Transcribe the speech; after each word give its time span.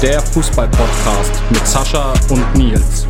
Der 0.00 0.20
Fußball-Podcast 0.22 1.42
mit 1.50 1.66
Sascha 1.66 2.14
und 2.30 2.54
Nils. 2.54 3.08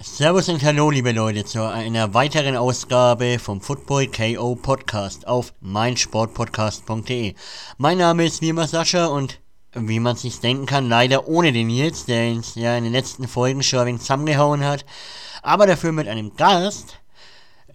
Servus 0.00 0.48
und 0.48 0.62
Hallo, 0.62 0.90
liebe 0.90 1.10
Leute, 1.10 1.44
zu 1.44 1.68
einer 1.68 2.14
weiteren 2.14 2.56
Ausgabe 2.56 3.40
vom 3.40 3.60
Football 3.60 4.06
KO 4.06 4.54
Podcast 4.54 5.26
auf 5.26 5.52
meinsportpodcast.de. 5.62 7.34
Mein 7.78 7.98
Name 7.98 8.24
ist 8.24 8.40
wie 8.40 8.50
immer 8.50 8.68
Sascha 8.68 9.06
und 9.06 9.40
wie 9.72 9.98
man 9.98 10.14
sich 10.14 10.38
denken 10.38 10.66
kann, 10.66 10.88
leider 10.88 11.26
ohne 11.26 11.50
den 11.50 11.66
Nils, 11.66 12.04
der 12.04 12.30
uns 12.30 12.54
ja 12.54 12.76
in 12.76 12.84
den 12.84 12.92
letzten 12.92 13.26
Folgen 13.26 13.64
schon 13.64 13.80
ein 13.80 13.86
wenig 13.86 14.02
zusammengehauen 14.02 14.64
hat, 14.64 14.84
aber 15.42 15.66
dafür 15.66 15.90
mit 15.90 16.06
einem 16.06 16.36
Gast. 16.36 17.00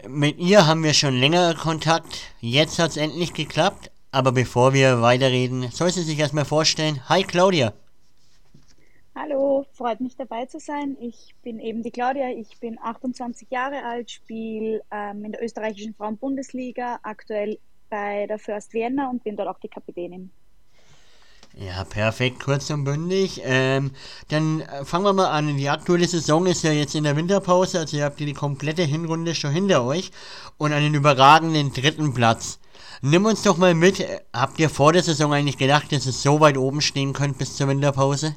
Mit 0.08 0.38
ihr 0.38 0.66
haben 0.66 0.84
wir 0.84 0.94
schon 0.94 1.20
länger 1.20 1.54
Kontakt, 1.56 2.20
jetzt 2.40 2.80
hat 2.80 2.92
es 2.92 2.98
endlich 2.98 3.34
geklappt, 3.34 3.92
aber 4.12 4.32
bevor 4.32 4.74
wir 4.74 5.02
weiterreden, 5.02 5.70
soll 5.72 5.92
sie 5.92 6.04
sich 6.04 6.20
erstmal 6.20 6.46
vorstellen. 6.46 7.02
Hi 7.10 7.24
Claudia. 7.24 7.74
Hallo, 9.16 9.66
freut 9.74 10.00
mich 10.00 10.16
dabei 10.16 10.46
zu 10.46 10.60
sein. 10.60 10.96
Ich 11.02 11.36
bin 11.44 11.60
eben 11.60 11.84
die 11.84 11.92
Claudia, 11.92 12.30
ich 12.30 12.58
bin 12.60 12.80
28 12.82 13.50
Jahre 13.52 13.84
alt, 13.84 14.10
spiele 14.12 14.82
ähm, 14.92 15.26
in 15.26 15.34
der 15.34 15.44
österreichischen 15.44 15.94
Frauenbundesliga, 15.94 17.00
aktuell 17.04 17.60
bei 17.90 18.28
der 18.28 18.40
First 18.40 18.74
Vienna 18.74 19.10
und 19.10 19.24
bin 19.24 19.36
dort 19.36 19.50
auch 19.50 19.60
die 19.60 19.68
Kapitänin. 19.68 20.32
Ja, 21.58 21.84
perfekt, 21.84 22.40
kurz 22.42 22.70
und 22.70 22.84
bündig. 22.84 23.42
Ähm, 23.44 23.92
dann 24.30 24.62
äh, 24.62 24.86
fangen 24.86 25.06
wir 25.06 25.14
mal 25.14 25.30
an. 25.30 25.58
Die 25.58 25.68
aktuelle 25.68 26.08
Saison 26.08 26.46
ist 26.46 26.64
ja 26.64 26.72
jetzt 26.72 26.96
in 26.96 27.04
der 27.04 27.16
Winterpause, 27.16 27.80
also 27.80 27.98
ihr 27.98 28.06
habt 28.06 28.20
die 28.20 28.34
komplette 28.34 28.84
Hinrunde 28.84 29.36
schon 29.36 29.52
hinter 29.52 29.84
euch 29.84 30.12
und 30.58 30.72
einen 30.72 30.94
überragenden 30.94 31.74
dritten 31.74 32.14
Platz. 32.14 32.59
Nimm 33.02 33.26
uns 33.26 33.44
doch 33.44 33.58
mal 33.58 33.74
mit. 33.74 34.06
Habt 34.34 34.60
ihr 34.60 34.70
vor 34.70 34.92
der 34.92 35.04
Saison 35.04 35.32
eigentlich 35.34 35.58
gedacht, 35.58 35.92
dass 35.92 36.06
es 36.06 36.22
so 36.22 36.42
weit 36.42 36.58
oben 36.58 36.82
stehen 36.82 37.14
könnt 37.14 37.38
bis 37.38 37.56
zur 37.56 37.70
Winterpause? 37.70 38.36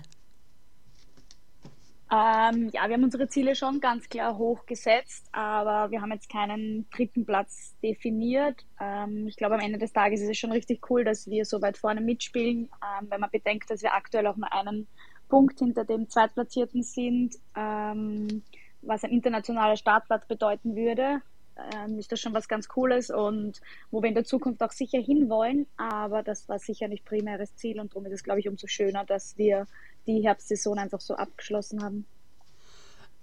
Ähm, 2.13 2.71
ja, 2.73 2.87
wir 2.87 2.95
haben 2.95 3.05
unsere 3.05 3.27
Ziele 3.27 3.57
schon 3.57 3.81
ganz 3.81 4.09
klar 4.09 4.37
hochgesetzt, 4.37 5.27
aber 5.33 5.91
wir 5.91 6.03
haben 6.03 6.13
jetzt 6.13 6.29
keinen 6.29 6.87
dritten 6.91 7.25
Platz 7.25 7.75
definiert. 7.83 8.67
Ähm, 8.79 9.27
ich 9.27 9.37
glaube, 9.37 9.55
am 9.55 9.63
Ende 9.63 9.79
des 9.79 9.95
Tages 9.95 10.21
ist 10.21 10.29
es 10.29 10.39
schon 10.39 10.53
richtig 10.53 10.91
cool, 10.91 11.05
dass 11.05 11.29
wir 11.29 11.47
so 11.47 11.63
weit 11.63 11.79
vorne 11.79 12.03
mitspielen, 12.03 12.69
ähm, 13.01 13.07
wenn 13.09 13.21
man 13.21 13.31
bedenkt, 13.31 13.71
dass 13.71 13.83
wir 13.83 13.95
aktuell 13.95 14.27
auch 14.27 14.37
nur 14.37 14.53
einen 14.53 14.87
Punkt 15.31 15.59
hinter 15.59 15.87
dem 15.87 16.09
Zweitplatzierten 16.11 16.83
sind, 16.83 17.35
ähm, 17.57 18.43
was 18.83 19.03
ein 19.03 19.11
internationaler 19.11 19.77
Startplatz 19.77 20.27
bedeuten 20.29 20.77
würde. 20.77 21.23
Ähm, 21.75 21.99
ist 21.99 22.13
das 22.13 22.21
schon 22.21 22.35
was 22.35 22.49
ganz 22.49 22.69
Cooles 22.69 23.11
und 23.11 23.61
wo 23.91 24.03
wir 24.03 24.09
in 24.09 24.15
der 24.15 24.25
Zukunft 24.25 24.63
auch 24.63 24.73
sicher 24.73 24.99
hinwollen, 24.99 25.67
aber 25.77 26.23
das 26.23 26.49
war 26.49 26.59
sicher 26.59 26.89
nicht 26.89 27.05
primäres 27.05 27.55
Ziel 27.57 27.81
und 27.81 27.93
darum 27.93 28.07
ist 28.07 28.13
es, 28.13 28.25
glaube 28.25 28.41
ich, 28.41 28.49
umso 28.49 28.67
schöner, 28.67 29.05
dass 29.05 29.37
wir 29.39 29.67
die 30.07 30.23
Herbstsaison 30.23 30.79
einfach 30.79 31.01
so 31.01 31.15
abgeschlossen 31.15 31.83
haben. 31.83 32.07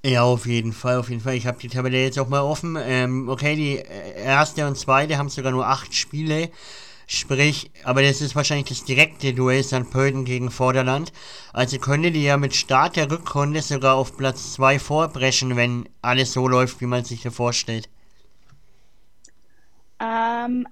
Ja, 0.05 0.23
auf 0.23 0.45
jeden 0.45 0.71
Fall, 0.71 0.97
auf 0.97 1.09
jeden 1.09 1.21
Fall. 1.21 1.35
Ich 1.35 1.45
habe 1.45 1.59
die 1.59 1.67
Tabelle 1.67 2.01
jetzt 2.01 2.17
auch 2.19 2.29
mal 2.29 2.41
offen. 2.41 2.77
Ähm, 2.81 3.27
okay, 3.27 3.55
die 3.57 3.79
äh, 3.79 4.23
erste 4.23 4.65
und 4.65 4.77
zweite 4.77 5.17
haben 5.17 5.27
sogar 5.27 5.51
nur 5.51 5.67
acht 5.67 5.93
Spiele. 5.93 6.49
Sprich, 7.05 7.71
aber 7.83 8.03
das 8.03 8.21
ist 8.21 8.35
wahrscheinlich 8.35 8.69
das 8.69 8.85
direkte 8.85 9.33
Duell 9.33 9.63
St. 9.63 9.89
Pölten 9.89 10.25
gegen 10.25 10.51
Vorderland. 10.51 11.11
Also 11.53 11.79
könnte 11.79 12.11
die 12.11 12.23
ja 12.23 12.37
mit 12.37 12.55
Start 12.55 12.95
der 12.95 13.09
Rückrunde 13.09 13.61
sogar 13.61 13.95
auf 13.95 14.15
Platz 14.15 14.53
2 14.53 14.77
vorbrechen, 14.79 15.55
wenn 15.55 15.89
alles 16.03 16.33
so 16.33 16.47
läuft, 16.47 16.79
wie 16.81 16.85
man 16.85 17.03
sich 17.03 17.23
das 17.23 17.33
vorstellt. 17.33 17.89
Ähm, 19.99 20.67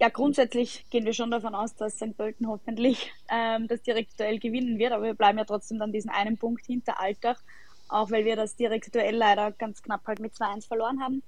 ja, 0.00 0.08
grundsätzlich 0.08 0.84
gehen 0.90 1.04
wir 1.04 1.12
schon 1.12 1.30
davon 1.30 1.54
aus, 1.54 1.74
dass 1.74 1.96
St. 1.96 2.16
Pölten 2.16 2.46
hoffentlich 2.46 3.12
ähm, 3.28 3.66
das 3.66 3.82
Direktuell 3.82 4.38
gewinnen 4.38 4.78
wird, 4.78 4.92
aber 4.92 5.04
wir 5.04 5.14
bleiben 5.14 5.38
ja 5.38 5.44
trotzdem 5.44 5.78
dann 5.78 5.92
diesen 5.92 6.10
einen 6.10 6.38
Punkt 6.38 6.64
hinter 6.66 7.00
Altach, 7.00 7.40
auch 7.88 8.10
weil 8.10 8.24
wir 8.24 8.36
das 8.36 8.54
Direktuell 8.54 9.16
leider 9.16 9.50
ganz 9.52 9.82
knapp 9.82 10.06
halt 10.06 10.20
mit 10.20 10.34
2-1 10.34 10.68
verloren 10.68 11.02
haben. 11.02 11.22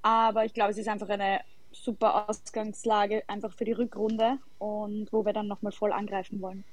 Aber 0.00 0.44
ich 0.44 0.54
glaube, 0.54 0.70
es 0.70 0.78
ist 0.78 0.88
einfach 0.88 1.08
eine 1.08 1.40
super 1.72 2.28
Ausgangslage 2.28 3.24
einfach 3.26 3.52
für 3.52 3.64
die 3.64 3.72
Rückrunde 3.72 4.38
und 4.58 5.12
wo 5.12 5.24
wir 5.24 5.32
dann 5.32 5.48
nochmal 5.48 5.72
voll 5.72 5.92
angreifen 5.92 6.40
wollen. 6.40 6.64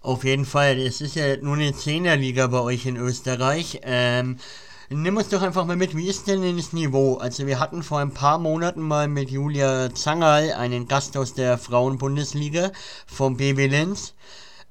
Auf 0.00 0.24
jeden 0.24 0.44
Fall, 0.44 0.78
es 0.78 1.00
ist 1.00 1.16
ja 1.16 1.36
nur 1.38 1.56
eine 1.56 1.72
Zehnerliga 1.74 2.46
bei 2.46 2.60
euch 2.60 2.86
in 2.86 2.96
Österreich. 2.96 3.80
Ähm, 3.82 4.38
Nimm 4.90 5.16
uns 5.16 5.28
doch 5.30 5.40
einfach 5.42 5.64
mal 5.64 5.76
mit, 5.76 5.96
wie 5.96 6.08
ist 6.08 6.26
denn 6.28 6.56
das 6.56 6.72
Niveau? 6.72 7.16
Also 7.16 7.46
wir 7.46 7.58
hatten 7.58 7.82
vor 7.82 8.00
ein 8.00 8.12
paar 8.12 8.38
Monaten 8.38 8.82
mal 8.82 9.08
mit 9.08 9.30
Julia 9.30 9.94
Zangerl 9.94 10.52
einen 10.52 10.88
Gast 10.88 11.16
aus 11.16 11.32
der 11.32 11.56
Frauenbundesliga 11.56 12.70
vom 13.06 13.36
BB 13.36 13.66
Linz. 13.70 14.14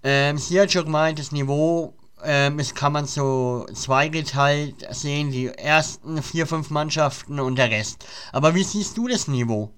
Ähm, 0.03 0.37
sie 0.37 0.59
hat 0.61 0.71
schon 0.71 0.85
gemeint, 0.85 1.17
das 1.17 1.31
Niveau 1.31 1.95
ähm, 2.23 2.59
ist, 2.59 2.75
kann 2.75 2.93
man 2.93 3.05
so 3.05 3.65
zweigeteilt 3.73 4.87
sehen, 4.91 5.31
die 5.31 5.47
ersten 5.47 6.21
vier, 6.21 6.45
fünf 6.45 6.69
Mannschaften 6.69 7.39
und 7.39 7.57
der 7.57 7.71
Rest. 7.71 8.05
Aber 8.31 8.53
wie 8.53 8.63
siehst 8.63 8.97
du 8.97 9.07
das 9.07 9.27
Niveau? 9.27 9.71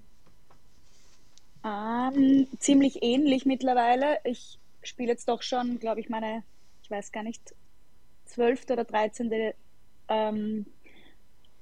Ähm, 1.64 2.46
ziemlich 2.58 3.02
ähnlich 3.02 3.46
mittlerweile. 3.46 4.18
Ich 4.24 4.58
spiele 4.82 5.10
jetzt 5.10 5.28
doch 5.28 5.42
schon, 5.42 5.80
glaube 5.80 6.00
ich, 6.00 6.10
meine, 6.10 6.42
ich 6.82 6.90
weiß 6.90 7.10
gar 7.10 7.22
nicht, 7.22 7.54
zwölfte 8.26 8.74
oder 8.74 8.84
dreizehnte 8.84 9.54
ähm, 10.08 10.66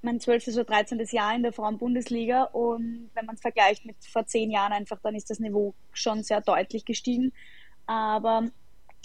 mein 0.02 0.20
12. 0.20 0.48
oder 0.48 0.64
13. 0.64 1.00
Jahr 1.10 1.34
in 1.34 1.42
der 1.42 1.52
Frauenbundesliga 1.52 2.44
und 2.44 3.10
wenn 3.14 3.26
man 3.26 3.36
es 3.36 3.40
vergleicht 3.40 3.86
mit 3.86 3.96
vor 4.04 4.26
zehn 4.26 4.50
Jahren 4.50 4.72
einfach, 4.72 5.00
dann 5.00 5.14
ist 5.14 5.30
das 5.30 5.40
Niveau 5.40 5.74
schon 5.92 6.22
sehr 6.22 6.40
deutlich 6.40 6.84
gestiegen. 6.84 7.32
Aber 7.86 8.50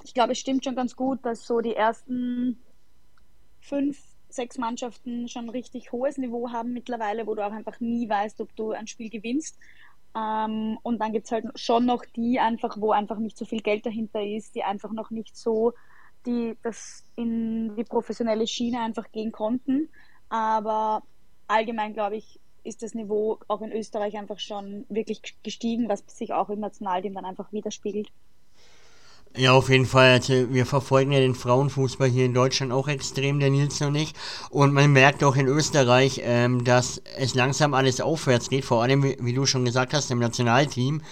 ich 0.04 0.14
glaube, 0.14 0.34
es 0.34 0.40
stimmt 0.40 0.64
schon 0.64 0.76
ganz 0.76 0.96
gut, 0.96 1.26
dass 1.26 1.46
so 1.46 1.62
die 1.62 1.76
ersten 1.76 2.62
fünf, 3.62 4.02
sechs 4.30 4.58
Mannschaften 4.58 5.28
schon 5.28 5.50
richtig 5.50 5.92
hohes 5.92 6.18
Niveau 6.18 6.52
haben 6.52 6.74
mittlerweile, 6.74 7.26
wo 7.26 7.34
du 7.34 7.46
auch 7.46 7.52
einfach 7.52 7.80
nie 7.80 8.08
weißt, 8.08 8.42
ob 8.42 8.56
du 8.56 8.72
ein 8.72 8.88
Spiel 8.88 9.10
gewinnst. 9.10 9.58
Ähm, 10.16 10.78
und 10.84 11.00
dann 11.00 11.14
gibt 11.14 11.26
es 11.26 11.32
halt 11.32 11.46
schon 11.56 11.86
noch 11.86 12.04
die 12.16 12.40
einfach, 12.40 12.78
wo 12.80 12.92
einfach 12.92 13.20
nicht 13.20 13.38
so 13.38 13.46
viel 13.46 13.62
Geld 13.62 13.86
dahinter 13.86 14.24
ist, 14.24 14.56
die 14.56 14.64
einfach 14.64 14.92
noch 14.92 15.12
nicht 15.12 15.36
so 15.36 15.74
die 16.26 16.58
das 16.64 17.04
in 17.16 17.76
die 17.76 17.84
professionelle 17.84 18.48
Schiene 18.48 18.82
einfach 18.82 19.12
gehen 19.12 19.32
konnten. 19.32 19.90
Aber 20.30 21.04
allgemein, 21.48 21.94
glaube 21.94 22.18
ich, 22.18 22.40
ist 22.64 22.84
das 22.84 22.94
Niveau 22.94 23.40
auch 23.48 23.62
in 23.62 23.72
Österreich 23.72 24.18
einfach 24.18 24.40
schon 24.40 24.86
wirklich 24.90 25.22
gestiegen, 25.44 25.90
was 25.90 26.04
sich 26.08 26.34
auch 26.34 26.50
im 26.50 26.60
Nationalteam 26.60 27.14
dann 27.14 27.26
einfach 27.26 27.52
widerspiegelt. 27.52 28.10
Ja, 29.36 29.54
auf 29.54 29.70
jeden 29.70 29.86
Fall. 29.86 30.14
Also 30.14 30.52
wir 30.52 30.66
verfolgen 30.66 31.12
ja 31.12 31.20
den 31.20 31.36
Frauenfußball 31.36 32.10
hier 32.10 32.26
in 32.26 32.34
Deutschland 32.34 32.72
auch 32.72 32.88
extrem, 32.88 33.40
der 33.40 33.52
Nils 33.52 33.80
und 33.82 33.96
ich. 33.96 34.14
Und 34.50 34.74
man 34.74 34.92
merkt 34.92 35.24
auch 35.24 35.36
in 35.36 35.48
Österreich, 35.48 36.22
ähm, 36.24 36.64
dass 36.64 37.02
es 37.16 37.36
langsam 37.36 37.74
alles 37.74 38.02
aufwärts 38.02 38.50
geht, 38.50 38.66
vor 38.66 38.82
allem, 38.82 39.04
wie, 39.04 39.18
wie 39.20 39.34
du 39.34 39.46
schon 39.46 39.66
gesagt 39.66 39.94
hast, 39.94 40.10
im 40.10 40.20
Nationalteam. 40.20 41.04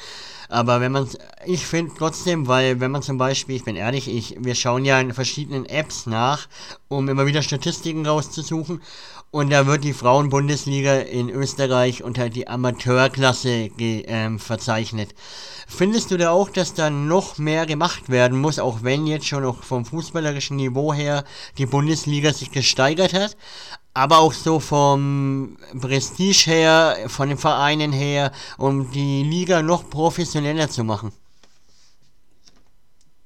Aber 0.49 0.79
wenn 0.81 0.91
man, 0.91 1.07
ich 1.45 1.65
finde 1.65 1.93
trotzdem, 1.97 2.47
weil 2.47 2.79
wenn 2.79 2.91
man 2.91 3.01
zum 3.01 3.17
Beispiel, 3.17 3.55
ich 3.55 3.65
bin 3.65 3.75
ehrlich, 3.75 4.07
ich, 4.07 4.37
wir 4.39 4.55
schauen 4.55 4.85
ja 4.85 4.99
in 4.99 5.13
verschiedenen 5.13 5.65
Apps 5.65 6.05
nach, 6.05 6.47
um 6.87 7.09
immer 7.09 7.25
wieder 7.25 7.41
Statistiken 7.41 8.05
rauszusuchen. 8.05 8.81
Und 9.29 9.49
da 9.49 9.67
wird 9.67 9.83
die 9.83 9.93
Frauenbundesliga 9.93 10.99
in 10.99 11.29
Österreich 11.29 12.01
unter 12.01 12.29
die 12.29 12.47
Amateurklasse 12.47 13.69
ähm, 13.77 14.39
verzeichnet. 14.39 15.13
Findest 15.67 16.11
du 16.11 16.17
da 16.17 16.31
auch, 16.31 16.49
dass 16.49 16.73
da 16.73 16.89
noch 16.89 17.37
mehr 17.37 17.65
gemacht 17.65 18.07
werden 18.07 18.39
muss, 18.39 18.57
auch 18.57 18.83
wenn 18.83 19.05
jetzt 19.05 19.27
schon 19.27 19.43
noch 19.43 19.63
vom 19.63 19.83
fußballerischen 19.83 20.55
Niveau 20.55 20.93
her 20.93 21.25
die 21.57 21.65
Bundesliga 21.65 22.31
sich 22.31 22.51
gesteigert 22.51 23.13
hat? 23.13 23.35
Aber 23.97 24.19
auch 24.19 24.33
so 24.33 24.59
vom 24.59 25.57
Prestige 25.81 26.51
her, 26.51 26.97
von 27.07 27.29
den 27.29 27.37
Vereinen 27.39 27.91
her, 27.91 28.31
um 28.59 28.91
die 28.91 29.23
Liga 29.23 29.63
noch 29.63 29.89
professioneller 29.89 30.69
zu 30.69 30.83
machen? 30.83 31.11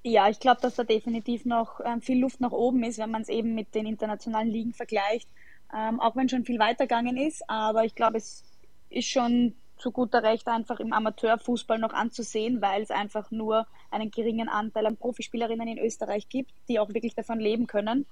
Ja, 0.04 0.30
ich 0.30 0.40
glaube, 0.40 0.62
dass 0.62 0.76
da 0.76 0.86
definitiv 0.86 1.44
noch 1.44 1.82
ähm, 1.84 2.02
viel 2.02 2.20
Luft 2.20 2.40
nach 2.40 2.54
oben 2.54 2.84
ist, 2.84 3.00
wenn 3.00 3.12
man 3.12 3.22
es 3.22 3.30
eben 3.30 3.54
mit 3.54 3.76
den 3.76 3.86
internationalen 3.86 4.48
Ligen 4.48 4.74
vergleicht. 4.74 5.28
Ähm, 5.76 6.00
auch 6.00 6.16
wenn 6.16 6.30
schon 6.30 6.46
viel 6.46 6.58
weitergegangen 6.58 7.18
ist, 7.18 7.44
aber 7.50 7.84
ich 7.84 7.94
glaube, 7.94 8.18
es 8.18 8.44
ist 8.90 9.10
schon 9.10 9.54
zu 9.78 9.92
guter 9.92 10.24
Recht 10.24 10.48
einfach 10.48 10.80
im 10.80 10.94
Amateurfußball 10.94 11.80
noch 11.80 11.94
anzusehen, 11.94 12.62
weil 12.62 12.82
es 12.82 12.92
einfach 12.92 13.30
nur 13.32 13.68
einen 13.90 14.10
geringen 14.10 14.48
Anteil 14.48 14.86
an 14.86 14.96
Profispielerinnen 14.96 15.68
in 15.68 15.80
Österreich 15.80 16.30
gibt, 16.30 16.52
die 16.70 16.80
auch 16.80 16.90
wirklich 16.90 17.16
davon 17.16 17.40
leben 17.40 17.68
können. 17.68 18.06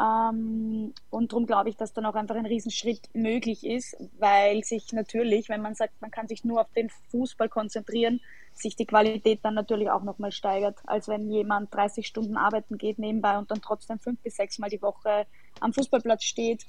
Ähm, 0.00 0.94
und 1.10 1.32
darum 1.32 1.46
glaube 1.46 1.68
ich, 1.68 1.76
dass 1.76 1.92
dann 1.92 2.06
auch 2.06 2.14
einfach 2.14 2.36
ein 2.36 2.46
Riesenschritt 2.46 3.10
möglich 3.12 3.66
ist, 3.66 3.96
weil 4.18 4.64
sich 4.64 4.92
natürlich, 4.92 5.48
wenn 5.48 5.60
man 5.60 5.74
sagt, 5.74 6.00
man 6.00 6.10
kann 6.10 6.26
sich 6.26 6.44
nur 6.44 6.62
auf 6.62 6.72
den 6.72 6.88
Fußball 7.10 7.50
konzentrieren, 7.50 8.20
sich 8.54 8.76
die 8.76 8.86
Qualität 8.86 9.40
dann 9.42 9.54
natürlich 9.54 9.90
auch 9.90 10.02
nochmal 10.02 10.32
steigert, 10.32 10.78
als 10.86 11.08
wenn 11.08 11.30
jemand 11.30 11.74
30 11.74 12.06
Stunden 12.06 12.36
arbeiten 12.36 12.78
geht 12.78 12.98
nebenbei 12.98 13.36
und 13.36 13.50
dann 13.50 13.60
trotzdem 13.60 13.98
fünf 13.98 14.20
bis 14.22 14.36
sechs 14.36 14.58
Mal 14.58 14.70
die 14.70 14.80
Woche 14.80 15.26
am 15.60 15.72
Fußballplatz 15.74 16.24
steht. 16.24 16.66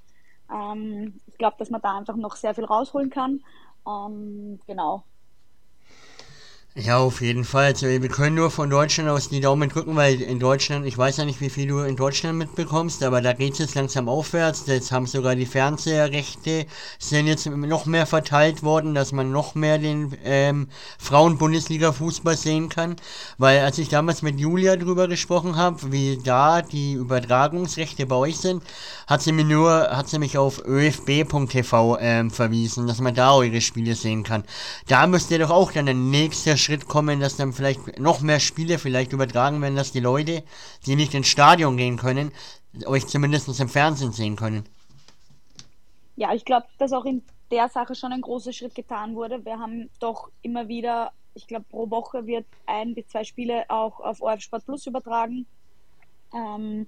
Ähm, 0.51 1.22
ich 1.28 1.38
glaube, 1.38 1.56
dass 1.57 1.69
man 1.69 1.81
da 1.81 1.98
einfach 1.98 2.18
noch 2.18 2.36
sehr 2.36 2.54
viel 2.54 2.66
rausholen 2.66 3.10
kann. 3.10 3.42
Ähm, 3.88 4.60
genau. 4.68 5.06
Ja, 6.73 7.00
auf 7.00 7.19
jeden 7.19 7.44
Fall. 7.44 7.65
Also 7.65 7.85
wir 7.85 8.07
können 8.07 8.38
nur 8.38 8.50
von 8.50 8.69
Deutschland 8.69 9.09
aus 9.09 9.27
die 9.27 9.41
Daumen 9.41 9.68
drücken, 9.68 9.97
weil 9.97 10.21
in 10.21 10.39
Deutschland, 10.39 10.85
ich 10.85 10.97
weiß 10.97 11.18
ja 11.18 11.25
nicht, 11.25 11.41
wie 11.41 11.50
viel 11.50 11.68
du 11.68 11.79
in 11.79 11.97
Deutschland 11.97 12.38
mitbekommst, 12.38 13.03
aber 13.03 13.19
da 13.19 13.33
geht 13.33 13.53
es 13.53 13.59
jetzt 13.59 13.75
langsam 13.75 14.07
aufwärts. 14.07 14.63
Jetzt 14.68 14.89
haben 14.94 15.06
sogar 15.06 15.35
die 15.35 15.45
Fernseherrechte 15.45 16.65
sind 16.97 17.27
jetzt 17.27 17.45
noch 17.45 17.85
mehr 17.88 18.06
verteilt 18.06 18.63
worden, 18.63 18.95
dass 18.95 19.12
man 19.12 19.33
noch 19.33 19.53
mehr 19.53 19.79
den 19.79 20.18
ähm, 20.23 20.69
Frauen-Bundesliga-Fußball 20.97 22.38
sehen 22.38 22.69
kann. 22.69 22.95
Weil 23.38 23.59
als 23.59 23.77
ich 23.77 23.89
damals 23.89 24.21
mit 24.21 24.39
Julia 24.39 24.77
drüber 24.77 25.09
gesprochen 25.09 25.57
habe, 25.57 25.91
wie 25.91 26.19
da 26.23 26.62
die 26.62 26.94
Übertragungsrechte 26.94 28.06
bei 28.06 28.15
euch 28.15 28.38
sind, 28.38 28.63
hat 29.07 29.21
sie 29.21 29.33
mir 29.33 29.44
nur, 29.44 29.89
hat 29.91 30.07
sie 30.07 30.19
mich 30.19 30.38
auf 30.38 30.62
öfb.tv 30.62 31.97
ähm, 32.00 32.31
verwiesen, 32.31 32.88
dass 32.88 33.01
man 33.01 33.13
da 33.13 33.33
eure 33.33 33.59
Spiele 33.59 33.94
sehen 33.94 34.23
kann. 34.23 34.45
Da 34.88 35.06
müsst 35.06 35.31
ihr 35.31 35.39
doch 35.39 35.50
auch 35.50 35.73
dann 35.73 35.85
der 35.88 35.95
nächste 35.95 36.60
Schritt 36.61 36.87
kommen, 36.87 37.19
dass 37.19 37.37
dann 37.37 37.53
vielleicht 37.53 37.99
noch 37.99 38.21
mehr 38.21 38.39
Spiele 38.39 38.77
vielleicht 38.77 39.13
übertragen 39.13 39.61
werden, 39.61 39.75
dass 39.75 39.91
die 39.91 39.99
Leute, 39.99 40.43
die 40.85 40.95
nicht 40.95 41.13
ins 41.13 41.27
Stadion 41.27 41.77
gehen 41.77 41.97
können, 41.97 42.31
euch 42.85 43.07
zumindest 43.07 43.59
im 43.59 43.69
Fernsehen 43.69 44.11
sehen 44.11 44.35
können. 44.35 44.65
Ja, 46.15 46.33
ich 46.33 46.45
glaube, 46.45 46.67
dass 46.77 46.93
auch 46.93 47.05
in 47.05 47.23
der 47.51 47.69
Sache 47.69 47.95
schon 47.95 48.13
ein 48.13 48.21
großer 48.21 48.53
Schritt 48.53 48.75
getan 48.75 49.15
wurde. 49.15 49.43
Wir 49.45 49.59
haben 49.59 49.89
doch 49.99 50.29
immer 50.41 50.67
wieder, 50.67 51.11
ich 51.33 51.47
glaube, 51.47 51.65
pro 51.69 51.89
Woche 51.89 52.25
wird 52.25 52.45
ein 52.65 52.95
bis 52.95 53.07
zwei 53.07 53.23
Spiele 53.23 53.69
auch 53.69 53.99
auf 53.99 54.21
ORF 54.21 54.41
Sport 54.41 54.65
Plus 54.65 54.87
übertragen. 54.87 55.45
Ähm, 56.33 56.87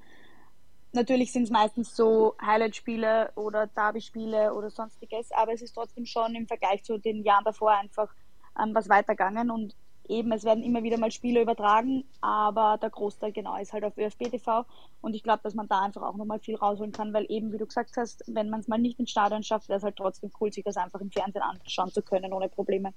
natürlich 0.93 1.31
sind 1.33 1.43
es 1.43 1.49
meistens 1.49 1.95
so 1.95 2.35
Highlight-Spiele 2.41 3.31
oder 3.35 3.67
Derby-Spiele 3.67 4.53
oder 4.53 4.69
sonstiges, 4.69 5.31
aber 5.31 5.53
es 5.53 5.61
ist 5.61 5.73
trotzdem 5.73 6.05
schon 6.05 6.35
im 6.35 6.47
Vergleich 6.47 6.83
zu 6.83 6.97
den 6.97 7.23
Jahren 7.23 7.43
davor 7.43 7.71
einfach 7.71 8.13
ähm, 8.61 8.73
was 8.73 8.89
weitergegangen 8.89 9.51
und 9.51 9.75
eben, 10.07 10.31
es 10.31 10.44
werden 10.44 10.63
immer 10.63 10.83
wieder 10.83 10.97
mal 10.97 11.11
Spiele 11.11 11.41
übertragen, 11.41 12.03
aber 12.21 12.77
der 12.81 12.89
Großteil 12.89 13.31
genau 13.31 13.57
ist 13.57 13.73
halt 13.73 13.85
auf 13.85 13.97
ÖFB 13.97 14.31
TV 14.31 14.65
und 15.01 15.15
ich 15.15 15.23
glaube, 15.23 15.41
dass 15.44 15.53
man 15.53 15.67
da 15.67 15.81
einfach 15.81 16.01
auch 16.01 16.15
nochmal 16.15 16.39
viel 16.39 16.55
rausholen 16.55 16.91
kann, 16.91 17.13
weil 17.13 17.25
eben, 17.29 17.51
wie 17.51 17.57
du 17.57 17.65
gesagt 17.65 17.95
hast, 17.97 18.23
wenn 18.27 18.50
man 18.50 18.59
es 18.59 18.67
mal 18.67 18.79
nicht 18.79 19.00
ins 19.00 19.11
Stadion 19.11 19.44
schafft, 19.44 19.69
wäre 19.69 19.77
es 19.77 19.83
halt 19.83 19.95
trotzdem 19.95 20.31
cool, 20.39 20.51
sich 20.51 20.63
das 20.63 20.77
einfach 20.77 21.00
im 21.00 21.11
Fernsehen 21.11 21.41
anschauen 21.41 21.91
zu 21.91 22.01
können, 22.01 22.33
ohne 22.33 22.50
Probleme. 22.50 22.94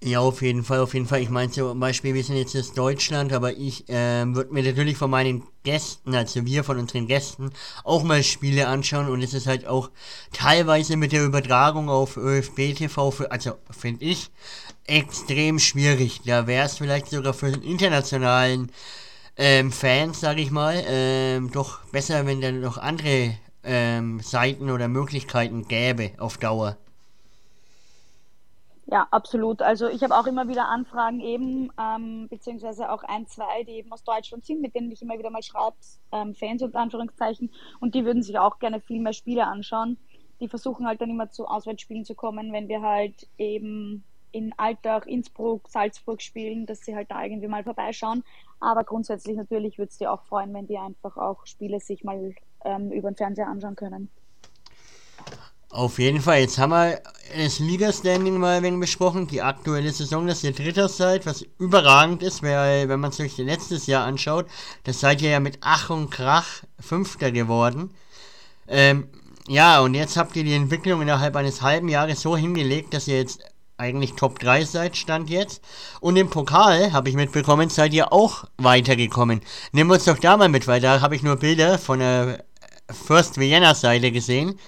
Ja, 0.00 0.20
auf 0.20 0.42
jeden 0.42 0.62
Fall, 0.62 0.78
auf 0.78 0.94
jeden 0.94 1.06
Fall. 1.06 1.20
Ich 1.22 1.28
meine 1.28 1.50
zum 1.50 1.80
Beispiel, 1.80 2.14
wir 2.14 2.22
sind 2.22 2.36
jetzt 2.36 2.54
in 2.54 2.64
Deutschland, 2.76 3.32
aber 3.32 3.54
ich 3.54 3.88
äh, 3.88 4.24
würde 4.32 4.54
mir 4.54 4.62
natürlich 4.62 4.96
von 4.96 5.10
meinen 5.10 5.42
Gästen, 5.64 6.14
also 6.14 6.46
wir 6.46 6.62
von 6.62 6.78
unseren 6.78 7.08
Gästen, 7.08 7.50
auch 7.82 8.04
mal 8.04 8.22
Spiele 8.22 8.68
anschauen 8.68 9.08
und 9.08 9.22
es 9.22 9.34
ist 9.34 9.48
halt 9.48 9.66
auch 9.66 9.90
teilweise 10.32 10.96
mit 10.96 11.10
der 11.10 11.24
Übertragung 11.24 11.88
auf 11.88 12.16
ÖFB 12.16 12.76
TV, 12.76 13.10
für, 13.10 13.32
also 13.32 13.54
finde 13.70 14.04
ich, 14.04 14.30
extrem 14.86 15.58
schwierig. 15.58 16.20
Da 16.24 16.46
wäre 16.46 16.66
es 16.66 16.78
vielleicht 16.78 17.08
sogar 17.08 17.34
für 17.34 17.50
den 17.50 17.62
internationalen 17.62 18.70
ähm, 19.36 19.72
Fans, 19.72 20.20
sage 20.20 20.42
ich 20.42 20.52
mal, 20.52 20.84
ähm, 20.88 21.50
doch 21.52 21.80
besser, 21.86 22.24
wenn 22.26 22.40
dann 22.40 22.60
noch 22.60 22.78
andere 22.78 23.36
ähm, 23.64 24.20
Seiten 24.20 24.70
oder 24.70 24.88
Möglichkeiten 24.88 25.66
gäbe 25.68 26.12
auf 26.18 26.38
Dauer. 26.38 26.78
Ja, 28.90 29.06
absolut. 29.10 29.60
Also 29.60 29.86
ich 29.88 30.02
habe 30.02 30.16
auch 30.16 30.26
immer 30.26 30.48
wieder 30.48 30.66
Anfragen 30.68 31.20
eben, 31.20 31.70
ähm, 31.78 32.26
beziehungsweise 32.30 32.90
auch 32.90 33.02
ein, 33.04 33.26
zwei, 33.26 33.62
die 33.64 33.72
eben 33.72 33.92
aus 33.92 34.02
Deutschland 34.02 34.46
sind, 34.46 34.62
mit 34.62 34.74
denen 34.74 34.90
ich 34.90 35.02
immer 35.02 35.18
wieder 35.18 35.28
mal 35.28 35.42
schreibe, 35.42 35.76
ähm, 36.10 36.34
Fans 36.34 36.62
unter 36.62 36.80
Anführungszeichen, 36.80 37.50
und 37.80 37.94
die 37.94 38.06
würden 38.06 38.22
sich 38.22 38.38
auch 38.38 38.58
gerne 38.58 38.80
viel 38.80 39.00
mehr 39.00 39.12
Spiele 39.12 39.46
anschauen. 39.46 39.98
Die 40.40 40.48
versuchen 40.48 40.86
halt 40.86 41.02
dann 41.02 41.10
immer 41.10 41.30
zu 41.30 41.46
Auswärtsspielen 41.46 42.06
zu 42.06 42.14
kommen, 42.14 42.50
wenn 42.50 42.68
wir 42.68 42.80
halt 42.80 43.28
eben 43.36 44.04
in 44.32 44.54
Alltag, 44.56 45.06
Innsbruck, 45.06 45.68
Salzburg 45.68 46.22
spielen, 46.22 46.64
dass 46.64 46.80
sie 46.80 46.94
halt 46.96 47.10
da 47.10 47.22
irgendwie 47.22 47.48
mal 47.48 47.64
vorbeischauen. 47.64 48.24
Aber 48.58 48.84
grundsätzlich 48.84 49.36
natürlich 49.36 49.76
würde 49.76 49.90
es 49.90 49.98
dir 49.98 50.10
auch 50.10 50.22
freuen, 50.22 50.54
wenn 50.54 50.66
die 50.66 50.78
einfach 50.78 51.18
auch 51.18 51.44
Spiele 51.44 51.80
sich 51.80 52.04
mal 52.04 52.34
ähm, 52.64 52.90
über 52.92 53.10
den 53.10 53.16
Fernseher 53.16 53.48
anschauen 53.48 53.76
können. 53.76 54.10
Auf 55.70 55.98
jeden 55.98 56.22
Fall, 56.22 56.40
jetzt 56.40 56.56
haben 56.56 56.70
wir 56.70 57.02
das 57.36 57.58
Liga-Standing 57.58 58.38
mal 58.38 58.56
ein 58.56 58.62
wenig 58.62 58.80
besprochen, 58.80 59.26
die 59.26 59.42
aktuelle 59.42 59.92
Saison, 59.92 60.26
dass 60.26 60.42
ihr 60.42 60.52
Dritter 60.52 60.88
seid, 60.88 61.26
was 61.26 61.44
überragend 61.58 62.22
ist, 62.22 62.42
weil 62.42 62.88
wenn 62.88 63.00
man 63.00 63.12
sich 63.12 63.36
letztes 63.36 63.86
Jahr 63.86 64.06
anschaut, 64.06 64.46
das 64.84 65.00
seid 65.00 65.20
ihr 65.20 65.28
ja 65.28 65.40
mit 65.40 65.58
Ach 65.60 65.90
und 65.90 66.08
Krach 66.10 66.62
Fünfter 66.80 67.32
geworden. 67.32 67.90
Ähm, 68.66 69.08
ja, 69.46 69.80
und 69.80 69.92
jetzt 69.92 70.16
habt 70.16 70.36
ihr 70.36 70.44
die 70.44 70.54
Entwicklung 70.54 71.02
innerhalb 71.02 71.36
eines 71.36 71.60
halben 71.60 71.88
Jahres 71.88 72.22
so 72.22 72.34
hingelegt, 72.34 72.94
dass 72.94 73.06
ihr 73.06 73.18
jetzt 73.18 73.44
eigentlich 73.76 74.14
Top 74.14 74.38
3 74.38 74.64
seid, 74.64 74.96
stand 74.96 75.28
jetzt. 75.28 75.62
Und 76.00 76.16
im 76.16 76.30
Pokal, 76.30 76.94
habe 76.94 77.10
ich 77.10 77.14
mitbekommen, 77.14 77.68
seid 77.68 77.92
ihr 77.92 78.10
auch 78.10 78.44
weitergekommen. 78.56 79.42
Nimm 79.72 79.90
uns 79.90 80.04
doch 80.04 80.18
da 80.18 80.38
mal 80.38 80.48
mit, 80.48 80.66
weil 80.66 80.80
da 80.80 81.02
habe 81.02 81.14
ich 81.14 81.22
nur 81.22 81.36
Bilder 81.36 81.78
von 81.78 81.98
der 81.98 82.44
First 82.90 83.38
Vienna 83.38 83.74
Seite 83.74 84.10
gesehen 84.10 84.58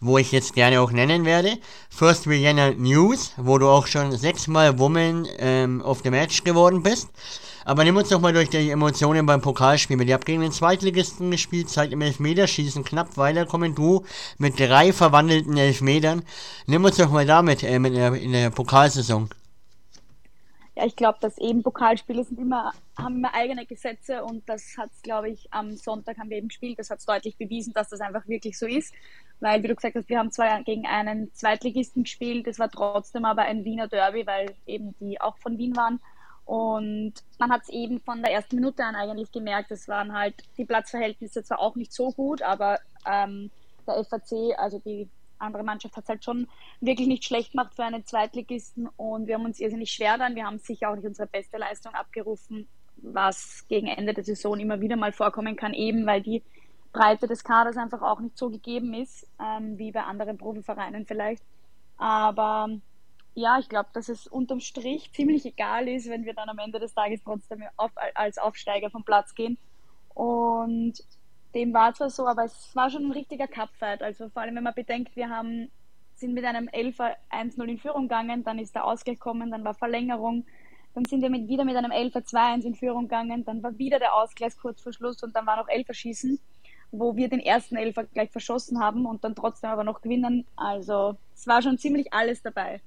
wo 0.00 0.18
ich 0.18 0.32
jetzt 0.32 0.54
gerne 0.54 0.80
auch 0.80 0.90
nennen 0.90 1.24
werde. 1.24 1.58
First 1.90 2.28
Vienna 2.28 2.70
News, 2.70 3.32
wo 3.36 3.58
du 3.58 3.68
auch 3.68 3.86
schon 3.86 4.12
sechsmal 4.12 4.78
Woman 4.78 5.26
ähm, 5.38 5.82
of 5.82 6.00
the 6.02 6.10
Match 6.10 6.42
geworden 6.44 6.82
bist. 6.82 7.08
Aber 7.64 7.84
nimm 7.84 7.96
uns 7.96 8.08
doch 8.08 8.20
mal 8.20 8.32
durch 8.32 8.48
die 8.48 8.70
Emotionen 8.70 9.26
beim 9.26 9.42
Pokalspiel 9.42 10.00
Ihr 10.02 10.14
habt 10.14 10.24
gegen 10.24 10.40
den 10.40 10.52
Zweitligisten 10.52 11.30
gespielt, 11.30 11.68
seid 11.68 11.92
im 11.92 12.00
Elfmeterschießen 12.00 12.84
knapp 12.84 13.16
weiterkommen. 13.16 13.74
Du 13.74 14.04
mit 14.38 14.58
drei 14.58 14.92
verwandelten 14.92 15.56
Elfmetern. 15.56 16.22
Nimm 16.66 16.84
uns 16.84 16.96
doch 16.96 17.10
mal 17.10 17.26
damit 17.26 17.62
äh, 17.62 17.76
in, 17.76 17.82
der, 17.84 18.14
in 18.14 18.32
der 18.32 18.50
Pokalsaison. 18.50 19.28
Ja, 20.76 20.86
ich 20.86 20.96
glaube, 20.96 21.18
dass 21.20 21.36
eben 21.36 21.62
Pokalspiele 21.62 22.24
sind 22.24 22.38
immer, 22.38 22.72
haben 22.96 23.16
immer 23.16 23.34
eigene 23.34 23.66
Gesetze 23.66 24.24
und 24.24 24.48
das 24.48 24.78
hat 24.78 24.90
es, 24.96 25.02
glaube 25.02 25.28
ich, 25.28 25.46
am 25.52 25.76
Sonntag 25.76 26.16
haben 26.16 26.30
wir 26.30 26.38
eben 26.38 26.48
gespielt. 26.48 26.78
Das 26.78 26.88
hat 26.88 27.00
es 27.00 27.04
deutlich 27.04 27.36
bewiesen, 27.36 27.74
dass 27.74 27.90
das 27.90 28.00
einfach 28.00 28.26
wirklich 28.28 28.58
so 28.58 28.66
ist. 28.66 28.94
Weil, 29.40 29.62
wie 29.62 29.68
du 29.68 29.74
gesagt 29.74 29.96
hast, 29.96 30.08
wir 30.08 30.18
haben 30.18 30.30
zwar 30.30 30.62
gegen 30.62 30.86
einen 30.86 31.32
Zweitligisten 31.34 32.04
gespielt, 32.04 32.46
es 32.46 32.58
war 32.58 32.70
trotzdem 32.70 33.24
aber 33.24 33.42
ein 33.42 33.64
Wiener 33.64 33.88
Derby, 33.88 34.26
weil 34.26 34.54
eben 34.66 34.94
die 35.00 35.20
auch 35.20 35.38
von 35.38 35.56
Wien 35.56 35.74
waren. 35.76 36.00
Und 36.44 37.14
man 37.38 37.50
hat 37.50 37.62
es 37.62 37.68
eben 37.68 38.00
von 38.00 38.22
der 38.22 38.32
ersten 38.32 38.56
Minute 38.56 38.84
an 38.84 38.96
eigentlich 38.96 39.30
gemerkt, 39.30 39.70
es 39.70 39.88
waren 39.88 40.12
halt 40.12 40.34
die 40.58 40.64
Platzverhältnisse 40.64 41.44
zwar 41.44 41.60
auch 41.60 41.76
nicht 41.76 41.92
so 41.92 42.10
gut, 42.10 42.42
aber 42.42 42.80
ähm, 43.06 43.50
der 43.86 44.04
FAC, 44.04 44.58
also 44.58 44.78
die 44.80 45.08
andere 45.38 45.62
Mannschaft 45.62 45.96
hat 45.96 46.04
es 46.04 46.08
halt 46.08 46.24
schon 46.24 46.48
wirklich 46.80 47.08
nicht 47.08 47.24
schlecht 47.24 47.52
gemacht 47.52 47.74
für 47.74 47.84
einen 47.84 48.04
Zweitligisten 48.04 48.88
und 48.96 49.26
wir 49.26 49.36
haben 49.36 49.44
uns 49.44 49.60
irrsinnig 49.60 49.90
schwer 49.90 50.18
dann. 50.18 50.34
Wir 50.34 50.44
haben 50.44 50.58
sicher 50.58 50.90
auch 50.90 50.96
nicht 50.96 51.06
unsere 51.06 51.28
beste 51.28 51.56
Leistung 51.56 51.94
abgerufen, 51.94 52.68
was 52.96 53.64
gegen 53.68 53.86
Ende 53.86 54.12
der 54.12 54.24
Saison 54.24 54.58
immer 54.58 54.80
wieder 54.80 54.96
mal 54.96 55.12
vorkommen 55.12 55.56
kann, 55.56 55.72
eben 55.72 56.06
weil 56.06 56.20
die 56.20 56.42
Breite 56.92 57.26
des 57.26 57.44
Kaders 57.44 57.76
einfach 57.76 58.02
auch 58.02 58.20
nicht 58.20 58.36
so 58.36 58.50
gegeben 58.50 58.94
ist, 58.94 59.28
ähm, 59.40 59.78
wie 59.78 59.92
bei 59.92 60.02
anderen 60.02 60.38
Profivereinen 60.38 61.06
vielleicht. 61.06 61.42
Aber 61.96 62.68
ja, 63.34 63.58
ich 63.58 63.68
glaube, 63.68 63.90
dass 63.92 64.08
es 64.08 64.26
unterm 64.26 64.60
Strich 64.60 65.12
ziemlich 65.12 65.46
egal 65.46 65.88
ist, 65.88 66.08
wenn 66.08 66.24
wir 66.24 66.34
dann 66.34 66.48
am 66.48 66.58
Ende 66.58 66.80
des 66.80 66.94
Tages 66.94 67.20
trotzdem 67.22 67.62
auf, 67.76 67.92
als 68.14 68.38
Aufsteiger 68.38 68.90
vom 68.90 69.04
Platz 69.04 69.34
gehen. 69.34 69.58
Und 70.14 70.94
dem 71.54 71.72
war 71.72 71.94
zwar 71.94 72.10
so, 72.10 72.26
aber 72.26 72.44
es 72.44 72.74
war 72.74 72.90
schon 72.90 73.06
ein 73.06 73.12
richtiger 73.12 73.46
Cupfight. 73.46 74.02
Also 74.02 74.28
vor 74.28 74.42
allem, 74.42 74.56
wenn 74.56 74.64
man 74.64 74.74
bedenkt, 74.74 75.14
wir 75.16 75.28
haben, 75.28 75.70
sind 76.16 76.34
mit 76.34 76.44
einem 76.44 76.68
11er 76.68 77.14
1-0 77.30 77.64
in 77.64 77.78
Führung 77.78 78.02
gegangen, 78.02 78.44
dann 78.44 78.58
ist 78.58 78.74
der 78.74 78.84
Ausgleich 78.84 79.16
gekommen, 79.18 79.50
dann 79.50 79.64
war 79.64 79.74
Verlängerung, 79.74 80.44
dann 80.94 81.04
sind 81.04 81.22
wir 81.22 81.30
mit, 81.30 81.48
wieder 81.48 81.64
mit 81.64 81.76
einem 81.76 81.92
11er 81.92 82.24
2-1 82.24 82.64
in 82.64 82.74
Führung 82.74 83.04
gegangen, 83.04 83.44
dann 83.44 83.62
war 83.62 83.78
wieder 83.78 83.98
der 83.98 84.14
Ausgleich 84.14 84.56
kurz 84.58 84.82
vor 84.82 84.92
Schluss 84.92 85.22
und 85.22 85.34
dann 85.34 85.46
war 85.46 85.56
noch 85.56 85.68
Elferschießen, 85.68 86.38
wo 86.92 87.16
wir 87.16 87.28
den 87.28 87.40
ersten 87.40 87.76
Elfer 87.76 88.04
gleich 88.04 88.30
verschossen 88.30 88.80
haben 88.80 89.06
und 89.06 89.24
dann 89.24 89.34
trotzdem 89.34 89.70
aber 89.70 89.84
noch 89.84 90.02
gewinnen. 90.02 90.46
Also 90.56 91.16
es 91.34 91.46
war 91.46 91.62
schon 91.62 91.78
ziemlich 91.78 92.12
alles 92.12 92.42
dabei. 92.42 92.80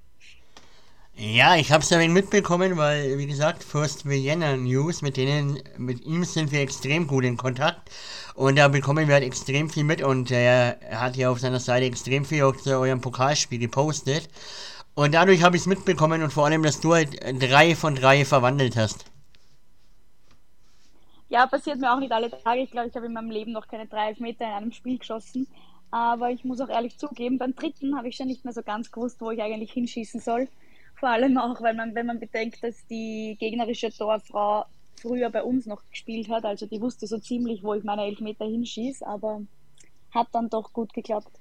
Ja, 1.15 1.55
ich 1.55 1.71
habe 1.71 1.83
es 1.83 1.91
ja 1.91 1.99
mitbekommen, 2.07 2.75
weil, 2.75 3.19
wie 3.19 3.27
gesagt, 3.27 3.63
First 3.63 4.09
Vienna 4.09 4.57
News, 4.57 5.03
mit 5.03 5.15
denen, 5.15 5.59
mit 5.77 6.03
ihm 6.05 6.23
sind 6.23 6.51
wir 6.51 6.61
extrem 6.61 7.05
gut 7.05 7.23
in 7.23 7.37
Kontakt. 7.37 7.91
Und 8.33 8.57
da 8.57 8.67
bekommen 8.67 9.07
wir 9.07 9.13
halt 9.13 9.23
extrem 9.23 9.69
viel 9.69 9.83
mit 9.83 10.01
und 10.01 10.31
er 10.31 10.79
hat 10.91 11.15
ja 11.15 11.29
auf 11.29 11.39
seiner 11.39 11.59
Seite 11.59 11.85
extrem 11.85 12.25
viel 12.25 12.41
auch 12.43 12.55
zu 12.55 12.71
eurem 12.71 12.99
Pokalspiel 12.99 13.59
gepostet. 13.59 14.27
Und 14.95 15.13
dadurch 15.13 15.43
habe 15.43 15.55
ich 15.55 15.61
es 15.63 15.67
mitbekommen 15.67 16.23
und 16.23 16.33
vor 16.33 16.45
allem, 16.45 16.63
dass 16.63 16.81
du 16.81 16.93
halt 16.95 17.19
drei 17.39 17.75
von 17.75 17.93
drei 17.93 18.25
verwandelt 18.25 18.75
hast. 18.75 19.05
Ja, 21.33 21.47
passiert 21.47 21.79
mir 21.79 21.91
auch 21.91 21.97
nicht 21.99 22.11
alle 22.11 22.29
Tage. 22.29 22.61
Ich 22.61 22.69
glaube, 22.69 22.89
ich 22.89 22.95
habe 22.95 23.07
in 23.07 23.13
meinem 23.13 23.31
Leben 23.31 23.53
noch 23.53 23.67
keine 23.67 23.87
drei 23.87 24.13
Meter 24.19 24.45
in 24.45 24.51
einem 24.51 24.71
Spiel 24.71 24.99
geschossen. 24.99 25.47
Aber 25.89 26.29
ich 26.29 26.43
muss 26.43 26.61
auch 26.61 26.69
ehrlich 26.69 26.99
zugeben, 26.99 27.39
beim 27.39 27.55
dritten 27.55 27.97
habe 27.97 28.07
ich 28.07 28.17
schon 28.17 28.27
nicht 28.27 28.45
mehr 28.45 28.53
so 28.53 28.61
ganz 28.61 28.91
gewusst, 28.91 29.19
wo 29.19 29.31
ich 29.31 29.41
eigentlich 29.41 29.71
hinschießen 29.71 30.19
soll. 30.19 30.47
Vor 30.93 31.09
allem 31.09 31.39
auch, 31.39 31.59
weil 31.63 31.73
man, 31.73 31.95
wenn 31.95 32.05
man 32.05 32.19
bedenkt, 32.19 32.63
dass 32.63 32.85
die 32.85 33.35
gegnerische 33.39 33.91
Torfrau 33.91 34.65
früher 35.01 35.31
bei 35.31 35.41
uns 35.41 35.65
noch 35.65 35.81
gespielt 35.89 36.29
hat, 36.29 36.45
also 36.45 36.67
die 36.67 36.79
wusste 36.79 37.07
so 37.07 37.17
ziemlich, 37.17 37.63
wo 37.63 37.73
ich 37.73 37.83
meine 37.83 38.03
Elfmeter 38.03 38.45
hinschieße, 38.45 39.03
aber 39.03 39.41
hat 40.11 40.27
dann 40.33 40.51
doch 40.51 40.71
gut 40.71 40.93
geklappt. 40.93 41.31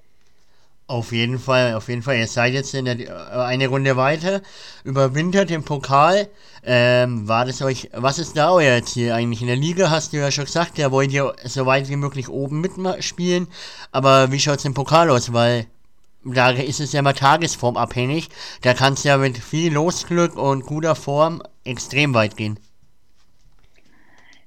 Auf 0.89 1.13
jeden 1.13 1.39
Fall, 1.39 1.75
auf 1.75 1.89
jeden 1.89 2.03
Fall. 2.03 2.17
Ihr 2.17 2.27
seid 2.27 2.53
jetzt 2.53 2.75
in 2.75 2.85
der, 2.85 2.99
äh, 2.99 3.11
eine 3.11 3.69
Runde 3.69 3.97
weiter, 3.97 4.43
überwintert 4.85 5.51
im 5.51 5.65
Pokal. 5.65 6.29
Ähm, 6.65 7.27
war 7.27 7.45
das 7.45 7.63
euch, 7.63 7.89
was 7.93 8.19
ist 8.19 8.37
da 8.37 8.53
euer 8.53 8.83
Ziel 8.83 9.13
eigentlich? 9.13 9.41
In 9.41 9.47
der 9.49 9.57
Liga 9.57 9.91
hast 9.91 10.13
du 10.13 10.19
ja 10.19 10.31
schon 10.31 10.45
gesagt, 10.45 10.79
da 10.79 10.91
wollt 10.91 11.13
ihr 11.13 11.35
so 11.45 11.67
weit 11.67 11.89
wie 11.89 11.97
möglich 11.97 12.29
oben 12.29 12.61
mitspielen. 12.61 13.49
Aber 13.91 14.33
wie 14.33 14.41
schaut 14.41 14.59
es 14.59 14.65
im 14.65 14.75
Pokal 14.75 15.09
aus? 15.11 15.33
Weil 15.33 15.67
da 16.25 16.51
ist 16.51 16.81
es 16.81 16.93
ja 16.93 17.03
mal 17.03 17.15
tagesformabhängig. 17.15 18.29
Da 18.63 18.75
kann 18.75 18.93
es 18.95 19.05
ja 19.05 19.17
mit 19.17 19.39
viel 19.39 19.73
Losglück 19.73 20.37
und 20.37 20.67
guter 20.67 20.95
Form 20.95 21.43
extrem 21.65 22.15
weit 22.15 22.37
gehen. 22.37 22.59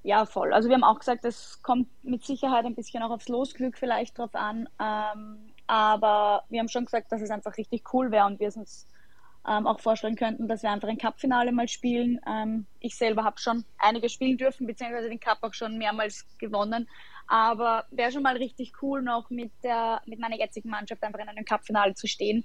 Ja, 0.04 0.26
voll. 0.26 0.54
Also 0.54 0.70
wir 0.70 0.76
haben 0.76 0.84
auch 0.84 1.00
gesagt, 1.00 1.26
es 1.26 1.60
kommt 1.64 1.88
mit 2.04 2.24
Sicherheit 2.24 2.66
ein 2.66 2.76
bisschen 2.76 3.02
auch 3.02 3.10
aufs 3.10 3.28
Losglück 3.28 3.78
vielleicht 3.78 4.20
drauf 4.20 4.36
an. 4.36 4.70
Ähm, 4.80 5.38
aber 5.68 6.44
wir 6.50 6.60
haben 6.60 6.70
schon 6.70 6.86
gesagt, 6.86 7.12
dass 7.12 7.22
es 7.22 7.30
einfach 7.30 7.58
richtig 7.58 7.94
cool 7.94 8.12
wäre 8.12 8.26
und 8.26 8.40
wir 8.40 8.48
es 8.48 8.58
uns 8.58 8.88
ähm, 9.48 9.68
auch 9.68 9.80
vorstellen 9.80 10.16
könnten, 10.16 10.48
dass 10.48 10.64
wir 10.64 10.72
einfach 10.72 10.88
ein 10.88 10.98
Cup-Finale 10.98 11.52
mal 11.52 11.68
spielen. 11.68 12.20
Ähm, 12.28 12.66
ich 12.80 12.96
selber 12.96 13.24
habe 13.24 13.40
schon 13.40 13.64
einige 13.78 14.10
spielen 14.10 14.38
dürfen, 14.38 14.66
beziehungsweise 14.66 15.10
den 15.10 15.20
Cup 15.20 15.40
auch 15.42 15.54
schon 15.54 15.78
mehrmals 15.78 16.26
gewonnen. 16.40 16.88
Aber 17.28 17.86
wäre 17.92 18.12
schon 18.12 18.24
mal 18.24 18.38
richtig 18.38 18.74
cool, 18.82 19.02
noch 19.02 19.30
mit, 19.30 19.52
der, 19.64 20.02
mit 20.06 20.20
meiner 20.20 20.38
jetzigen 20.38 20.70
Mannschaft 20.70 21.04
einfach 21.04 21.20
in 21.20 21.30
einem 21.30 21.46
Cup-Finale 21.46 21.96
zu 21.96 22.08
stehen. 22.08 22.44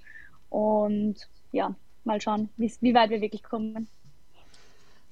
Und 0.48 1.28
ja, 1.52 1.74
mal 2.04 2.20
schauen, 2.20 2.48
wie, 2.56 2.72
wie 2.80 2.94
weit 2.94 3.10
wir 3.10 3.20
wirklich 3.20 3.42
kommen. 3.42 3.88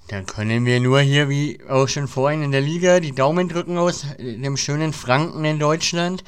Dann 0.08 0.24
können 0.24 0.64
wir 0.64 0.80
nur 0.80 1.00
hier, 1.00 1.28
wie 1.28 1.60
auch 1.68 1.86
schon 1.86 2.08
vorhin 2.08 2.42
in 2.42 2.50
der 2.50 2.62
Liga, 2.62 2.98
die 2.98 3.14
Daumen 3.14 3.48
drücken 3.48 3.76
aus 3.76 4.06
dem 4.18 4.56
schönen 4.56 4.94
Franken 4.94 5.44
in 5.44 5.58
Deutschland. 5.58 6.24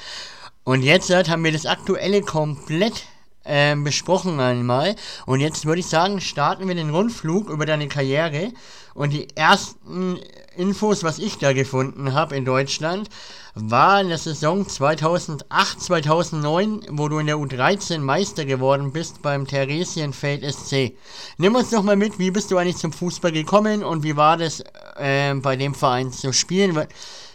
Und 0.63 0.83
jetzt 0.83 1.09
haben 1.11 1.43
wir 1.43 1.51
das 1.51 1.65
aktuelle 1.65 2.21
komplett 2.21 3.05
äh, 3.43 3.75
besprochen 3.75 4.39
einmal. 4.39 4.95
Und 5.25 5.39
jetzt 5.39 5.65
würde 5.65 5.79
ich 5.79 5.87
sagen, 5.87 6.21
starten 6.21 6.67
wir 6.67 6.75
den 6.75 6.91
Rundflug 6.91 7.49
über 7.49 7.65
deine 7.65 7.87
Karriere. 7.87 8.51
Und 8.93 9.13
die 9.13 9.27
ersten 9.35 10.19
Infos, 10.55 11.03
was 11.03 11.17
ich 11.17 11.37
da 11.37 11.53
gefunden 11.53 12.13
habe 12.13 12.35
in 12.35 12.45
Deutschland, 12.45 13.09
war 13.55 14.01
in 14.01 14.09
der 14.09 14.17
Saison 14.17 14.67
2008, 14.67 15.81
2009, 15.81 16.85
wo 16.89 17.09
du 17.09 17.19
in 17.19 17.27
der 17.27 17.37
U13 17.37 17.99
Meister 17.99 18.45
geworden 18.45 18.91
bist 18.91 19.21
beim 19.21 19.47
Theresienfeld 19.47 20.43
SC. 20.43 20.93
Nimm 21.37 21.55
uns 21.55 21.69
doch 21.69 21.83
mal 21.83 21.95
mit, 21.95 22.19
wie 22.19 22.31
bist 22.31 22.51
du 22.51 22.57
eigentlich 22.57 22.77
zum 22.77 22.93
Fußball 22.93 23.31
gekommen 23.31 23.83
und 23.83 24.03
wie 24.03 24.15
war 24.15 24.37
das 24.37 24.63
äh, 24.97 25.33
bei 25.35 25.55
dem 25.55 25.73
Verein 25.73 26.11
zu 26.11 26.31
spielen? 26.33 26.85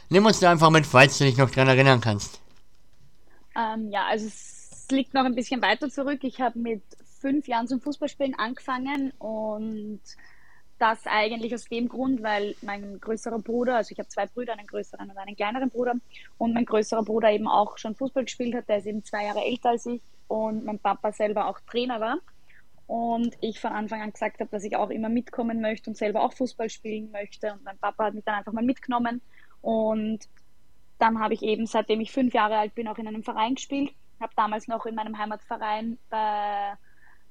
Nimm 0.08 0.24
uns 0.24 0.40
da 0.40 0.50
einfach 0.50 0.70
mit, 0.70 0.86
falls 0.86 1.18
du 1.18 1.24
dich 1.24 1.36
noch 1.36 1.50
dran 1.50 1.68
erinnern 1.68 2.00
kannst. 2.00 2.40
Ähm, 3.56 3.90
ja, 3.90 4.06
also 4.06 4.26
es 4.26 4.86
liegt 4.90 5.14
noch 5.14 5.24
ein 5.24 5.34
bisschen 5.34 5.62
weiter 5.62 5.88
zurück. 5.88 6.20
Ich 6.22 6.40
habe 6.40 6.58
mit 6.58 6.82
fünf 7.20 7.48
Jahren 7.48 7.66
zum 7.66 7.80
Fußballspielen 7.80 8.34
angefangen 8.34 9.12
und 9.18 10.00
das 10.78 11.06
eigentlich 11.06 11.54
aus 11.54 11.64
dem 11.64 11.88
Grund, 11.88 12.22
weil 12.22 12.54
mein 12.60 13.00
größerer 13.00 13.38
Bruder, 13.38 13.76
also 13.76 13.92
ich 13.92 13.98
habe 13.98 14.08
zwei 14.08 14.26
Brüder, 14.26 14.52
einen 14.52 14.66
größeren 14.66 15.10
und 15.10 15.16
einen 15.16 15.34
kleineren 15.34 15.70
Bruder, 15.70 15.94
und 16.36 16.52
mein 16.52 16.66
größerer 16.66 17.02
Bruder 17.02 17.30
eben 17.30 17.48
auch 17.48 17.78
schon 17.78 17.94
Fußball 17.94 18.24
gespielt 18.24 18.54
hat, 18.54 18.68
der 18.68 18.78
ist 18.78 18.86
eben 18.86 19.02
zwei 19.02 19.24
Jahre 19.24 19.40
älter 19.40 19.70
als 19.70 19.86
ich 19.86 20.02
und 20.28 20.64
mein 20.64 20.78
Papa 20.78 21.12
selber 21.12 21.48
auch 21.48 21.60
Trainer 21.60 22.00
war. 22.00 22.18
Und 22.86 23.36
ich 23.40 23.58
von 23.58 23.72
Anfang 23.72 24.00
an 24.02 24.12
gesagt 24.12 24.38
habe, 24.38 24.50
dass 24.50 24.62
ich 24.62 24.76
auch 24.76 24.90
immer 24.90 25.08
mitkommen 25.08 25.60
möchte 25.60 25.90
und 25.90 25.96
selber 25.96 26.22
auch 26.22 26.32
Fußball 26.34 26.70
spielen 26.70 27.10
möchte. 27.10 27.52
Und 27.52 27.64
mein 27.64 27.78
Papa 27.78 28.04
hat 28.04 28.14
mich 28.14 28.24
dann 28.24 28.36
einfach 28.36 28.52
mal 28.52 28.62
mitgenommen. 28.62 29.22
Und 29.60 30.20
dann 30.98 31.18
habe 31.20 31.34
ich 31.34 31.42
eben, 31.42 31.66
seitdem 31.66 32.00
ich 32.00 32.12
fünf 32.12 32.34
Jahre 32.34 32.56
alt 32.58 32.74
bin, 32.74 32.88
auch 32.88 32.98
in 32.98 33.06
einem 33.06 33.22
Verein 33.22 33.54
gespielt. 33.54 33.92
Habe 34.20 34.32
damals 34.36 34.66
noch 34.66 34.86
in 34.86 34.94
meinem 34.94 35.18
Heimatverein 35.18 35.98
bei 36.08 36.72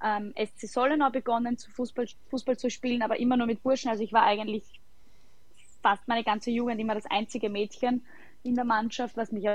ähm, 0.04 0.34
SC 0.38 0.68
Sollenau 0.68 1.10
begonnen, 1.10 1.58
zu 1.58 1.72
Fußball, 1.72 2.08
Fußball 2.30 2.58
zu 2.58 2.70
spielen, 2.70 3.02
aber 3.02 3.20
immer 3.20 3.38
nur 3.38 3.48
mit 3.48 3.64
Burschen. 3.64 3.90
Also 3.90 4.04
ich 4.04 4.14
war 4.14 4.24
eigentlich 4.24 4.64
fast 5.82 6.08
meine 6.08 6.24
ganze 6.24 6.52
Jugend 6.52 6.80
immer 6.80 6.96
das 6.96 7.06
einzige 7.08 7.50
Mädchen 7.50 8.06
in 8.44 8.56
der 8.56 8.66
Mannschaft, 8.66 9.18
was 9.18 9.32
mich 9.32 9.48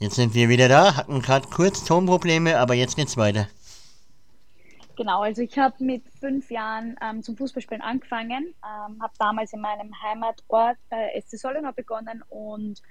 Jetzt 0.00 0.14
sind 0.14 0.34
wir 0.34 0.48
wieder 0.48 0.68
da, 0.68 0.96
hatten 0.96 1.20
gerade 1.20 1.48
kurz 1.48 1.84
Tonprobleme, 1.84 2.58
aber 2.58 2.74
jetzt 2.74 2.94
geht's 2.94 3.16
weiter. 3.16 3.48
Genau, 4.98 5.20
also 5.20 5.42
ich 5.42 5.56
habe 5.56 5.76
mit 5.84 6.02
fünf 6.08 6.50
Jahren 6.50 6.96
ähm, 7.00 7.22
zum 7.22 7.36
Fußballspielen 7.36 7.82
angefangen, 7.82 8.52
ähm, 8.64 9.00
habe 9.00 9.12
damals 9.16 9.52
in 9.52 9.60
meinem 9.60 9.92
Heimatort 10.02 10.76
äh, 10.90 11.20
SC 11.20 11.38
Sollenau 11.38 11.70
begonnen 11.70 12.24
und 12.28 12.82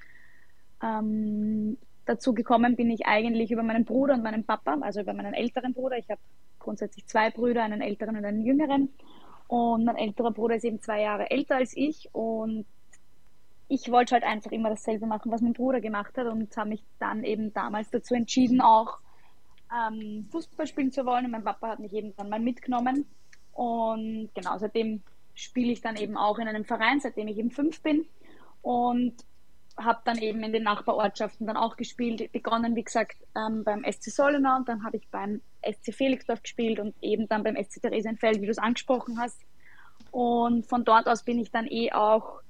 ähm, 0.81 1.77
dazu 2.05 2.33
gekommen 2.33 2.77
bin 2.77 2.89
ich 2.91 3.05
eigentlich 3.07 3.51
über 3.51 3.61
meinen 3.61 3.83
Bruder 3.83 4.13
und 4.13 4.23
meinen 4.23 4.45
Papa, 4.45 4.77
also 4.79 5.01
über 5.01 5.11
meinen 5.11 5.33
älteren 5.33 5.73
Bruder. 5.73 5.97
Ich 5.97 6.09
habe 6.09 6.21
grundsätzlich 6.59 7.05
zwei 7.07 7.29
Brüder, 7.29 7.61
einen 7.61 7.81
älteren 7.81 8.15
und 8.15 8.23
einen 8.23 8.41
jüngeren. 8.41 8.87
Und 9.49 9.83
mein 9.83 9.97
älterer 9.97 10.31
Bruder 10.31 10.55
ist 10.55 10.63
eben 10.63 10.79
zwei 10.79 11.01
Jahre 11.01 11.29
älter 11.29 11.57
als 11.57 11.75
ich 11.75 12.07
und 12.13 12.65
ich 13.67 13.91
wollte 13.91 14.13
halt 14.13 14.23
einfach 14.23 14.53
immer 14.53 14.69
dasselbe 14.69 15.07
machen, 15.07 15.29
was 15.29 15.41
mein 15.41 15.51
Bruder 15.51 15.81
gemacht 15.81 16.17
hat 16.17 16.27
und 16.27 16.55
habe 16.55 16.69
mich 16.69 16.85
dann 16.99 17.25
eben 17.25 17.51
damals 17.51 17.89
dazu 17.89 18.15
entschieden, 18.15 18.61
auch 18.61 18.99
ähm, 19.73 20.25
Fußball 20.31 20.67
spielen 20.67 20.91
zu 20.91 21.05
wollen. 21.05 21.25
Und 21.25 21.31
mein 21.31 21.43
Papa 21.43 21.69
hat 21.69 21.79
mich 21.79 21.93
eben 21.93 22.15
dann 22.15 22.29
mal 22.29 22.39
mitgenommen. 22.39 23.05
Und 23.53 24.29
genau, 24.33 24.57
seitdem 24.57 25.01
spiele 25.33 25.71
ich 25.71 25.81
dann 25.81 25.95
eben 25.95 26.17
auch 26.17 26.39
in 26.39 26.47
einem 26.47 26.65
Verein, 26.65 26.99
seitdem 26.99 27.27
ich 27.27 27.37
eben 27.37 27.51
fünf 27.51 27.81
bin. 27.81 28.05
Und 28.61 29.15
habe 29.77 30.01
dann 30.05 30.17
eben 30.17 30.43
in 30.43 30.51
den 30.51 30.63
Nachbarortschaften 30.63 31.45
dann 31.45 31.57
auch 31.57 31.77
gespielt. 31.77 32.31
Begonnen, 32.31 32.75
wie 32.75 32.83
gesagt, 32.83 33.17
ähm, 33.35 33.63
beim 33.63 33.83
SC 33.83 34.09
Sollenau 34.09 34.57
und 34.57 34.67
dann 34.67 34.83
habe 34.83 34.97
ich 34.97 35.07
beim 35.09 35.41
SC 35.61 35.93
Felixdorf 35.93 36.41
gespielt 36.41 36.79
und 36.79 36.95
eben 37.01 37.27
dann 37.27 37.43
beim 37.43 37.55
SC 37.55 37.81
Theresienfeld, 37.81 38.41
wie 38.41 38.45
du 38.45 38.51
es 38.51 38.57
angesprochen 38.57 39.19
hast. 39.19 39.39
Und 40.11 40.65
von 40.65 40.83
dort 40.83 41.07
aus 41.07 41.23
bin 41.23 41.39
ich 41.39 41.51
dann 41.51 41.67
eh 41.67 41.91
auch 41.91 42.41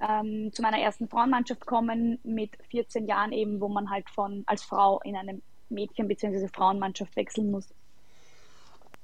ähm, 0.00 0.52
zu 0.52 0.60
meiner 0.62 0.78
ersten 0.78 1.08
Frauenmannschaft 1.08 1.60
gekommen 1.60 2.18
mit 2.22 2.50
14 2.70 3.06
Jahren 3.06 3.32
eben, 3.32 3.60
wo 3.60 3.68
man 3.68 3.90
halt 3.90 4.10
von 4.10 4.42
als 4.46 4.62
Frau 4.62 5.00
in 5.04 5.16
einem 5.16 5.42
Mädchen- 5.74 6.08
bzw. 6.08 6.48
Frauenmannschaft 6.48 7.14
wechseln 7.16 7.50
muss. 7.50 7.66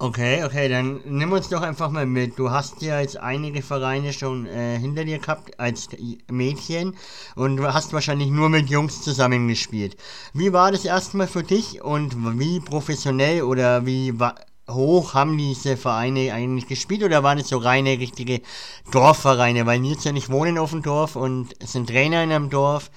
Okay, 0.02 0.44
okay, 0.44 0.66
dann 0.70 1.02
nimm 1.04 1.30
uns 1.30 1.50
doch 1.50 1.60
einfach 1.60 1.90
mal 1.90 2.06
mit. 2.06 2.38
Du 2.38 2.50
hast 2.50 2.80
ja 2.80 3.00
jetzt 3.00 3.18
einige 3.18 3.60
Vereine 3.60 4.14
schon 4.14 4.46
äh, 4.46 4.78
hinter 4.78 5.04
dir 5.04 5.18
gehabt 5.18 5.60
als 5.60 5.90
Mädchen 6.30 6.96
und 7.36 7.58
du 7.58 7.64
hast 7.70 7.92
wahrscheinlich 7.92 8.30
nur 8.30 8.48
mit 8.48 8.70
Jungs 8.70 9.02
zusammengespielt. 9.02 9.98
Wie 10.32 10.54
war 10.54 10.72
das 10.72 10.86
erstmal 10.86 11.26
für 11.26 11.42
dich 11.42 11.82
und 11.82 12.16
wie 12.38 12.60
professionell 12.60 13.42
oder 13.42 13.84
wie 13.84 14.14
hoch 14.70 15.12
haben 15.12 15.36
diese 15.36 15.76
Vereine 15.76 16.32
eigentlich 16.32 16.66
gespielt 16.66 17.02
oder 17.02 17.22
waren 17.22 17.36
es 17.36 17.48
so 17.48 17.58
reine, 17.58 17.98
richtige 17.98 18.40
Dorfvereine? 18.92 19.66
Weil 19.66 19.80
Nils 19.80 20.04
ja 20.04 20.12
nicht 20.12 20.30
wohnen 20.30 20.56
auf 20.56 20.70
dem 20.70 20.80
Dorf 20.80 21.14
und 21.14 21.48
sind 21.62 21.90
Trainer 21.90 22.24
in 22.24 22.32
einem 22.32 22.48
Dorf. 22.48 22.90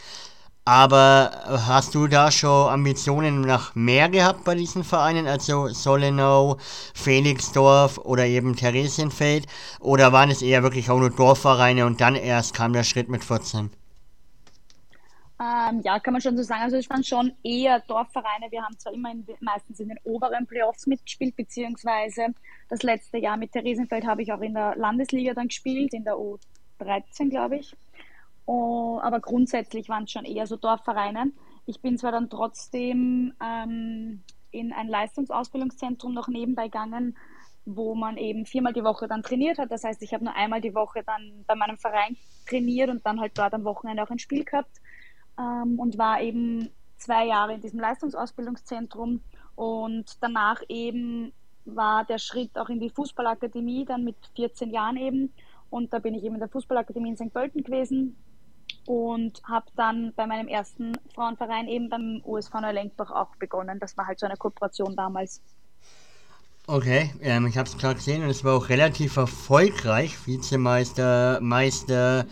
Aber 0.66 1.32
hast 1.68 1.94
du 1.94 2.08
da 2.08 2.32
schon 2.32 2.70
Ambitionen 2.70 3.42
nach 3.42 3.76
mehr 3.76 4.08
gehabt 4.08 4.46
bei 4.46 4.56
diesen 4.56 4.86
Vereinen, 4.86 5.28
also 5.28 5.68
Solenau, 5.68 6.58
Felixdorf 6.94 7.98
oder 7.98 8.26
eben 8.26 8.56
Theresienfeld? 8.56 9.46
Oder 9.82 10.14
waren 10.14 10.32
es 10.32 10.42
eher 10.42 10.64
wirklich 10.64 10.90
auch 10.90 11.00
nur 11.00 11.10
Dorfvereine 11.10 11.86
und 11.86 12.00
dann 12.00 12.16
erst 12.16 12.54
kam 12.54 12.72
der 12.72 12.84
Schritt 12.84 13.10
mit 13.10 13.26
14? 13.26 13.72
Ähm, 15.42 15.82
ja, 15.84 16.00
kann 16.00 16.14
man 16.14 16.22
schon 16.22 16.38
so 16.38 16.44
sagen. 16.44 16.62
Also 16.62 16.78
es 16.78 16.90
waren 16.90 17.04
schon 17.04 17.34
eher 17.44 17.82
Dorfvereine. 17.82 18.50
Wir 18.50 18.64
haben 18.64 18.80
zwar 18.80 18.94
immer 18.94 19.12
in, 19.12 19.26
meistens 19.42 19.82
in 19.82 19.90
den 19.90 19.98
oberen 20.06 20.48
Playoffs 20.48 20.88
mitgespielt, 20.88 21.36
beziehungsweise 21.36 22.28
das 22.70 22.84
letzte 22.84 23.18
Jahr 23.18 23.36
mit 23.36 23.52
Theresienfeld 23.52 24.06
habe 24.06 24.22
ich 24.22 24.32
auch 24.32 24.42
in 24.42 24.54
der 24.54 24.78
Landesliga 24.78 25.34
dann 25.34 25.50
gespielt, 25.50 25.94
in 25.94 26.06
der 26.06 26.14
U13, 26.14 27.30
glaube 27.30 27.58
ich. 27.58 27.76
Oh, 28.46 29.00
aber 29.02 29.20
grundsätzlich 29.20 29.90
waren 29.90 30.04
es 30.04 30.12
schon 30.12 30.26
eher 30.26 30.48
so 30.48 30.58
Dorfvereine. 30.58 31.32
Ich 31.66 31.82
bin 31.82 31.98
zwar 31.98 32.12
dann 32.12 32.30
trotzdem 32.30 33.34
ähm, 33.42 34.24
in 34.52 34.74
ein 34.74 34.88
Leistungsausbildungszentrum 34.88 36.14
noch 36.14 36.28
nebenbei 36.28 36.66
gegangen, 36.66 37.18
wo 37.66 37.96
man 37.96 38.18
eben 38.18 38.46
viermal 38.46 38.74
die 38.74 38.84
Woche 38.84 39.08
dann 39.08 39.24
trainiert 39.24 39.58
hat. 39.58 39.72
Das 39.72 39.86
heißt, 39.86 40.02
ich 40.04 40.14
habe 40.14 40.26
nur 40.26 40.36
einmal 40.36 40.60
die 40.60 40.76
Woche 40.76 41.04
dann 41.06 41.46
bei 41.48 41.56
meinem 41.56 41.78
Verein 41.78 42.18
trainiert 42.48 42.90
und 42.90 43.06
dann 43.06 43.22
halt 43.22 43.38
dort 43.38 43.54
am 43.54 43.64
Wochenende 43.64 44.04
auch 44.04 44.10
ein 44.10 44.20
Spiel 44.20 44.44
gehabt 44.44 44.82
ähm, 45.40 45.80
und 45.80 45.98
war 45.98 46.22
eben 46.22 46.70
zwei 46.98 47.26
Jahre 47.26 47.54
in 47.54 47.62
diesem 47.62 47.80
Leistungsausbildungszentrum 47.80 49.22
und 49.56 50.18
danach 50.22 50.62
eben 50.68 51.32
war 51.66 52.04
der 52.06 52.18
Schritt 52.18 52.58
auch 52.58 52.70
in 52.70 52.80
die 52.80 52.90
Fußballakademie, 52.90 53.86
dann 53.86 54.04
mit 54.04 54.18
14 54.36 54.70
Jahren 54.72 54.98
eben. 54.98 55.34
Und 55.70 55.94
da 55.94 56.00
bin 56.00 56.14
ich 56.14 56.24
eben 56.24 56.36
in 56.36 56.40
der 56.40 56.50
Fußballakademie 56.50 57.10
in 57.10 57.18
St. 57.18 57.34
Pölten 57.34 57.64
gewesen, 57.64 58.18
und 58.86 59.42
habe 59.46 59.66
dann 59.76 60.14
bei 60.16 60.28
meinem 60.28 60.48
ersten 60.48 60.94
Frauenverein 61.14 61.68
eben 61.68 61.90
beim 61.90 62.22
USV 62.26 62.54
Neulenkbach 62.62 63.12
auch 63.12 63.36
begonnen. 63.38 63.80
Das 63.80 63.98
war 63.98 64.08
halt 64.08 64.20
so 64.20 64.26
eine 64.26 64.38
Kooperation 64.38 64.96
damals. 64.96 65.42
Okay, 66.66 67.12
ähm, 67.22 67.46
ich 67.46 67.58
habe 67.58 67.68
es 67.68 67.78
gerade 67.78 67.96
gesehen 67.96 68.24
und 68.24 68.30
es 68.30 68.46
war 68.46 68.56
auch 68.56 68.70
relativ 68.70 69.18
erfolgreich, 69.18 70.16
Vizemeister, 70.26 71.40
Meister, 71.42 72.26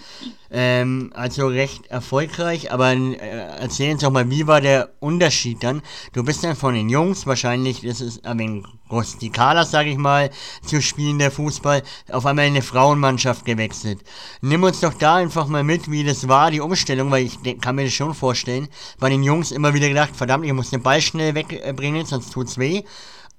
ähm, 0.49 1.11
also 1.13 1.47
recht 1.47 1.87
erfolgreich. 1.87 2.71
Aber 2.71 2.93
äh, 2.93 3.17
erzähl 3.59 3.91
uns 3.91 4.03
doch 4.03 4.09
mal, 4.09 4.29
wie 4.29 4.47
war 4.47 4.61
der 4.61 4.93
Unterschied 5.01 5.61
dann? 5.61 5.81
Du 6.13 6.23
bist 6.23 6.45
dann 6.45 6.55
von 6.55 6.75
den 6.75 6.87
Jungs, 6.87 7.27
wahrscheinlich, 7.27 7.81
das 7.81 7.99
ist 7.99 8.25
ein 8.25 8.39
wenig 8.39 8.63
rustikaler, 8.89 9.65
sag 9.65 9.87
ich 9.87 9.97
mal, 9.97 10.29
zu 10.65 10.81
spielen 10.81 11.19
der 11.19 11.31
Fußball, 11.31 11.83
auf 12.09 12.25
einmal 12.25 12.45
in 12.45 12.53
eine 12.53 12.61
Frauenmannschaft 12.61 13.43
gewechselt. 13.43 13.99
Nimm 14.39 14.63
uns 14.63 14.79
doch 14.79 14.93
da 14.93 15.15
einfach 15.15 15.47
mal 15.47 15.65
mit, 15.65 15.91
wie 15.91 16.05
das 16.05 16.29
war, 16.29 16.51
die 16.51 16.61
Umstellung, 16.61 17.11
weil 17.11 17.25
ich 17.25 17.37
kann 17.59 17.75
mir 17.75 17.83
das 17.83 17.93
schon 17.93 18.13
vorstellen. 18.13 18.69
Bei 18.97 19.09
den 19.09 19.23
Jungs 19.23 19.51
immer 19.51 19.73
wieder 19.73 19.89
gedacht, 19.89 20.15
verdammt, 20.15 20.45
ich 20.45 20.53
muss 20.53 20.69
den 20.69 20.83
Ball 20.83 21.01
schnell 21.01 21.35
wegbringen, 21.35 22.05
sonst 22.05 22.31
tut's 22.31 22.57
weh. 22.57 22.83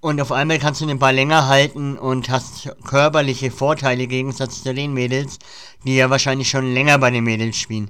Und 0.03 0.21
auf 0.21 0.33
einmal 0.33 0.59
kannst 0.59 0.81
du 0.81 0.87
den 0.87 0.99
Ball 0.99 1.15
länger 1.15 1.47
halten 1.47 1.97
und 1.97 2.29
hast 2.29 2.77
körperliche 2.85 3.53
Vorteile 3.53 4.03
im 4.03 4.09
Gegensatz 4.09 4.65
zu 4.65 4.75
den 4.75 4.93
Mädels, 4.93 5.39
die 5.85 5.95
ja 5.95 6.11
wahrscheinlich 6.11 6.51
schon 6.51 6.75
länger 6.75 6.99
bei 6.99 7.13
den 7.13 7.23
Mädels 7.23 7.57
spielen. 7.57 7.89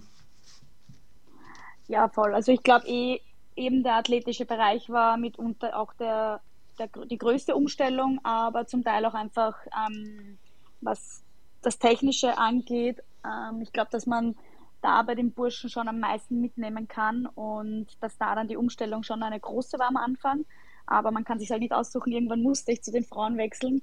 Ja, 1.88 2.10
voll. 2.10 2.34
Also 2.34 2.52
ich 2.52 2.62
glaube 2.62 2.86
eh, 2.86 3.22
eben 3.56 3.82
der 3.82 3.94
athletische 3.94 4.44
Bereich 4.44 4.90
war 4.90 5.16
mitunter 5.16 5.74
auch 5.74 5.94
der, 5.94 6.42
der, 6.78 6.90
die 7.06 7.16
größte 7.16 7.56
Umstellung, 7.56 8.20
aber 8.24 8.66
zum 8.66 8.84
Teil 8.84 9.06
auch 9.06 9.14
einfach, 9.14 9.56
ähm, 9.86 10.36
was 10.82 11.22
das 11.62 11.78
Technische 11.78 12.36
angeht. 12.36 13.02
Ähm, 13.24 13.62
ich 13.62 13.72
glaube, 13.72 13.90
dass 13.90 14.04
man 14.04 14.36
da 14.82 15.00
bei 15.00 15.14
den 15.14 15.32
Burschen 15.32 15.70
schon 15.70 15.88
am 15.88 15.98
meisten 15.98 16.42
mitnehmen 16.42 16.88
kann 16.88 17.24
und 17.24 17.86
dass 18.02 18.18
da 18.18 18.34
dann 18.34 18.48
die 18.48 18.58
Umstellung 18.58 19.02
schon 19.02 19.22
eine 19.22 19.40
große 19.40 19.78
war 19.78 19.88
am 19.88 19.96
Anfang 19.96 20.44
aber 20.86 21.10
man 21.10 21.24
kann 21.24 21.38
sich 21.38 21.50
halt 21.50 21.60
nicht 21.60 21.72
aussuchen. 21.72 22.12
Irgendwann 22.12 22.42
musste 22.42 22.72
ich 22.72 22.82
zu 22.82 22.90
den 22.90 23.04
Frauen 23.04 23.36
wechseln 23.36 23.82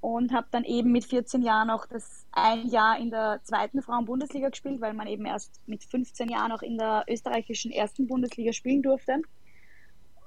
und 0.00 0.32
habe 0.32 0.48
dann 0.50 0.64
eben 0.64 0.90
mit 0.90 1.04
14 1.04 1.42
Jahren 1.42 1.70
auch 1.70 1.86
das 1.86 2.26
ein 2.32 2.66
Jahr 2.68 2.98
in 2.98 3.10
der 3.10 3.40
zweiten 3.44 3.82
Frauen-Bundesliga 3.82 4.48
gespielt, 4.48 4.80
weil 4.80 4.94
man 4.94 5.06
eben 5.06 5.26
erst 5.26 5.60
mit 5.66 5.84
15 5.84 6.28
Jahren 6.28 6.50
auch 6.50 6.62
in 6.62 6.76
der 6.76 7.04
österreichischen 7.08 7.70
ersten 7.70 8.08
Bundesliga 8.08 8.52
spielen 8.52 8.82
durfte. 8.82 9.22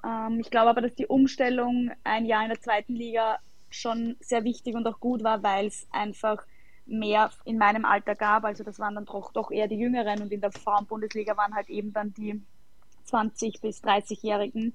Ähm, 0.06 0.40
ich 0.40 0.50
glaube 0.50 0.70
aber, 0.70 0.82
dass 0.82 0.96
die 0.96 1.08
Umstellung 1.08 1.92
ein 2.04 2.26
Jahr 2.26 2.44
in 2.44 2.50
der 2.50 2.62
zweiten 2.62 2.96
Liga 2.96 3.40
schon 3.70 4.16
sehr 4.22 4.44
wichtig 4.44 4.76
und 4.76 4.88
auch 4.88 5.00
gut 5.00 5.24
war, 5.24 5.44
weil 5.44 5.68
es 5.68 5.88
einfach 5.92 6.46
mehr 6.86 7.32
in 7.44 7.58
meinem 7.58 7.84
Alter 7.84 8.16
gab. 8.16 8.46
Also 8.46 8.64
das 8.64 8.80
waren 8.80 8.96
dann 8.96 9.06
doch, 9.06 9.34
doch 9.34 9.52
eher 9.52 9.68
die 9.68 9.76
Jüngeren 9.78 10.22
und 10.22 10.32
in 10.32 10.42
der 10.42 10.52
Frauen-Bundesliga 10.52 11.36
waren 11.36 11.56
halt 11.56 11.70
eben 11.70 11.92
dann 11.92 12.14
die 12.14 12.42
20 13.06 13.62
bis 13.62 13.84
30-Jährigen. 13.84 14.74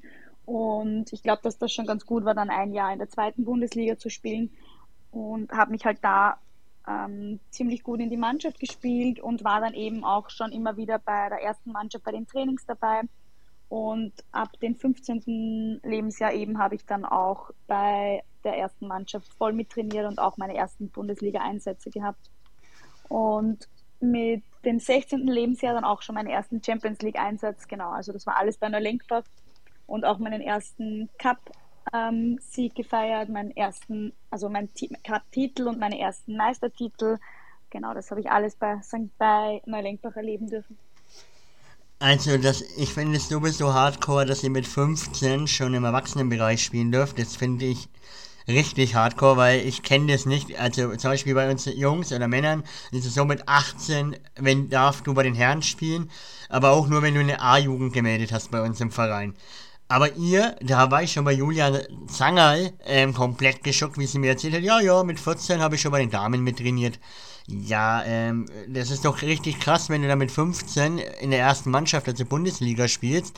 Und 0.51 1.13
ich 1.13 1.23
glaube, 1.23 1.43
dass 1.45 1.59
das 1.59 1.73
schon 1.73 1.87
ganz 1.87 2.05
gut 2.05 2.25
war, 2.25 2.35
dann 2.35 2.51
ein 2.51 2.73
Jahr 2.73 2.93
in 2.93 2.99
der 2.99 3.09
zweiten 3.09 3.45
Bundesliga 3.45 3.97
zu 3.97 4.11
spielen 4.11 4.51
und 5.13 5.53
habe 5.53 5.71
mich 5.71 5.85
halt 5.85 5.99
da 6.03 6.39
ähm, 6.89 7.39
ziemlich 7.51 7.85
gut 7.85 8.01
in 8.01 8.11
die 8.11 8.17
Mannschaft 8.17 8.59
gespielt 8.59 9.21
und 9.21 9.45
war 9.45 9.61
dann 9.61 9.75
eben 9.75 10.03
auch 10.03 10.29
schon 10.29 10.51
immer 10.51 10.77
wieder 10.77 10.99
bei 10.99 11.29
der 11.29 11.41
ersten 11.41 11.71
Mannschaft 11.71 12.05
bei 12.05 12.11
den 12.11 12.27
Trainings 12.27 12.67
dabei. 12.67 13.03
Und 13.69 14.13
ab 14.33 14.59
dem 14.61 14.75
15. 14.75 15.83
Lebensjahr 15.85 16.33
eben 16.33 16.59
habe 16.59 16.75
ich 16.75 16.85
dann 16.85 17.05
auch 17.05 17.53
bei 17.69 18.25
der 18.43 18.59
ersten 18.59 18.89
Mannschaft 18.89 19.29
voll 19.35 19.53
mittrainiert 19.53 20.09
und 20.09 20.19
auch 20.19 20.37
meine 20.37 20.57
ersten 20.57 20.91
Bundesliga-Einsätze 20.91 21.91
gehabt. 21.91 22.29
Und 23.09 23.69
mit 24.01 24.43
dem 24.65 24.81
16. 24.81 25.29
Lebensjahr 25.29 25.75
dann 25.75 25.85
auch 25.85 26.03
schon 26.03 26.17
meinen 26.17 26.27
ersten 26.27 26.61
Champions 26.61 27.01
League-Einsatz, 27.03 27.69
genau. 27.69 27.91
Also 27.91 28.13
das 28.13 28.27
war 28.27 28.37
alles 28.37 28.59
bei 28.59 28.67
einer 28.67 28.81
Lenkbach 28.81 29.23
und 29.91 30.05
auch 30.05 30.19
meinen 30.19 30.41
ersten 30.41 31.11
Cup-Sieg 31.19 32.73
ähm, 32.73 32.75
gefeiert, 32.75 33.29
meinen 33.29 33.51
ersten, 33.57 34.13
also 34.31 34.49
meinen 34.49 34.71
Cup-Titel 35.05 35.67
und 35.67 35.81
meine 35.81 35.99
ersten 35.99 36.37
Meistertitel. 36.37 37.19
Genau, 37.71 37.93
das 37.93 38.11
habe 38.11 38.21
ich 38.21 38.31
alles 38.31 38.55
bei 38.55 38.81
St. 38.83 39.17
bei 39.19 39.61
Neulenkbach 39.67 40.15
erleben 40.17 40.49
dürfen. 40.49 40.79
Also, 41.99 42.39
das, 42.39 42.63
ich 42.79 42.95
finde 42.95 43.19
es 43.19 43.29
sowieso 43.29 43.75
hardcore, 43.75 44.25
dass 44.25 44.43
ihr 44.43 44.51
mit 44.51 44.67
15 44.67 45.47
schon 45.49 45.75
im 45.75 45.85
Erwachsenenbereich 45.85 46.63
spielen 46.63 46.93
dürft. 46.93 47.19
Das 47.19 47.37
finde 47.37 47.67
ich 47.67 47.89
richtig 48.49 48.95
hardcore, 48.95 49.37
weil 49.37 49.67
ich 49.67 49.83
kenne 49.83 50.13
das 50.13 50.25
nicht. 50.25 50.59
Also 50.59 50.95
zum 50.97 51.11
Beispiel 51.11 51.35
bei 51.35 51.51
uns 51.51 51.67
Jungs 51.67 52.13
oder 52.13 52.29
Männern 52.29 52.65
ist 52.93 53.07
es 53.07 53.15
so 53.15 53.25
mit 53.25 53.49
18, 53.49 54.17
wenn 54.37 54.71
darfst 54.71 55.07
du 55.07 55.15
bei 55.15 55.23
den 55.25 55.35
Herren 55.35 55.63
spielen, 55.63 56.11
aber 56.49 56.71
auch 56.71 56.89
nur 56.89 57.03
wenn 57.03 57.15
du 57.15 57.21
eine 57.21 57.41
A-Jugend 57.41 57.93
gemeldet 57.93 58.33
hast 58.33 58.51
bei 58.51 58.63
uns 58.63 58.81
im 58.81 58.91
Verein. 58.91 59.35
Aber 59.91 60.15
ihr, 60.15 60.55
da 60.63 60.89
war 60.93 61.03
ich 61.03 61.11
schon 61.11 61.25
bei 61.25 61.33
Julia 61.33 61.81
Zangerl 62.07 62.73
ähm, 62.87 63.13
komplett 63.13 63.65
geschockt, 63.65 63.99
wie 63.99 64.07
sie 64.07 64.21
mir 64.21 64.29
erzählt 64.29 64.55
hat, 64.55 64.63
ja, 64.63 64.79
ja, 64.81 65.03
mit 65.03 65.19
14 65.19 65.61
habe 65.61 65.75
ich 65.75 65.81
schon 65.81 65.91
bei 65.91 65.99
den 65.99 66.11
Damen 66.11 66.45
mit 66.45 66.59
trainiert. 66.59 67.01
Ja, 67.49 68.05
ähm, 68.05 68.47
das 68.69 68.93
ist 68.93 69.05
doch 69.05 69.21
richtig 69.21 69.59
krass, 69.59 69.91
wenn 69.91 70.03
du 70.03 70.07
da 70.07 70.15
mit 70.15 70.31
15 70.31 70.99
in 70.99 71.33
der 71.33 71.41
ersten 71.41 71.73
Mannschaft, 71.73 72.07
also 72.07 72.25
Bundesliga 72.25 72.87
spielst, 72.87 73.37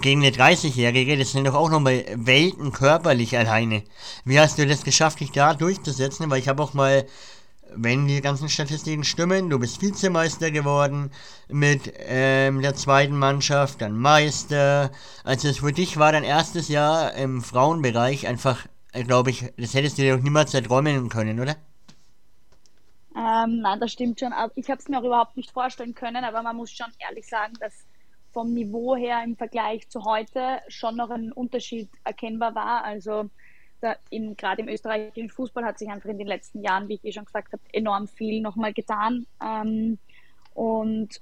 gegen 0.00 0.24
eine 0.24 0.34
30-Jährige, 0.34 1.18
das 1.18 1.32
sind 1.32 1.46
doch 1.46 1.54
auch 1.54 1.68
noch 1.68 1.80
mal 1.80 2.02
Welten 2.14 2.72
körperlich 2.72 3.36
alleine. 3.36 3.82
Wie 4.24 4.40
hast 4.40 4.56
du 4.56 4.66
das 4.66 4.84
geschafft, 4.84 5.20
dich 5.20 5.32
da 5.32 5.52
durchzusetzen? 5.52 6.30
Weil 6.30 6.38
ich 6.40 6.48
habe 6.48 6.62
auch 6.62 6.72
mal 6.72 7.04
wenn 7.74 8.06
die 8.06 8.20
ganzen 8.20 8.48
Statistiken 8.48 9.04
stimmen, 9.04 9.50
du 9.50 9.58
bist 9.58 9.82
Vizemeister 9.82 10.50
geworden 10.50 11.10
mit 11.48 11.92
ähm, 11.98 12.62
der 12.62 12.74
zweiten 12.74 13.16
Mannschaft, 13.16 13.80
dann 13.80 13.96
Meister. 13.96 14.90
Also 15.24 15.52
für 15.52 15.72
dich 15.72 15.98
war 15.98 16.12
dein 16.12 16.24
erstes 16.24 16.68
Jahr 16.68 17.14
im 17.14 17.42
Frauenbereich 17.42 18.26
einfach, 18.26 18.66
äh, 18.92 19.04
glaube 19.04 19.30
ich, 19.30 19.52
das 19.56 19.74
hättest 19.74 19.98
du 19.98 20.02
dir 20.02 20.16
doch 20.16 20.22
niemals 20.22 20.54
erträumen 20.54 21.08
können, 21.08 21.40
oder? 21.40 21.56
Ähm, 23.16 23.60
nein, 23.60 23.80
das 23.80 23.92
stimmt 23.92 24.20
schon. 24.20 24.32
Ich 24.54 24.70
habe 24.70 24.80
es 24.80 24.88
mir 24.88 24.98
auch 24.98 25.04
überhaupt 25.04 25.36
nicht 25.36 25.50
vorstellen 25.50 25.94
können, 25.94 26.24
aber 26.24 26.42
man 26.42 26.56
muss 26.56 26.70
schon 26.70 26.92
ehrlich 26.98 27.28
sagen, 27.28 27.54
dass 27.60 27.74
vom 28.32 28.52
Niveau 28.54 28.96
her 28.96 29.22
im 29.24 29.36
Vergleich 29.36 29.88
zu 29.88 30.04
heute 30.04 30.60
schon 30.68 30.96
noch 30.96 31.10
ein 31.10 31.32
Unterschied 31.32 31.88
erkennbar 32.04 32.54
war. 32.54 32.84
Also 32.84 33.28
da 33.80 33.96
in, 34.10 34.36
gerade 34.36 34.62
im 34.62 34.68
österreichischen 34.68 35.30
Fußball 35.30 35.64
hat 35.64 35.78
sich 35.78 35.88
einfach 35.88 36.08
in 36.08 36.18
den 36.18 36.26
letzten 36.26 36.62
Jahren, 36.62 36.88
wie 36.88 36.94
ich 36.94 37.04
eh 37.04 37.12
schon 37.12 37.24
gesagt 37.24 37.52
habe, 37.52 37.62
enorm 37.72 38.08
viel 38.08 38.40
nochmal 38.40 38.72
getan. 38.72 39.26
Ähm, 39.42 39.98
und 40.54 41.20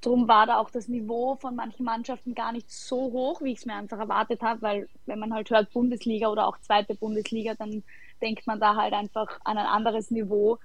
darum 0.00 0.28
war 0.28 0.46
da 0.46 0.58
auch 0.58 0.70
das 0.70 0.88
Niveau 0.88 1.36
von 1.36 1.54
manchen 1.54 1.84
Mannschaften 1.84 2.34
gar 2.34 2.52
nicht 2.52 2.70
so 2.70 3.12
hoch, 3.12 3.42
wie 3.42 3.52
ich 3.52 3.58
es 3.58 3.66
mir 3.66 3.74
einfach 3.74 3.98
erwartet 3.98 4.40
habe, 4.42 4.62
weil 4.62 4.88
wenn 5.06 5.18
man 5.18 5.34
halt 5.34 5.50
hört 5.50 5.72
Bundesliga 5.72 6.28
oder 6.28 6.46
auch 6.46 6.58
zweite 6.58 6.94
Bundesliga, 6.94 7.54
dann 7.54 7.82
denkt 8.22 8.46
man 8.46 8.60
da 8.60 8.76
halt 8.76 8.92
einfach 8.92 9.40
an 9.44 9.58
ein 9.58 9.66
anderes 9.66 10.10
Niveau, 10.10 10.58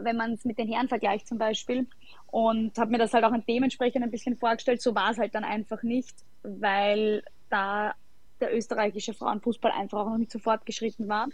wenn 0.00 0.16
man 0.16 0.32
es 0.32 0.44
mit 0.44 0.58
den 0.58 0.68
Herren 0.68 0.88
vergleicht 0.88 1.26
zum 1.26 1.38
Beispiel. 1.38 1.86
Und 2.26 2.76
habe 2.78 2.90
mir 2.90 2.98
das 2.98 3.14
halt 3.14 3.24
auch 3.24 3.32
dementsprechend 3.48 4.04
ein 4.04 4.10
bisschen 4.10 4.36
vorgestellt. 4.36 4.82
So 4.82 4.94
war 4.94 5.10
es 5.10 5.18
halt 5.18 5.34
dann 5.34 5.44
einfach 5.44 5.82
nicht, 5.82 6.14
weil 6.42 7.22
da 7.48 7.94
der 8.40 8.54
österreichische 8.56 9.14
Frauenfußball 9.14 9.72
einfach 9.72 10.00
auch 10.00 10.10
noch 10.10 10.18
nicht 10.18 10.32
so 10.32 10.38
fortgeschritten 10.38 11.08
war. 11.08 11.28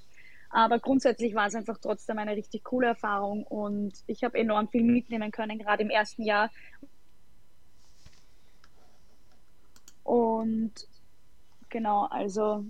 Aber 0.50 0.78
grundsätzlich 0.78 1.34
war 1.34 1.46
es 1.46 1.54
einfach 1.54 1.78
trotzdem 1.78 2.18
eine 2.18 2.36
richtig 2.36 2.62
coole 2.62 2.86
Erfahrung 2.86 3.44
und 3.44 3.92
ich 4.06 4.22
habe 4.22 4.38
enorm 4.38 4.68
viel 4.68 4.84
mitnehmen 4.84 5.32
können, 5.32 5.58
gerade 5.58 5.82
im 5.82 5.90
ersten 5.90 6.22
Jahr. 6.22 6.50
Und 10.04 10.72
genau, 11.70 12.06
also 12.06 12.64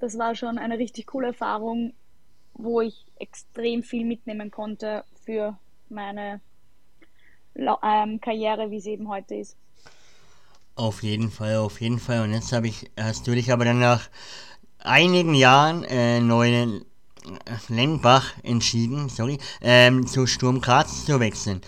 das 0.00 0.18
war 0.18 0.34
schon 0.34 0.58
eine 0.58 0.78
richtig 0.78 1.06
coole 1.06 1.28
Erfahrung, 1.28 1.94
wo 2.54 2.80
ich 2.80 3.06
extrem 3.20 3.84
viel 3.84 4.04
mitnehmen 4.04 4.50
konnte 4.50 5.04
für 5.24 5.56
meine 5.88 6.40
ähm, 7.54 8.20
Karriere, 8.20 8.70
wie 8.70 8.80
sie 8.80 8.92
eben 8.92 9.08
heute 9.08 9.36
ist. 9.36 9.56
Auf 10.74 11.02
jeden 11.02 11.30
Fall, 11.30 11.56
auf 11.56 11.80
jeden 11.80 11.98
Fall. 11.98 12.22
Und 12.22 12.32
jetzt 12.32 12.52
habe 12.52 12.66
ich, 12.66 12.90
hast 12.98 13.26
du 13.26 13.34
dich 13.34 13.52
aber 13.52 13.64
dann 13.64 13.78
nach 13.78 14.08
einigen 14.78 15.34
Jahren 15.34 15.84
äh, 15.84 16.20
neuen 16.20 16.84
äh, 17.24 17.72
Lengbach 17.72 18.32
entschieden, 18.42 19.08
sorry, 19.08 19.38
ähm, 19.60 20.06
zu 20.06 20.26
Sturm 20.26 20.60
Graz 20.60 21.04
zu 21.04 21.20
wechseln. 21.20 21.60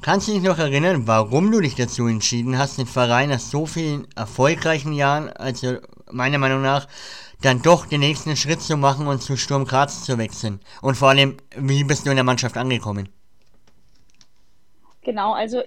Kannst 0.00 0.28
du 0.28 0.32
dich 0.32 0.42
noch 0.42 0.58
erinnern, 0.58 1.06
warum 1.06 1.50
du 1.52 1.60
dich 1.60 1.74
dazu 1.74 2.06
entschieden 2.06 2.58
hast, 2.58 2.78
den 2.78 2.86
Verein 2.86 3.30
nach 3.30 3.40
so 3.40 3.66
vielen 3.66 4.06
erfolgreichen 4.16 4.92
Jahren, 4.92 5.28
also 5.30 5.76
meiner 6.10 6.38
Meinung 6.38 6.62
nach, 6.62 6.88
dann 7.40 7.62
doch 7.62 7.86
den 7.86 8.00
nächsten 8.00 8.36
Schritt 8.36 8.62
zu 8.62 8.76
machen 8.76 9.06
und 9.06 9.22
zu 9.22 9.36
Sturm 9.36 9.64
Graz 9.64 10.04
zu 10.04 10.18
wechseln? 10.18 10.60
Und 10.80 10.96
vor 10.96 11.08
allem, 11.10 11.36
wie 11.56 11.84
bist 11.84 12.06
du 12.06 12.10
in 12.10 12.16
der 12.16 12.24
Mannschaft 12.24 12.56
angekommen? 12.56 13.08
Genau, 15.02 15.34
also 15.34 15.62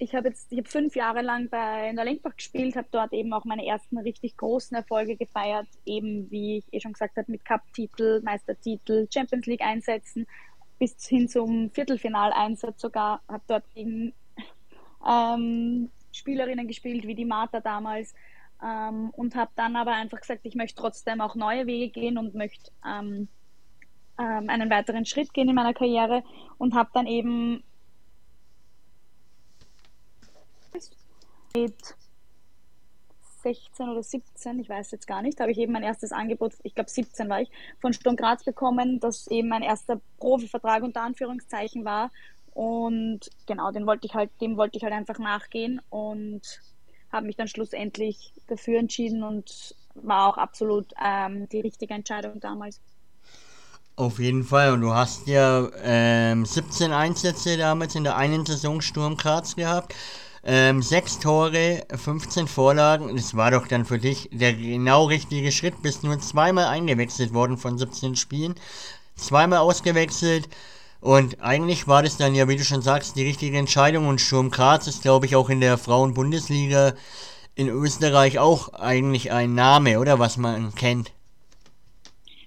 ich 0.00 0.14
habe 0.14 0.28
jetzt, 0.28 0.50
ich 0.50 0.58
habe 0.58 0.68
fünf 0.68 0.96
Jahre 0.96 1.20
lang 1.20 1.50
bei 1.50 1.92
Lenkbach 1.92 2.34
gespielt, 2.34 2.74
habe 2.74 2.88
dort 2.90 3.12
eben 3.12 3.34
auch 3.34 3.44
meine 3.44 3.66
ersten 3.66 3.98
richtig 3.98 4.34
großen 4.38 4.74
Erfolge 4.74 5.14
gefeiert, 5.14 5.68
eben 5.84 6.30
wie 6.30 6.58
ich 6.58 6.72
eh 6.72 6.80
schon 6.80 6.94
gesagt 6.94 7.18
habe, 7.18 7.30
mit 7.30 7.44
Cup-Titel, 7.44 8.22
Meistertitel, 8.24 9.06
Champions 9.12 9.44
League 9.44 9.60
Einsätzen, 9.60 10.26
bis 10.78 11.06
hin 11.06 11.28
zum 11.28 11.70
Viertelfinal-Einsatz 11.70 12.80
sogar, 12.80 13.20
habe 13.28 13.42
dort 13.46 13.70
gegen 13.74 14.14
ähm, 15.06 15.90
Spielerinnen 16.12 16.66
gespielt, 16.66 17.06
wie 17.06 17.14
die 17.14 17.26
Martha 17.26 17.60
damals, 17.60 18.14
ähm, 18.64 19.10
und 19.10 19.36
habe 19.36 19.50
dann 19.54 19.76
aber 19.76 19.92
einfach 19.92 20.20
gesagt, 20.20 20.40
ich 20.44 20.54
möchte 20.54 20.80
trotzdem 20.80 21.20
auch 21.20 21.34
neue 21.34 21.66
Wege 21.66 21.92
gehen 21.92 22.16
und 22.16 22.34
möchte 22.34 22.70
ähm, 22.86 23.28
ähm, 24.18 24.48
einen 24.48 24.70
weiteren 24.70 25.04
Schritt 25.04 25.34
gehen 25.34 25.50
in 25.50 25.54
meiner 25.54 25.74
Karriere 25.74 26.24
und 26.56 26.74
habe 26.74 26.88
dann 26.94 27.06
eben 27.06 27.62
mit 31.54 31.96
16 33.42 33.88
oder 33.88 34.02
17, 34.02 34.58
ich 34.60 34.68
weiß 34.68 34.90
jetzt 34.90 35.06
gar 35.06 35.22
nicht, 35.22 35.40
habe 35.40 35.50
ich 35.50 35.58
eben 35.58 35.72
mein 35.72 35.82
erstes 35.82 36.12
Angebot, 36.12 36.54
ich 36.62 36.74
glaube 36.74 36.90
17 36.90 37.28
war 37.28 37.40
ich, 37.40 37.50
von 37.80 37.92
Sturm 37.92 38.16
Graz 38.16 38.44
bekommen, 38.44 39.00
das 39.00 39.26
eben 39.28 39.48
mein 39.48 39.62
erster 39.62 40.00
Profivertrag 40.18 40.82
unter 40.82 41.02
Anführungszeichen 41.02 41.84
war. 41.84 42.10
Und 42.52 43.30
genau, 43.46 43.70
den 43.70 43.86
wollte 43.86 44.06
ich 44.06 44.14
halt, 44.14 44.30
dem 44.40 44.56
wollte 44.56 44.76
ich 44.76 44.82
halt 44.82 44.92
einfach 44.92 45.18
nachgehen 45.18 45.80
und 45.88 46.42
habe 47.12 47.26
mich 47.26 47.36
dann 47.36 47.48
schlussendlich 47.48 48.32
dafür 48.48 48.78
entschieden 48.78 49.22
und 49.22 49.74
war 49.94 50.28
auch 50.28 50.36
absolut 50.36 50.92
ähm, 51.02 51.48
die 51.48 51.60
richtige 51.60 51.94
Entscheidung 51.94 52.40
damals. 52.40 52.80
Auf 53.96 54.18
jeden 54.18 54.44
Fall. 54.44 54.72
Und 54.72 54.80
du 54.80 54.94
hast 54.94 55.26
ja 55.26 55.68
ähm, 55.82 56.44
17 56.44 56.92
Einsätze 56.92 57.56
damals 57.56 57.94
in 57.94 58.04
der 58.04 58.16
einen 58.16 58.46
Saison 58.46 58.80
Sturm 58.80 59.16
Graz 59.16 59.56
gehabt. 59.56 59.94
Ähm, 60.42 60.80
sechs 60.82 61.18
Tore, 61.18 61.84
15 61.94 62.46
Vorlagen. 62.46 63.14
Das 63.14 63.36
war 63.36 63.50
doch 63.50 63.66
dann 63.66 63.84
für 63.84 63.98
dich 63.98 64.30
der 64.32 64.54
genau 64.54 65.04
richtige 65.04 65.52
Schritt. 65.52 65.82
Bist 65.82 66.02
nur 66.02 66.18
zweimal 66.18 66.66
eingewechselt 66.66 67.34
worden 67.34 67.58
von 67.58 67.76
17 67.76 68.16
Spielen. 68.16 68.54
Zweimal 69.16 69.58
ausgewechselt. 69.58 70.48
Und 71.00 71.40
eigentlich 71.40 71.88
war 71.88 72.02
das 72.02 72.16
dann 72.16 72.34
ja, 72.34 72.48
wie 72.48 72.56
du 72.56 72.64
schon 72.64 72.82
sagst, 72.82 73.16
die 73.16 73.26
richtige 73.26 73.58
Entscheidung. 73.58 74.06
Und 74.06 74.20
Sturm 74.20 74.50
Graz 74.50 74.86
ist, 74.86 75.02
glaube 75.02 75.26
ich, 75.26 75.36
auch 75.36 75.50
in 75.50 75.60
der 75.60 75.78
Frauen-Bundesliga 75.78 76.94
in 77.54 77.68
Österreich 77.68 78.38
auch 78.38 78.72
eigentlich 78.72 79.32
ein 79.32 79.54
Name, 79.54 79.98
oder 79.98 80.18
was 80.18 80.36
man 80.36 80.74
kennt. 80.74 81.12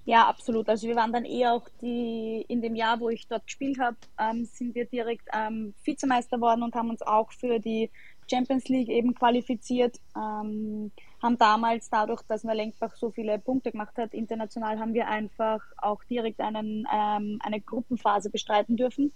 Ja, 0.06 0.28
absolut. 0.28 0.68
Also 0.68 0.88
wir 0.88 0.96
waren 0.96 1.14
dann 1.14 1.24
eher 1.24 1.54
auch 1.54 1.68
die, 1.82 2.44
in 2.50 2.62
dem 2.62 2.76
Jahr, 2.76 3.00
wo 3.00 3.10
ich 3.10 3.28
dort 3.28 3.46
gespielt 3.46 3.80
habe, 3.80 3.96
ähm, 4.20 4.44
sind 4.46 4.76
wir 4.76 4.86
direkt 4.86 5.28
ähm, 5.34 5.74
Vizemeister 5.84 6.42
worden 6.42 6.64
und 6.64 6.76
haben 6.76 6.90
uns 6.90 7.02
auch 7.02 7.32
für 7.32 7.60
die 7.60 7.90
Champions 8.30 8.68
League 8.68 8.90
eben 8.90 9.16
qualifiziert. 9.16 9.98
Ähm, 10.16 10.92
haben 11.22 11.38
damals 11.38 11.90
dadurch, 11.90 12.22
dass 12.24 12.44
Lenkbach 12.44 12.96
so 12.96 13.12
viele 13.12 13.40
Punkte 13.40 13.72
gemacht 13.72 13.96
hat, 13.98 14.14
international 14.14 14.78
haben 14.78 14.94
wir 14.94 15.08
einfach 15.08 15.62
auch 15.78 16.04
direkt 16.04 16.42
einen, 16.42 16.86
ähm, 16.94 17.40
eine 17.42 17.62
Gruppenphase 17.62 18.30
bestreiten 18.30 18.76
dürfen 18.76 19.14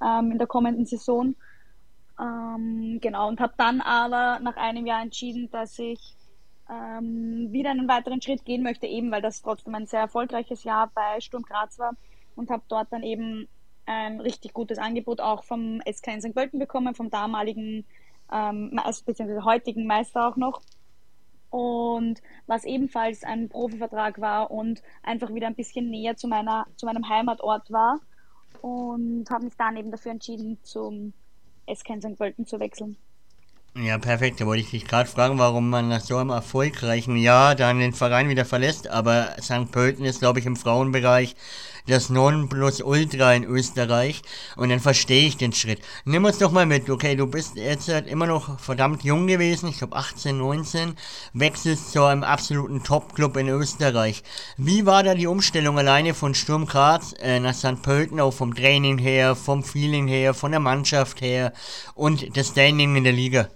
ähm, 0.00 0.30
in 0.30 0.38
der 0.38 0.46
kommenden 0.46 0.86
Saison. 0.86 1.34
Ähm, 2.20 2.98
genau, 3.00 3.28
und 3.28 3.40
habe 3.40 3.54
dann 3.56 3.80
aber 3.80 4.38
nach 4.40 4.56
einem 4.56 4.86
Jahr 4.86 5.02
entschieden, 5.02 5.50
dass 5.50 5.78
ich 5.80 6.17
ähm, 6.70 7.48
wieder 7.52 7.70
einen 7.70 7.88
weiteren 7.88 8.20
Schritt 8.20 8.44
gehen 8.44 8.62
möchte, 8.62 8.86
eben 8.86 9.10
weil 9.10 9.22
das 9.22 9.42
trotzdem 9.42 9.74
ein 9.74 9.86
sehr 9.86 10.00
erfolgreiches 10.00 10.64
Jahr 10.64 10.90
bei 10.94 11.20
Sturm 11.20 11.42
Graz 11.42 11.78
war 11.78 11.94
und 12.36 12.50
habe 12.50 12.62
dort 12.68 12.92
dann 12.92 13.02
eben 13.02 13.48
ein 13.86 14.20
richtig 14.20 14.52
gutes 14.52 14.78
Angebot 14.78 15.20
auch 15.20 15.44
vom 15.44 15.80
SK 15.90 16.08
in 16.08 16.20
St. 16.20 16.34
Pölten 16.34 16.58
bekommen, 16.58 16.94
vom 16.94 17.10
damaligen, 17.10 17.86
ähm, 18.30 18.78
also 18.84 19.04
beziehungsweise 19.04 19.44
heutigen 19.44 19.86
Meister 19.86 20.28
auch 20.28 20.36
noch. 20.36 20.60
Und 21.50 22.20
was 22.46 22.64
ebenfalls 22.64 23.24
ein 23.24 23.48
Profivertrag 23.48 24.20
war 24.20 24.50
und 24.50 24.82
einfach 25.02 25.32
wieder 25.32 25.46
ein 25.46 25.54
bisschen 25.54 25.88
näher 25.88 26.16
zu, 26.16 26.28
meiner, 26.28 26.66
zu 26.76 26.84
meinem 26.84 27.08
Heimatort 27.08 27.70
war. 27.70 28.00
Und 28.60 29.30
habe 29.30 29.44
mich 29.44 29.56
dann 29.56 29.76
eben 29.76 29.90
dafür 29.90 30.12
entschieden, 30.12 30.58
zum 30.62 31.14
SK 31.72 31.90
in 31.90 32.02
St. 32.02 32.18
Pölten 32.18 32.44
zu 32.44 32.60
wechseln. 32.60 32.98
Ja, 33.76 33.96
perfekt. 33.98 34.40
Da 34.40 34.46
wollte 34.46 34.62
ich 34.62 34.70
dich 34.70 34.84
gerade 34.86 35.08
fragen, 35.08 35.38
warum 35.38 35.70
man 35.70 35.88
nach 35.88 36.00
so 36.00 36.16
einem 36.16 36.30
erfolgreichen 36.30 37.16
Jahr 37.16 37.54
dann 37.54 37.78
den 37.78 37.92
Verein 37.92 38.28
wieder 38.28 38.44
verlässt. 38.44 38.88
Aber 38.88 39.36
St. 39.40 39.70
Pölten 39.70 40.04
ist, 40.04 40.18
glaube 40.18 40.40
ich, 40.40 40.46
im 40.46 40.56
Frauenbereich 40.56 41.36
das 41.88 42.10
Nonplusultra 42.10 43.34
in 43.34 43.44
Österreich. 43.44 44.22
Und 44.56 44.68
dann 44.68 44.80
verstehe 44.80 45.26
ich 45.26 45.36
den 45.36 45.52
Schritt. 45.52 45.80
Nimm 46.04 46.24
uns 46.24 46.38
doch 46.38 46.52
mal 46.52 46.66
mit. 46.66 46.88
Okay, 46.88 47.16
du 47.16 47.26
bist 47.26 47.56
jetzt 47.56 47.88
halt 47.88 48.06
immer 48.06 48.26
noch 48.26 48.60
verdammt 48.60 49.02
jung 49.02 49.26
gewesen. 49.26 49.68
Ich 49.68 49.78
glaube 49.78 49.96
18, 49.96 50.38
19. 50.38 50.94
Wechselst 51.32 51.92
zu 51.92 52.04
einem 52.04 52.22
absoluten 52.22 52.82
Top-Club 52.82 53.36
in 53.36 53.48
Österreich. 53.48 54.22
Wie 54.56 54.86
war 54.86 55.02
da 55.02 55.14
die 55.14 55.26
Umstellung 55.26 55.78
alleine 55.78 56.14
von 56.14 56.34
Sturm 56.34 56.66
Graz 56.66 57.14
äh, 57.20 57.40
nach 57.40 57.54
St. 57.54 57.82
Pölten, 57.82 58.20
auch 58.20 58.32
vom 58.32 58.54
Training 58.54 58.98
her, 58.98 59.34
vom 59.34 59.62
Feeling 59.64 60.06
her, 60.06 60.34
von 60.34 60.50
der 60.50 60.60
Mannschaft 60.60 61.20
her 61.20 61.52
und 61.94 62.36
das 62.36 62.48
Standing 62.48 62.96
in 62.96 63.04
der 63.04 63.12
Liga? 63.12 63.48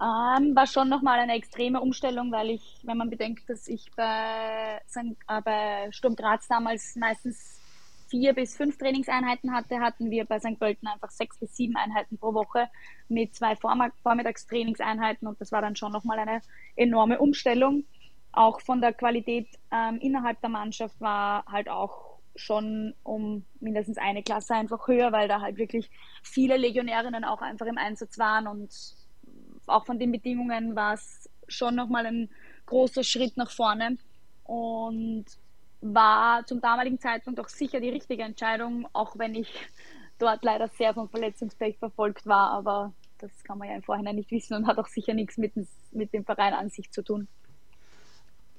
Ähm, 0.00 0.56
war 0.56 0.66
schon 0.66 0.88
nochmal 0.88 1.20
eine 1.20 1.34
extreme 1.34 1.80
Umstellung, 1.80 2.32
weil 2.32 2.50
ich, 2.50 2.80
wenn 2.82 2.96
man 2.96 3.10
bedenkt, 3.10 3.48
dass 3.48 3.68
ich 3.68 3.90
bei, 3.94 4.80
äh, 4.94 5.42
bei 5.42 5.88
Sturm 5.92 6.16
Graz 6.16 6.48
damals 6.48 6.96
meistens 6.96 7.60
vier 8.08 8.32
bis 8.32 8.56
fünf 8.56 8.76
Trainingseinheiten 8.78 9.52
hatte, 9.52 9.80
hatten 9.80 10.10
wir 10.10 10.24
bei 10.24 10.38
St. 10.38 10.58
Pölten 10.58 10.88
einfach 10.88 11.10
sechs 11.10 11.38
bis 11.38 11.56
sieben 11.56 11.76
Einheiten 11.76 12.18
pro 12.18 12.34
Woche 12.34 12.68
mit 13.08 13.34
zwei 13.34 13.56
Vormittagstrainingseinheiten 13.56 15.26
und 15.26 15.40
das 15.40 15.52
war 15.52 15.62
dann 15.62 15.76
schon 15.76 15.92
nochmal 15.92 16.18
eine 16.18 16.40
enorme 16.76 17.18
Umstellung. 17.18 17.84
Auch 18.32 18.60
von 18.60 18.80
der 18.80 18.92
Qualität 18.92 19.48
ähm, 19.72 19.98
innerhalb 20.00 20.40
der 20.40 20.50
Mannschaft 20.50 21.00
war 21.00 21.44
halt 21.46 21.68
auch 21.68 22.18
schon 22.36 22.94
um 23.04 23.44
mindestens 23.60 23.98
eine 23.98 24.22
Klasse 24.22 24.54
einfach 24.54 24.88
höher, 24.88 25.12
weil 25.12 25.28
da 25.28 25.40
halt 25.40 25.56
wirklich 25.56 25.88
viele 26.22 26.56
Legionärinnen 26.56 27.24
auch 27.24 27.42
einfach 27.42 27.66
im 27.66 27.78
Einsatz 27.78 28.18
waren 28.18 28.48
und 28.48 28.72
auch 29.68 29.86
von 29.86 29.98
den 29.98 30.12
Bedingungen 30.12 30.76
war 30.76 30.94
es 30.94 31.28
schon 31.48 31.74
nochmal 31.74 32.06
ein 32.06 32.30
großer 32.66 33.04
Schritt 33.04 33.36
nach 33.36 33.50
vorne 33.50 33.98
und 34.44 35.24
war 35.80 36.46
zum 36.46 36.60
damaligen 36.60 36.98
Zeitpunkt 36.98 37.38
auch 37.40 37.48
sicher 37.48 37.80
die 37.80 37.90
richtige 37.90 38.22
Entscheidung, 38.22 38.88
auch 38.92 39.18
wenn 39.18 39.34
ich 39.34 39.48
dort 40.18 40.44
leider 40.44 40.68
sehr 40.68 40.94
vom 40.94 41.08
Verletzungspech 41.08 41.78
verfolgt 41.78 42.26
war, 42.26 42.50
aber 42.50 42.92
das 43.18 43.30
kann 43.44 43.58
man 43.58 43.68
ja 43.68 43.76
im 43.76 43.82
Vorhinein 43.82 44.16
nicht 44.16 44.30
wissen 44.30 44.54
und 44.54 44.66
hat 44.66 44.78
auch 44.78 44.88
sicher 44.88 45.14
nichts 45.14 45.36
mit, 45.36 45.52
mit 45.92 46.12
dem 46.12 46.24
Verein 46.24 46.54
an 46.54 46.70
sich 46.70 46.90
zu 46.90 47.02
tun. 47.02 47.28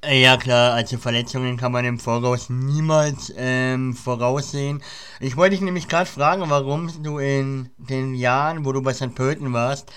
Ja 0.07 0.37
klar, 0.37 0.73
also 0.73 0.97
Verletzungen 0.97 1.57
kann 1.57 1.71
man 1.71 1.83
im 1.83 1.97
Voraus 1.97 2.49
niemals 2.49 3.33
ähm, 3.37 3.95
voraussehen. 3.95 4.83
Ich 5.19 5.35
wollte 5.35 5.51
dich 5.51 5.61
nämlich 5.61 5.87
gerade 5.87 6.05
fragen, 6.05 6.47
warum 6.47 6.91
du 7.01 7.17
in 7.17 7.71
den 7.77 8.13
Jahren, 8.13 8.65
wo 8.65 8.71
du 8.71 8.83
bei 8.83 8.93
St. 8.93 9.15
Pölten 9.15 9.51
warst, 9.51 9.91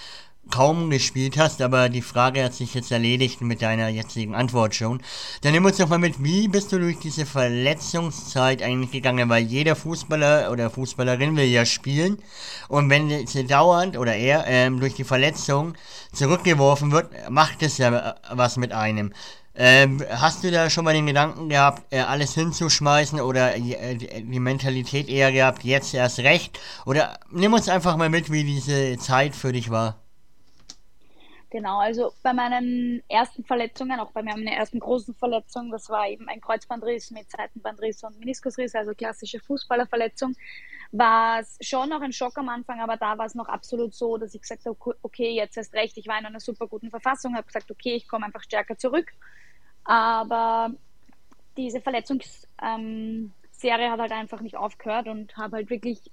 kaum 0.51 0.90
gespielt 0.90 1.37
hast, 1.37 1.61
aber 1.61 1.88
die 1.88 2.03
Frage 2.03 2.42
hat 2.42 2.55
sich 2.55 2.74
jetzt 2.74 2.90
erledigt 2.90 3.42
mit 3.42 3.61
deiner 3.62 3.88
jetzigen 3.88 4.35
Antwort 4.35 4.74
schon. 4.74 5.01
Dann 5.42 5.53
nimm 5.53 5.64
uns 5.64 5.77
doch 5.77 5.88
mal 5.88 5.98
mit, 5.98 6.22
wie 6.22 6.48
bist 6.48 6.72
du 6.72 6.79
durch 6.79 6.98
diese 6.98 7.27
Verletzungszeit 7.27 8.62
eigentlich 8.62 8.90
gegangen? 8.90 9.29
Weil 9.29 9.44
jeder 9.44 9.77
Fußballer 9.77 10.51
oder 10.51 10.70
Fußballerin 10.70 11.37
will 11.37 11.44
ja 11.44 11.66
spielen 11.66 12.18
und 12.68 12.88
wenn 12.90 13.27
sie 13.27 13.46
dauernd 13.46 13.98
oder 13.98 14.14
er 14.14 14.46
ähm, 14.46 14.81
durch 14.81 14.94
die 14.94 15.05
Verletzung 15.05 15.74
zurückgeworfen 16.12 16.92
wird, 16.92 17.11
macht 17.31 17.62
es 17.62 17.79
ja 17.79 18.16
was 18.31 18.57
mit 18.57 18.72
einem. 18.72 19.12
Ähm, 19.61 20.01
hast 20.09 20.44
du 20.44 20.53
da 20.53 20.70
schon 20.70 20.85
mal 20.85 20.94
den 20.94 21.07
Gedanken 21.07 21.48
gehabt, 21.48 21.92
äh, 21.92 21.98
alles 21.98 22.35
hinzuschmeißen 22.35 23.20
oder 23.20 23.57
äh, 23.57 23.96
die 23.96 24.38
Mentalität 24.38 25.09
eher 25.09 25.33
gehabt, 25.33 25.64
jetzt 25.64 25.92
erst 25.94 26.20
recht? 26.20 26.61
Oder 26.87 27.18
nimm 27.33 27.53
uns 27.53 27.68
einfach 27.68 27.96
mal 27.96 28.09
mit, 28.09 28.31
wie 28.31 28.44
diese 28.44 28.96
Zeit 28.98 29.35
für 29.35 29.53
dich 29.53 29.68
war. 29.70 29.96
Genau, 31.50 31.78
also 31.78 32.12
bei 32.22 32.34
meinen 32.34 33.02
ersten 33.08 33.42
Verletzungen, 33.42 33.98
auch 34.00 34.11
bei 34.12 34.22
meiner 34.22 34.52
ersten 34.52 34.80
großen 34.80 35.14
Verletzung, 35.14 35.70
das 35.70 35.88
war 35.88 36.06
eben 36.06 36.28
ein 36.28 36.42
Kreuzbandriss 36.42 37.11
mit 37.11 37.30
Seitenbandriss 37.30 38.04
und 38.04 38.18
Meniskusriss, 38.18 38.74
also 38.74 38.92
klassische 38.92 39.40
Fußballerverletzung, 39.40 40.34
war 40.92 41.40
es 41.40 41.56
schon 41.62 41.88
noch 41.88 42.02
ein 42.02 42.12
Schock 42.12 42.37
am 42.37 42.50
Anfang, 42.50 42.80
aber 42.80 42.98
da 42.98 43.16
war 43.16 43.24
es 43.24 43.34
noch 43.34 43.48
absolut 43.48 43.94
so, 43.94 44.18
dass 44.18 44.34
ich 44.34 44.42
gesagt 44.42 44.66
habe, 44.66 44.76
okay, 45.02 45.30
jetzt 45.30 45.56
erst 45.56 45.72
recht, 45.72 45.96
ich 45.96 46.06
war 46.06 46.18
in 46.18 46.26
einer 46.26 46.40
super 46.40 46.66
guten 46.66 46.90
Verfassung, 46.90 47.34
habe 47.34 47.46
gesagt, 47.46 47.70
okay, 47.70 47.94
ich 47.94 48.08
komme 48.08 48.26
einfach 48.26 48.42
stärker 48.42 48.76
zurück. 48.76 49.12
Aber 49.84 50.70
diese 51.56 51.80
Verletzungsserie 51.80 52.52
ähm, 52.62 53.32
hat 53.62 54.00
halt 54.00 54.12
einfach 54.12 54.42
nicht 54.42 54.56
aufgehört 54.56 55.08
und 55.08 55.34
habe 55.38 55.56
halt 55.56 55.70
wirklich 55.70 56.11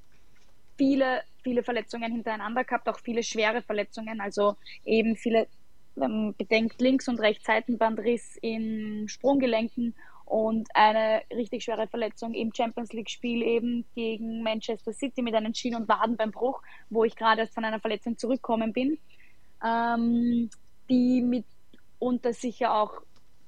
viele, 0.77 1.21
viele 1.43 1.63
Verletzungen 1.63 2.11
hintereinander 2.11 2.63
gehabt, 2.63 2.87
auch 2.89 2.99
viele 2.99 3.23
schwere 3.23 3.61
Verletzungen, 3.61 4.21
also 4.21 4.55
eben 4.83 5.15
viele, 5.15 5.47
bedenkt, 5.95 6.81
Links- 6.81 7.07
und 7.07 7.21
Rechtsseitenbandriss 7.21 8.37
in 8.41 9.07
Sprunggelenken 9.07 9.95
und 10.25 10.67
eine 10.73 11.21
richtig 11.31 11.63
schwere 11.63 11.87
Verletzung 11.87 12.33
im 12.33 12.51
Champions 12.53 12.91
League-Spiel 12.91 13.43
eben 13.43 13.85
gegen 13.95 14.41
Manchester 14.43 14.91
City 14.91 15.21
mit 15.21 15.35
einem 15.35 15.53
Schien- 15.53 15.75
und 15.75 15.87
Wadenbeinbruch, 15.87 16.61
wo 16.89 17.03
ich 17.05 17.15
gerade 17.15 17.41
erst 17.41 17.53
von 17.53 17.63
einer 17.63 17.79
Verletzung 17.79 18.17
zurückgekommen 18.17 18.73
bin, 18.73 18.97
ähm, 19.63 20.49
die 20.89 21.21
mitunter 21.21 22.33
sicher 22.33 22.73
auch 22.73 23.01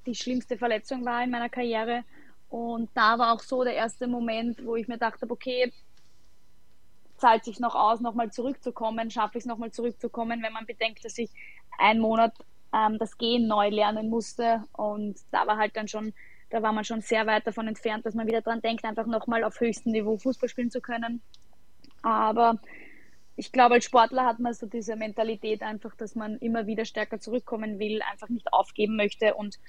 die 0.06 0.16
schlimmste 0.16 0.58
Verletzung 0.58 1.04
war 1.04 1.24
in 1.24 1.32
meiner 1.32 1.50
Karriere. 1.50 2.04
Und 2.50 2.90
da 2.94 3.20
war 3.20 3.34
auch 3.34 3.42
so 3.42 3.64
der 3.64 3.74
erste 3.74 4.08
Moment, 4.08 4.64
wo 4.66 4.76
ich 4.76 4.88
mir 4.88 4.98
dachte, 4.98 5.26
okay, 5.30 5.74
zahlt 7.18 7.44
sich 7.44 7.60
noch 7.60 7.76
aus, 7.76 8.00
nochmal 8.00 8.32
zurückzukommen, 8.32 9.12
schaffe 9.12 9.38
ich 9.38 9.44
es 9.44 9.48
nochmal 9.48 9.72
zurückzukommen, 9.72 10.42
wenn 10.44 10.54
man 10.54 10.66
bedenkt, 10.66 11.04
dass 11.04 11.18
ich 11.18 11.32
einen 11.78 12.00
Monat 12.00 12.34
ähm, 12.74 12.98
das 12.98 13.18
Gehen 13.18 13.48
neu 13.48 13.70
lernen 13.70 14.10
musste. 14.10 14.64
Und 14.74 15.18
da 15.32 15.46
war 15.48 15.58
halt 15.58 15.76
dann 15.76 15.88
schon 15.88 16.14
da 16.50 16.62
war 16.62 16.72
man 16.72 16.86
schon 16.86 17.02
sehr 17.02 17.28
weit 17.28 17.46
davon 17.46 17.68
entfernt, 17.68 18.06
dass 18.06 18.16
man 18.16 18.28
wieder 18.28 18.42
daran 18.42 18.62
denkt, 18.62 18.86
einfach 18.86 19.06
nochmal 19.06 19.44
auf 19.44 19.60
höchstem 19.60 19.92
Niveau 19.92 20.18
Fußball 20.18 20.48
spielen 20.48 20.72
zu 20.72 20.82
können. 20.82 21.22
Aber 22.02 22.60
ich 23.36 23.52
glaube, 23.52 23.76
als 23.76 23.86
Sportler 23.86 24.26
hat 24.26 24.40
man 24.40 24.54
so 24.54 24.66
diese 24.66 24.96
Mentalität 24.96 25.62
einfach, 25.62 25.96
dass 25.96 26.16
man 26.16 26.38
immer 26.38 26.66
wieder 26.66 26.86
stärker 26.86 27.20
zurückkommen 27.20 27.80
will, 27.80 28.02
einfach 28.02 28.30
nicht 28.30 28.52
aufgeben 28.54 28.96
möchte. 28.96 29.36
Und 29.36 29.60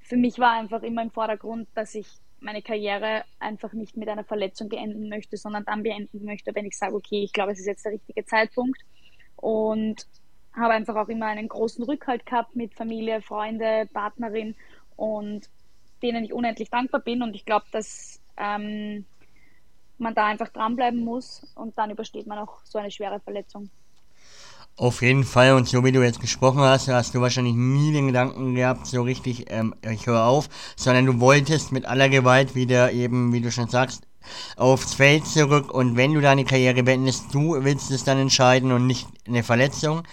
für 0.00 0.16
mich 0.16 0.38
war 0.38 0.52
einfach 0.52 0.82
immer 0.82 1.02
im 1.02 1.10
Vordergrund, 1.10 1.68
dass 1.74 1.94
ich 1.94 2.08
meine 2.40 2.62
Karriere 2.62 3.24
einfach 3.38 3.72
nicht 3.72 3.96
mit 3.96 4.08
einer 4.08 4.24
Verletzung 4.24 4.68
beenden 4.68 5.08
möchte, 5.08 5.36
sondern 5.36 5.64
dann 5.64 5.82
beenden 5.82 6.24
möchte, 6.24 6.54
wenn 6.54 6.66
ich 6.66 6.76
sage, 6.76 6.94
okay, 6.94 7.22
ich 7.22 7.32
glaube, 7.32 7.52
es 7.52 7.58
ist 7.58 7.66
jetzt 7.66 7.84
der 7.84 7.92
richtige 7.92 8.24
Zeitpunkt. 8.24 8.80
Und 9.36 10.06
habe 10.54 10.74
einfach 10.74 10.96
auch 10.96 11.08
immer 11.08 11.26
einen 11.26 11.48
großen 11.48 11.84
Rückhalt 11.84 12.26
gehabt 12.26 12.56
mit 12.56 12.74
Familie, 12.74 13.22
Freunde, 13.22 13.88
Partnerin 13.92 14.56
und 14.96 15.48
denen 16.02 16.24
ich 16.24 16.32
unendlich 16.32 16.70
dankbar 16.70 17.00
bin. 17.00 17.22
Und 17.22 17.34
ich 17.34 17.44
glaube, 17.44 17.66
dass 17.72 18.20
ähm, 18.36 19.04
man 19.98 20.14
da 20.14 20.26
einfach 20.26 20.48
dranbleiben 20.48 21.04
muss 21.04 21.46
und 21.54 21.76
dann 21.78 21.90
übersteht 21.90 22.26
man 22.26 22.38
auch 22.38 22.60
so 22.64 22.78
eine 22.78 22.90
schwere 22.90 23.20
Verletzung. 23.20 23.70
Auf 24.78 25.02
jeden 25.02 25.24
Fall, 25.24 25.54
und 25.54 25.66
so 25.66 25.84
wie 25.84 25.90
du 25.90 26.04
jetzt 26.04 26.20
gesprochen 26.20 26.60
hast, 26.60 26.86
hast 26.86 27.12
du 27.12 27.20
wahrscheinlich 27.20 27.56
nie 27.56 27.92
den 27.92 28.06
Gedanken 28.06 28.54
gehabt, 28.54 28.86
so 28.86 29.02
richtig, 29.02 29.46
ähm, 29.48 29.74
ich 29.82 30.06
höre 30.06 30.22
auf, 30.22 30.48
sondern 30.76 31.04
du 31.04 31.18
wolltest 31.18 31.72
mit 31.72 31.84
aller 31.84 32.08
Gewalt 32.08 32.54
wieder 32.54 32.92
eben, 32.92 33.32
wie 33.32 33.40
du 33.40 33.50
schon 33.50 33.68
sagst, 33.68 34.02
aufs 34.56 34.94
Feld 34.94 35.26
zurück. 35.26 35.74
Und 35.74 35.96
wenn 35.96 36.14
du 36.14 36.20
deine 36.20 36.44
Karriere 36.44 36.84
beendest, 36.84 37.24
du 37.32 37.56
willst 37.64 37.90
es 37.90 38.04
dann 38.04 38.18
entscheiden 38.18 38.70
und 38.70 38.86
nicht 38.86 39.08
eine 39.26 39.42
Verletzung 39.42 40.04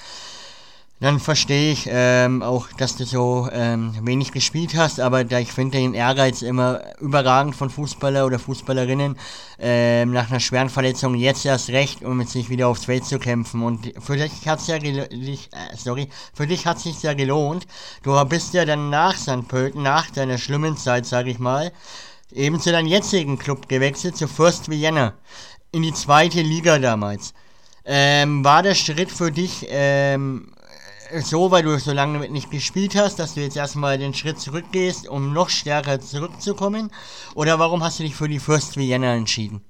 dann 1.01 1.19
verstehe 1.19 1.73
ich 1.73 1.89
ähm, 1.91 2.41
auch, 2.41 2.69
dass 2.77 2.95
du 2.95 3.03
so 3.03 3.49
ähm, 3.51 3.93
wenig 4.03 4.31
gespielt 4.31 4.75
hast, 4.75 5.01
aber 5.01 5.25
da 5.25 5.39
ich 5.39 5.51
finde 5.51 5.77
den 5.77 5.93
Ehrgeiz 5.93 6.41
immer 6.41 6.81
überragend 7.01 7.53
von 7.53 7.69
Fußballer 7.69 8.25
oder 8.25 8.39
Fußballerinnen, 8.39 9.17
ähm, 9.59 10.13
nach 10.13 10.29
einer 10.29 10.39
schweren 10.39 10.69
Verletzung 10.69 11.15
jetzt 11.15 11.45
erst 11.45 11.69
recht, 11.69 12.01
um 12.01 12.15
mit 12.15 12.29
sich 12.29 12.49
wieder 12.49 12.69
aufs 12.69 12.85
Feld 12.85 13.03
zu 13.03 13.19
kämpfen. 13.19 13.61
Und 13.61 13.91
für 13.99 14.15
dich 14.15 14.47
hat's 14.47 14.67
ja 14.67 14.79
dich, 14.79 14.97
äh, 14.97 15.75
sorry, 15.75 16.07
für 16.33 16.47
dich 16.47 16.65
hat's 16.65 16.83
sich 16.83 17.03
ja 17.03 17.13
gelohnt. 17.13 17.67
Du 18.03 18.23
bist 18.23 18.53
ja 18.53 18.63
dann 18.63 18.89
nach 18.89 19.17
St. 19.17 19.49
Pölten, 19.49 19.83
nach 19.83 20.09
deiner 20.11 20.37
schlimmen 20.37 20.77
Zeit, 20.77 21.05
sag 21.05 21.27
ich 21.27 21.39
mal, 21.39 21.73
eben 22.31 22.61
zu 22.61 22.71
deinem 22.71 22.87
jetzigen 22.87 23.37
Club 23.37 23.67
gewechselt, 23.67 24.15
zu 24.15 24.29
Fürst 24.29 24.69
Vienna, 24.69 25.13
in 25.73 25.83
die 25.83 25.93
zweite 25.93 26.41
Liga 26.41 26.79
damals. 26.79 27.33
Ähm, 27.83 28.45
war 28.45 28.63
der 28.63 28.75
Schritt 28.75 29.11
für 29.11 29.31
dich 29.31 29.67
ähm, 29.69 30.54
so, 31.11 31.51
weil 31.51 31.63
du 31.63 31.77
so 31.79 31.91
lange 31.91 32.29
nicht 32.29 32.51
gespielt 32.51 32.95
hast, 32.95 33.19
dass 33.19 33.35
du 33.35 33.41
jetzt 33.41 33.57
erstmal 33.57 33.97
den 33.97 34.13
Schritt 34.13 34.39
zurückgehst, 34.39 35.07
um 35.07 35.33
noch 35.33 35.49
stärker 35.49 35.99
zurückzukommen? 35.99 36.91
Oder 37.35 37.59
warum 37.59 37.83
hast 37.83 37.99
du 37.99 38.03
dich 38.03 38.15
für 38.15 38.27
die 38.27 38.39
First 38.39 38.77
Vienna 38.77 39.15
entschieden? 39.15 39.61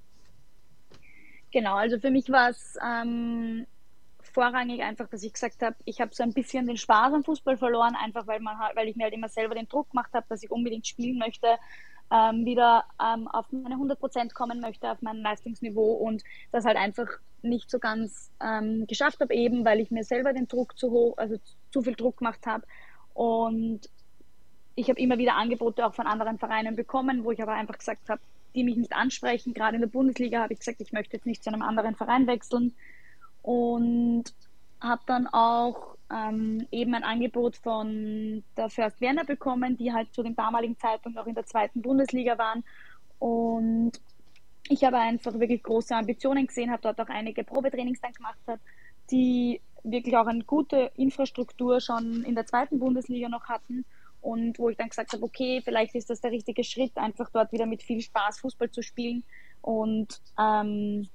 Genau, 1.52 1.76
also 1.76 2.00
für 2.00 2.12
mich 2.12 2.30
war 2.30 2.50
es 2.50 2.78
ähm, 2.86 3.66
vorrangig 4.22 4.82
einfach, 4.82 5.08
dass 5.08 5.24
ich 5.24 5.34
gesagt 5.34 5.62
habe, 5.62 5.76
ich 5.86 6.02
habe 6.02 6.14
so 6.14 6.24
ein 6.24 6.34
bisschen 6.34 6.68
den 6.68 6.78
Spaß 6.78 7.14
am 7.14 7.24
Fußball 7.24 7.58
verloren, 7.58 7.96
einfach 7.96 8.28
weil, 8.28 8.42
man, 8.42 8.58
weil 8.76 8.90
ich 8.90 8.96
mir 8.96 9.06
halt 9.06 9.14
immer 9.14 9.30
selber 9.30 9.56
den 9.56 9.68
Druck 9.68 9.90
gemacht 9.92 10.12
habe, 10.14 10.26
dass 10.28 10.44
ich 10.44 10.52
unbedingt 10.52 10.86
spielen 10.86 11.18
möchte 11.18 11.48
ähm, 12.12 12.46
wieder 12.46 12.86
ähm, 13.02 13.28
auf 13.28 13.46
meine 13.52 13.76
100% 13.76 14.34
kommen 14.34 14.62
möchte, 14.62 14.92
auf 14.92 15.02
mein 15.02 15.18
Leistungsniveau 15.18 15.94
und 15.94 16.24
das 16.52 16.66
halt 16.66 16.78
einfach 16.78 17.08
nicht 17.46 17.70
so 17.70 17.80
ganz 17.80 18.32
ähm, 18.42 18.86
geschafft 18.88 19.20
habe, 19.22 19.34
eben 19.34 19.66
weil 19.66 19.80
ich 19.80 19.92
mir 19.92 20.04
selber 20.04 20.34
den 20.34 20.48
Druck 20.48 20.78
zu 20.78 20.92
hoch, 20.92 21.18
also 21.18 21.38
zu 21.72 21.82
viel 21.82 21.96
Druck 21.96 22.18
gemacht 22.18 22.46
habe 22.46 22.66
und 23.14 23.82
ich 24.76 24.90
habe 24.90 25.00
immer 25.00 25.18
wieder 25.18 25.36
Angebote 25.36 25.86
auch 25.86 25.94
von 25.94 26.06
anderen 26.06 26.38
Vereinen 26.38 26.76
bekommen, 26.76 27.24
wo 27.24 27.32
ich 27.32 27.42
aber 27.42 27.54
einfach 27.54 27.78
gesagt 27.78 28.10
habe, 28.10 28.22
die 28.54 28.64
mich 28.64 28.76
nicht 28.76 28.94
ansprechen. 28.94 29.54
Gerade 29.54 29.76
in 29.76 29.82
der 29.82 29.88
Bundesliga 29.88 30.42
habe 30.42 30.54
ich 30.54 30.60
gesagt, 30.60 30.82
ich 30.82 30.92
möchte 30.92 31.16
jetzt 31.16 31.26
nicht 31.26 31.44
zu 31.44 31.50
einem 31.50 31.62
anderen 31.62 31.96
Verein 31.96 32.28
wechseln 32.28 32.74
und 33.42 34.26
habe 34.82 35.02
dann 35.06 35.28
auch 35.28 35.96
ähm, 36.12 36.68
eben 36.72 36.94
ein 36.94 37.04
Angebot 37.04 37.56
von 37.58 38.44
der 38.58 38.70
First 38.70 39.02
Werner 39.02 39.24
bekommen, 39.24 39.78
die 39.78 39.94
halt 39.94 40.14
zu 40.14 40.24
dem 40.24 40.36
damaligen 40.36 40.78
Zeitpunkt 40.78 41.18
auch 41.18 41.28
in 41.28 41.36
der 41.36 41.46
zweiten 41.46 41.82
Bundesliga 41.82 42.38
waren. 42.38 42.64
Und 43.20 43.94
ich 44.68 44.84
habe 44.84 44.98
einfach 44.98 45.34
wirklich 45.40 45.64
große 45.64 45.96
Ambitionen 45.96 46.48
gesehen, 46.48 46.72
habe 46.72 46.82
dort 46.82 47.00
auch 47.00 47.10
einige 47.10 47.44
Probetrainings 47.44 48.02
dann 48.02 48.14
gemacht, 48.14 48.40
habe, 48.48 48.60
die 49.12 49.62
wirklich 49.84 50.18
auch 50.18 50.26
eine 50.26 50.44
gute 50.44 50.92
Infrastruktur 50.96 51.80
schon 51.80 52.24
in 52.24 52.36
der 52.36 52.48
zweiten 52.48 52.80
Bundesliga 52.80 53.30
noch 53.30 53.46
hatten 53.46 53.86
und 54.22 54.58
wo 54.58 54.70
ich 54.70 54.78
dann 54.78 54.90
gesagt 54.90 55.14
habe, 55.14 55.24
okay, 55.24 55.62
vielleicht 55.64 55.94
ist 55.94 56.10
das 56.10 56.22
der 56.22 56.32
richtige 56.32 56.64
Schritt, 56.64 56.98
einfach 56.98 57.30
dort 57.30 57.52
wieder 57.52 57.68
mit 57.68 57.84
viel 57.84 58.02
Spaß 58.02 58.40
Fußball 58.40 58.72
zu 58.72 58.82
spielen 58.82 59.24
und 59.62 60.20
ähm, 60.40 61.08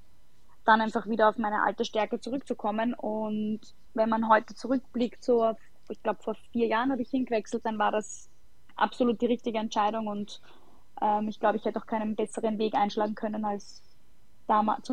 dann 0.65 0.81
einfach 0.81 1.09
wieder 1.09 1.29
auf 1.29 1.37
meine 1.37 1.63
alte 1.63 1.85
Stärke 1.85 2.21
zurückzukommen. 2.21 2.95
Und 2.95 3.61
wenn 3.95 4.09
man 4.09 4.29
heute 4.29 4.55
zurückblickt, 4.55 5.25
so, 5.25 5.57
ich 5.89 6.01
glaube, 6.05 6.23
vor 6.23 6.37
vier 6.53 6.69
Jahren 6.69 6.93
habe 6.93 7.03
ich 7.03 7.11
hingewechselt, 7.11 7.67
dann 7.67 7.79
war 7.79 7.91
das 7.91 8.29
absolut 8.77 9.21
die 9.21 9.27
richtige 9.27 9.59
Entscheidung 9.59 10.07
und 10.07 10.41
ähm, 11.01 11.29
ich 11.29 11.41
glaube, 11.41 11.57
ich 11.59 11.65
hätte 11.65 11.79
auch 11.79 11.87
keinen 11.87 12.15
besseren 12.15 12.59
Weg 12.59 12.75
einschlagen 12.75 13.15
können 13.15 13.45
als 13.45 13.83
damals. 14.47 14.93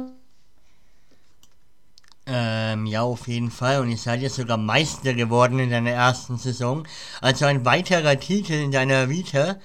Ähm, 2.29 2.85
ja, 2.85 3.03
auf 3.03 3.27
jeden 3.27 3.51
Fall. 3.51 3.79
Und 3.79 3.89
ihr 3.89 3.97
seid 3.97 4.21
jetzt 4.21 4.35
sogar 4.35 4.57
Meister 4.57 5.13
geworden 5.13 5.59
in 5.59 5.69
deiner 5.69 5.91
ersten 5.91 6.37
Saison. 6.37 6.85
Also 7.21 7.45
ein 7.45 7.63
weiterer 7.63 8.19
Titel 8.19 8.53
in 8.53 8.71
deiner 8.71 9.09
Vita. 9.09 9.55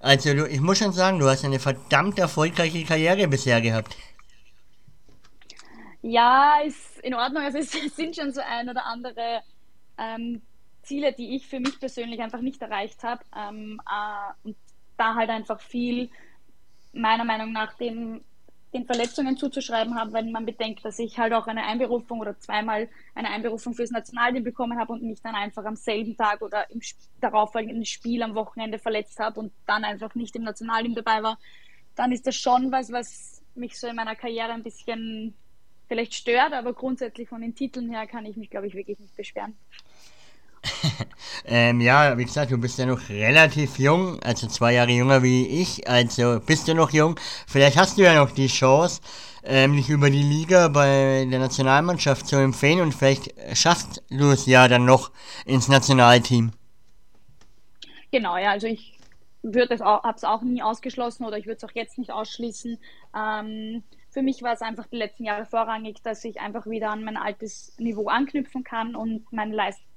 Also 0.00 0.34
du, 0.34 0.46
ich 0.46 0.60
muss 0.60 0.78
schon 0.78 0.92
sagen, 0.92 1.18
du 1.18 1.28
hast 1.28 1.44
eine 1.44 1.58
verdammt 1.58 2.18
erfolgreiche 2.18 2.84
Karriere 2.84 3.26
bisher 3.26 3.60
gehabt. 3.60 3.96
Ja, 6.02 6.60
ist 6.64 6.98
in 7.02 7.14
Ordnung. 7.14 7.42
Also 7.42 7.58
es 7.58 7.70
sind 7.96 8.16
schon 8.16 8.32
so 8.32 8.40
ein 8.40 8.68
oder 8.68 8.84
andere 8.84 9.40
ähm, 9.98 10.42
Ziele, 10.82 11.12
die 11.12 11.36
ich 11.36 11.46
für 11.46 11.60
mich 11.60 11.78
persönlich 11.80 12.20
einfach 12.20 12.40
nicht 12.40 12.60
erreicht 12.60 13.02
habe. 13.02 13.22
Ähm, 13.34 13.80
äh, 13.86 14.48
und 14.48 14.56
da 15.00 15.14
halt 15.14 15.30
einfach 15.30 15.60
viel 15.60 16.10
meiner 16.92 17.24
Meinung 17.24 17.52
nach 17.52 17.72
dem, 17.74 18.22
den 18.74 18.84
Verletzungen 18.84 19.36
zuzuschreiben 19.36 19.98
habe, 19.98 20.12
wenn 20.12 20.30
man 20.30 20.44
bedenkt, 20.44 20.84
dass 20.84 20.98
ich 20.98 21.18
halt 21.18 21.32
auch 21.32 21.46
eine 21.46 21.64
Einberufung 21.64 22.20
oder 22.20 22.38
zweimal 22.38 22.88
eine 23.14 23.30
Einberufung 23.30 23.74
fürs 23.74 23.90
Nationalteam 23.90 24.44
bekommen 24.44 24.78
habe 24.78 24.92
und 24.92 25.02
mich 25.02 25.22
dann 25.22 25.34
einfach 25.34 25.64
am 25.64 25.76
selben 25.76 26.16
Tag 26.16 26.42
oder 26.42 26.70
im 26.70 26.80
darauffolgenden 27.20 27.84
Spiel 27.84 28.22
am 28.22 28.34
Wochenende 28.34 28.78
verletzt 28.78 29.18
habe 29.18 29.40
und 29.40 29.52
dann 29.66 29.84
einfach 29.84 30.14
nicht 30.14 30.36
im 30.36 30.42
Nationalteam 30.42 30.94
dabei 30.94 31.22
war, 31.22 31.38
dann 31.96 32.12
ist 32.12 32.26
das 32.26 32.36
schon 32.36 32.70
was, 32.70 32.92
was 32.92 33.42
mich 33.54 33.78
so 33.78 33.88
in 33.88 33.96
meiner 33.96 34.14
Karriere 34.14 34.52
ein 34.52 34.62
bisschen 34.62 35.34
vielleicht 35.88 36.14
stört, 36.14 36.52
aber 36.52 36.72
grundsätzlich 36.72 37.28
von 37.28 37.40
den 37.40 37.54
Titeln 37.54 37.90
her 37.90 38.06
kann 38.06 38.24
ich 38.24 38.36
mich, 38.36 38.48
glaube 38.48 38.68
ich, 38.68 38.74
wirklich 38.74 39.00
nicht 39.00 39.16
beschweren. 39.16 39.56
ähm, 41.46 41.80
ja, 41.80 42.16
wie 42.18 42.24
gesagt, 42.24 42.50
du 42.50 42.58
bist 42.58 42.78
ja 42.78 42.86
noch 42.86 43.08
relativ 43.08 43.78
jung, 43.78 44.20
also 44.22 44.46
zwei 44.46 44.74
Jahre 44.74 44.90
jünger 44.90 45.22
wie 45.22 45.46
ich, 45.46 45.88
also 45.88 46.40
bist 46.40 46.68
du 46.68 46.74
noch 46.74 46.90
jung. 46.90 47.18
Vielleicht 47.46 47.78
hast 47.78 47.98
du 47.98 48.02
ja 48.02 48.14
noch 48.14 48.30
die 48.30 48.46
Chance, 48.46 49.00
ähm, 49.42 49.74
dich 49.74 49.88
über 49.88 50.10
die 50.10 50.22
Liga 50.22 50.68
bei 50.68 51.26
der 51.28 51.38
Nationalmannschaft 51.38 52.26
zu 52.26 52.36
empfehlen 52.36 52.80
und 52.80 52.92
vielleicht 52.92 53.32
schaffst 53.56 54.02
du 54.10 54.30
es 54.30 54.46
ja 54.46 54.68
dann 54.68 54.84
noch 54.84 55.10
ins 55.46 55.68
Nationalteam. 55.68 56.52
Genau, 58.12 58.36
ja, 58.36 58.50
also 58.50 58.66
ich 58.66 58.98
würde 59.42 59.74
es 59.74 59.80
auch, 59.80 60.02
habe 60.02 60.16
es 60.16 60.24
auch 60.24 60.42
nie 60.42 60.62
ausgeschlossen 60.62 61.24
oder 61.24 61.38
ich 61.38 61.46
würde 61.46 61.56
es 61.56 61.64
auch 61.64 61.74
jetzt 61.74 61.96
nicht 61.96 62.12
ausschließen. 62.12 62.78
Ähm, 63.16 63.82
für 64.10 64.22
mich 64.22 64.42
war 64.42 64.52
es 64.52 64.60
einfach 64.60 64.86
die 64.88 64.96
letzten 64.96 65.24
Jahre 65.24 65.46
vorrangig, 65.46 66.02
dass 66.02 66.24
ich 66.24 66.40
einfach 66.40 66.66
wieder 66.66 66.90
an 66.90 67.04
mein 67.04 67.16
altes 67.16 67.74
Niveau 67.78 68.08
anknüpfen 68.08 68.64
kann 68.64 68.94
und 68.94 69.32
meine 69.32 69.54
Leistung 69.54 69.89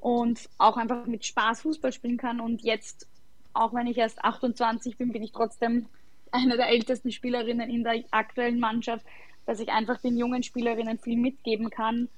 und 0.00 0.48
auch 0.58 0.76
einfach 0.76 1.06
mit 1.06 1.24
Spaß 1.24 1.62
Fußball 1.62 1.92
spielen 1.92 2.16
kann. 2.16 2.40
Und 2.40 2.62
jetzt, 2.62 3.08
auch 3.52 3.74
wenn 3.74 3.86
ich 3.86 3.98
erst 3.98 4.24
28 4.24 4.96
bin, 4.96 5.12
bin 5.12 5.22
ich 5.22 5.32
trotzdem 5.32 5.86
eine 6.30 6.56
der 6.56 6.68
ältesten 6.68 7.10
Spielerinnen 7.10 7.70
in 7.70 7.84
der 7.84 8.04
aktuellen 8.10 8.60
Mannschaft, 8.60 9.04
dass 9.46 9.60
ich 9.60 9.70
einfach 9.70 9.98
den 10.00 10.16
jungen 10.16 10.42
Spielerinnen 10.42 10.98
viel 10.98 11.16
mitgeben 11.16 11.70
kann. 11.70 12.08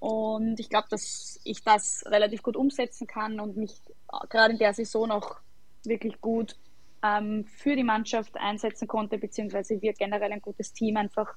Und 0.00 0.58
ich 0.58 0.70
glaube, 0.70 0.88
dass 0.90 1.40
ich 1.44 1.62
das 1.62 2.04
relativ 2.06 2.42
gut 2.42 2.56
umsetzen 2.56 3.06
kann 3.06 3.38
und 3.38 3.56
mich 3.56 3.80
gerade 4.28 4.54
in 4.54 4.58
der 4.58 4.74
Saison 4.74 5.10
auch 5.10 5.36
wirklich 5.84 6.20
gut 6.20 6.56
ähm, 7.02 7.44
für 7.44 7.76
die 7.76 7.84
Mannschaft 7.84 8.36
einsetzen 8.36 8.88
konnte, 8.88 9.18
beziehungsweise 9.18 9.80
wir 9.80 9.92
generell 9.92 10.32
ein 10.32 10.42
gutes 10.42 10.72
Team 10.72 10.96
einfach 10.96 11.34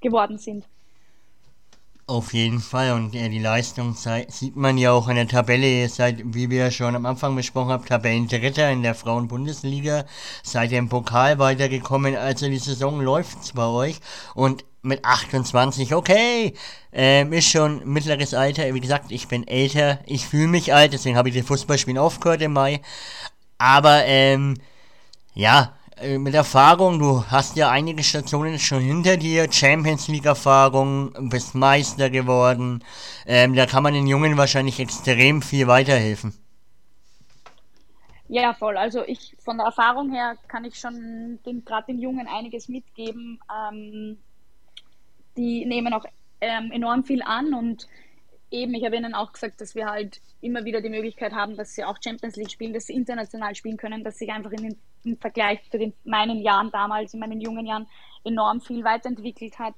geworden 0.00 0.38
sind. 0.38 0.64
Auf 2.12 2.34
jeden 2.34 2.60
Fall 2.60 2.92
und 2.92 3.14
äh, 3.14 3.30
die 3.30 3.38
Leistung 3.38 3.96
sieht 3.96 4.54
man 4.54 4.76
ja 4.76 4.92
auch 4.92 5.08
in 5.08 5.16
der 5.16 5.26
Tabelle. 5.26 5.66
Ihr 5.66 5.88
seid, 5.88 6.20
wie 6.22 6.50
wir 6.50 6.70
schon 6.70 6.94
am 6.94 7.06
Anfang 7.06 7.34
besprochen 7.34 7.70
haben, 7.70 7.86
Tabellendritter 7.86 8.70
in 8.70 8.82
der 8.82 8.94
Frauen-Bundesliga. 8.94 10.04
Seid 10.42 10.72
ihr 10.72 10.78
im 10.78 10.90
Pokal 10.90 11.38
weitergekommen, 11.38 12.14
also 12.14 12.48
die 12.48 12.58
Saison 12.58 13.00
läuft 13.00 13.54
bei 13.54 13.64
euch 13.64 13.98
und 14.34 14.62
mit 14.82 15.02
28, 15.06 15.94
okay, 15.94 16.52
ähm, 16.92 17.32
ist 17.32 17.48
schon 17.48 17.80
mittleres 17.90 18.34
Alter. 18.34 18.74
Wie 18.74 18.80
gesagt, 18.80 19.10
ich 19.10 19.26
bin 19.26 19.48
älter, 19.48 20.00
ich 20.04 20.26
fühle 20.26 20.48
mich 20.48 20.74
alt, 20.74 20.92
deswegen 20.92 21.16
habe 21.16 21.30
ich 21.30 21.34
das 21.34 21.46
Fußballspielen 21.46 21.96
aufgehört 21.96 22.42
im 22.42 22.52
Mai. 22.52 22.82
Aber, 23.56 24.04
ähm, 24.04 24.58
ja, 25.32 25.72
mit 26.18 26.34
Erfahrung, 26.34 26.98
du 26.98 27.24
hast 27.26 27.56
ja 27.56 27.70
einige 27.70 28.02
Stationen 28.02 28.58
schon 28.58 28.80
hinter 28.80 29.16
dir, 29.16 29.50
Champions 29.50 30.08
League 30.08 30.26
Erfahrung, 30.26 31.12
bist 31.30 31.54
Meister 31.54 32.10
geworden. 32.10 32.82
Ähm, 33.26 33.54
da 33.54 33.66
kann 33.66 33.82
man 33.82 33.94
den 33.94 34.06
Jungen 34.06 34.36
wahrscheinlich 34.36 34.80
extrem 34.80 35.42
viel 35.42 35.66
weiterhelfen. 35.66 36.34
Ja, 38.28 38.54
voll. 38.54 38.76
Also 38.76 39.04
ich 39.06 39.36
von 39.44 39.58
der 39.58 39.66
Erfahrung 39.66 40.10
her 40.10 40.36
kann 40.48 40.64
ich 40.64 40.78
schon 40.78 41.38
gerade 41.64 41.86
den 41.88 42.00
Jungen 42.00 42.26
einiges 42.26 42.68
mitgeben. 42.68 43.38
Ähm, 43.50 44.18
die 45.36 45.64
nehmen 45.66 45.92
auch 45.92 46.04
ähm, 46.40 46.72
enorm 46.72 47.04
viel 47.04 47.22
an 47.22 47.54
und 47.54 47.86
eben, 48.52 48.74
ich 48.74 48.84
habe 48.84 48.96
ihnen 48.96 49.14
auch 49.14 49.32
gesagt, 49.32 49.60
dass 49.60 49.74
wir 49.74 49.86
halt 49.86 50.20
immer 50.40 50.64
wieder 50.64 50.80
die 50.80 50.90
Möglichkeit 50.90 51.32
haben, 51.32 51.56
dass 51.56 51.74
sie 51.74 51.84
auch 51.84 51.98
Champions 52.02 52.36
League 52.36 52.50
spielen, 52.50 52.72
dass 52.72 52.86
sie 52.86 52.94
international 52.94 53.54
spielen 53.54 53.76
können, 53.76 54.04
dass 54.04 54.18
sich 54.18 54.30
einfach 54.30 54.52
in 54.52 54.62
den, 54.62 54.78
im 55.04 55.16
Vergleich 55.16 55.60
zu 55.70 55.78
den, 55.78 55.94
meinen 56.04 56.40
Jahren 56.40 56.70
damals, 56.70 57.14
in 57.14 57.20
meinen 57.20 57.40
jungen 57.40 57.66
Jahren, 57.66 57.86
enorm 58.24 58.60
viel 58.60 58.84
weiterentwickelt 58.84 59.58
hat. 59.58 59.74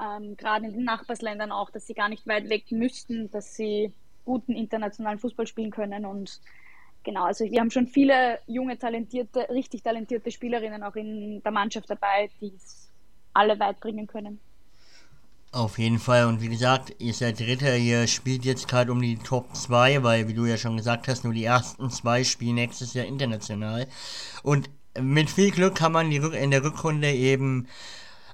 Ähm, 0.00 0.36
gerade 0.36 0.66
in 0.66 0.72
den 0.72 0.84
Nachbarsländern 0.84 1.52
auch, 1.52 1.70
dass 1.70 1.86
sie 1.86 1.94
gar 1.94 2.08
nicht 2.08 2.26
weit 2.26 2.48
weg 2.48 2.70
müssten, 2.70 3.30
dass 3.30 3.54
sie 3.54 3.92
guten 4.24 4.52
internationalen 4.52 5.18
Fußball 5.18 5.46
spielen 5.46 5.70
können 5.70 6.04
und 6.04 6.40
genau, 7.02 7.24
also 7.24 7.44
wir 7.44 7.60
haben 7.60 7.70
schon 7.70 7.86
viele 7.86 8.38
junge, 8.46 8.78
talentierte, 8.78 9.48
richtig 9.50 9.82
talentierte 9.82 10.30
Spielerinnen 10.30 10.82
auch 10.82 10.96
in 10.96 11.42
der 11.42 11.52
Mannschaft 11.52 11.88
dabei, 11.90 12.30
die 12.40 12.52
es 12.54 12.90
alle 13.32 13.58
weit 13.58 13.80
bringen 13.80 14.06
können. 14.06 14.40
Auf 15.52 15.80
jeden 15.80 15.98
Fall. 15.98 16.26
Und 16.26 16.40
wie 16.40 16.48
gesagt, 16.48 16.94
ihr 16.98 17.12
seid 17.12 17.40
Dritter, 17.40 17.76
ihr 17.76 18.06
spielt 18.06 18.44
jetzt 18.44 18.68
gerade 18.68 18.92
um 18.92 19.02
die 19.02 19.16
Top 19.16 19.56
2, 19.56 20.04
weil, 20.04 20.28
wie 20.28 20.34
du 20.34 20.46
ja 20.46 20.56
schon 20.56 20.76
gesagt 20.76 21.08
hast, 21.08 21.24
nur 21.24 21.32
die 21.32 21.44
ersten 21.44 21.90
zwei 21.90 22.22
spielen 22.22 22.54
nächstes 22.54 22.94
Jahr 22.94 23.06
international. 23.06 23.88
Und 24.44 24.70
mit 25.00 25.28
viel 25.28 25.50
Glück 25.50 25.74
kann 25.74 25.90
man 25.90 26.08
die 26.10 26.18
in 26.18 26.52
der 26.52 26.62
Rückrunde 26.62 27.10
eben 27.12 27.66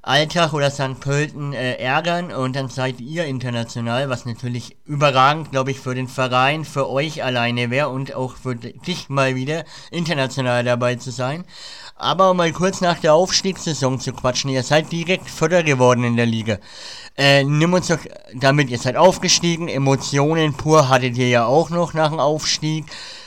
Alltag 0.07 0.53
oder 0.53 0.71
St. 0.71 1.01
Pölten 1.01 1.53
äh, 1.53 1.75
ärgern 1.79 2.31
und 2.31 2.55
dann 2.55 2.69
seid 2.69 3.01
ihr 3.01 3.25
international, 3.25 4.09
was 4.09 4.25
natürlich 4.25 4.77
überragend, 4.85 5.51
glaube 5.51 5.73
ich, 5.73 5.81
für 5.81 5.97
den 5.97 6.07
Verein, 6.07 6.65
für 6.65 6.89
euch 6.89 7.25
alleine 7.25 7.71
wäre 7.71 7.89
und 7.89 8.15
auch 8.15 8.37
für 8.37 8.55
dich 8.55 9.09
mal 9.09 9.35
wieder 9.35 9.65
international 9.91 10.63
dabei 10.63 10.95
zu 10.95 11.11
sein. 11.11 11.45
Aber 11.97 12.35
mal 12.35 12.53
kurz 12.53 12.81
nach 12.83 13.01
der 13.01 13.15
Aufstiegssaison 13.15 13.99
zu 13.99 14.13
quatschen, 14.13 14.51
ihr 14.51 14.63
seid 14.63 14.93
direkt 14.93 15.29
Vierter 15.29 15.65
geworden 15.65 16.05
in 16.05 16.17
der 16.17 16.27
Liga. 16.27 16.59
Äh, 17.17 17.45
nimm 17.45 17.73
uns 17.73 17.89
doch 17.89 17.99
damit, 18.35 18.69
ihr 18.69 18.79
seid 18.79 18.97
aufgestiegen, 18.97 19.69
Emotionen 19.69 20.55
pur 20.55 20.89
hattet 20.89 21.17
ihr 21.17 21.29
ja 21.29 21.47
auch 21.47 21.71
noch 21.71 21.95
nach 21.95 22.11
dem 22.11 22.21
Aufstieg. 22.21 22.85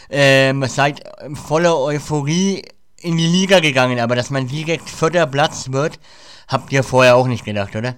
Ähm, 0.09 0.63
seid 0.65 1.03
voller 1.33 1.77
Euphorie 1.77 2.63
in 3.01 3.17
die 3.17 3.27
Liga 3.27 3.59
gegangen, 3.59 3.99
aber 3.99 4.15
dass 4.15 4.29
man 4.29 4.47
direkt 4.47 4.89
vierter 4.89 5.25
Platz 5.25 5.71
wird, 5.71 5.99
Habt 6.49 6.71
ihr 6.71 6.81
vorher 6.81 7.15
auch 7.15 7.27
nicht 7.27 7.45
gedacht, 7.45 7.75
oder? 7.75 7.95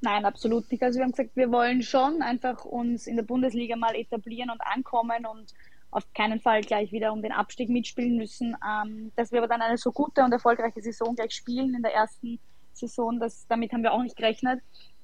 Nein, 0.00 0.24
absolut 0.24 0.72
nicht. 0.72 0.82
Also 0.82 0.98
wir 0.98 1.04
haben 1.04 1.12
gesagt, 1.12 1.36
wir 1.36 1.52
wollen 1.52 1.82
schon 1.82 2.22
einfach 2.22 2.64
uns 2.64 3.06
in 3.06 3.16
der 3.16 3.22
Bundesliga 3.22 3.76
mal 3.76 3.94
etablieren 3.94 4.48
und 4.48 4.62
ankommen 4.62 5.26
und 5.26 5.52
auf 5.90 6.10
keinen 6.14 6.40
Fall 6.40 6.62
gleich 6.62 6.90
wieder 6.90 7.12
um 7.12 7.20
den 7.20 7.32
Abstieg 7.32 7.68
mitspielen 7.68 8.16
müssen. 8.16 8.56
Ähm, 8.66 9.12
dass 9.14 9.30
wir 9.30 9.40
aber 9.40 9.48
dann 9.48 9.60
eine 9.60 9.76
so 9.76 9.92
gute 9.92 10.24
und 10.24 10.32
erfolgreiche 10.32 10.80
Saison 10.80 11.14
gleich 11.14 11.32
spielen 11.32 11.74
in 11.74 11.82
der 11.82 11.94
ersten 11.94 12.40
Saison, 12.76 13.18
das, 13.18 13.46
damit 13.46 13.72
haben 13.72 13.82
wir 13.82 13.92
auch 13.92 14.02
nicht 14.02 14.16
gerechnet. 14.16 14.60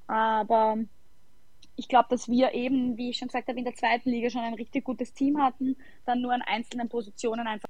Aber 0.06 0.78
ich 1.76 1.88
glaube, 1.88 2.08
dass 2.10 2.28
wir 2.28 2.54
eben, 2.54 2.96
wie 2.96 3.10
ich 3.10 3.18
schon 3.18 3.28
gesagt 3.28 3.48
habe, 3.48 3.58
in 3.58 3.64
der 3.64 3.74
zweiten 3.74 4.10
Liga 4.10 4.30
schon 4.30 4.42
ein 4.42 4.54
richtig 4.54 4.84
gutes 4.84 5.12
Team 5.12 5.40
hatten, 5.40 5.76
dann 6.04 6.20
nur 6.20 6.32
an 6.32 6.42
einzelnen 6.42 6.88
Positionen 6.88 7.46
einfach 7.46 7.68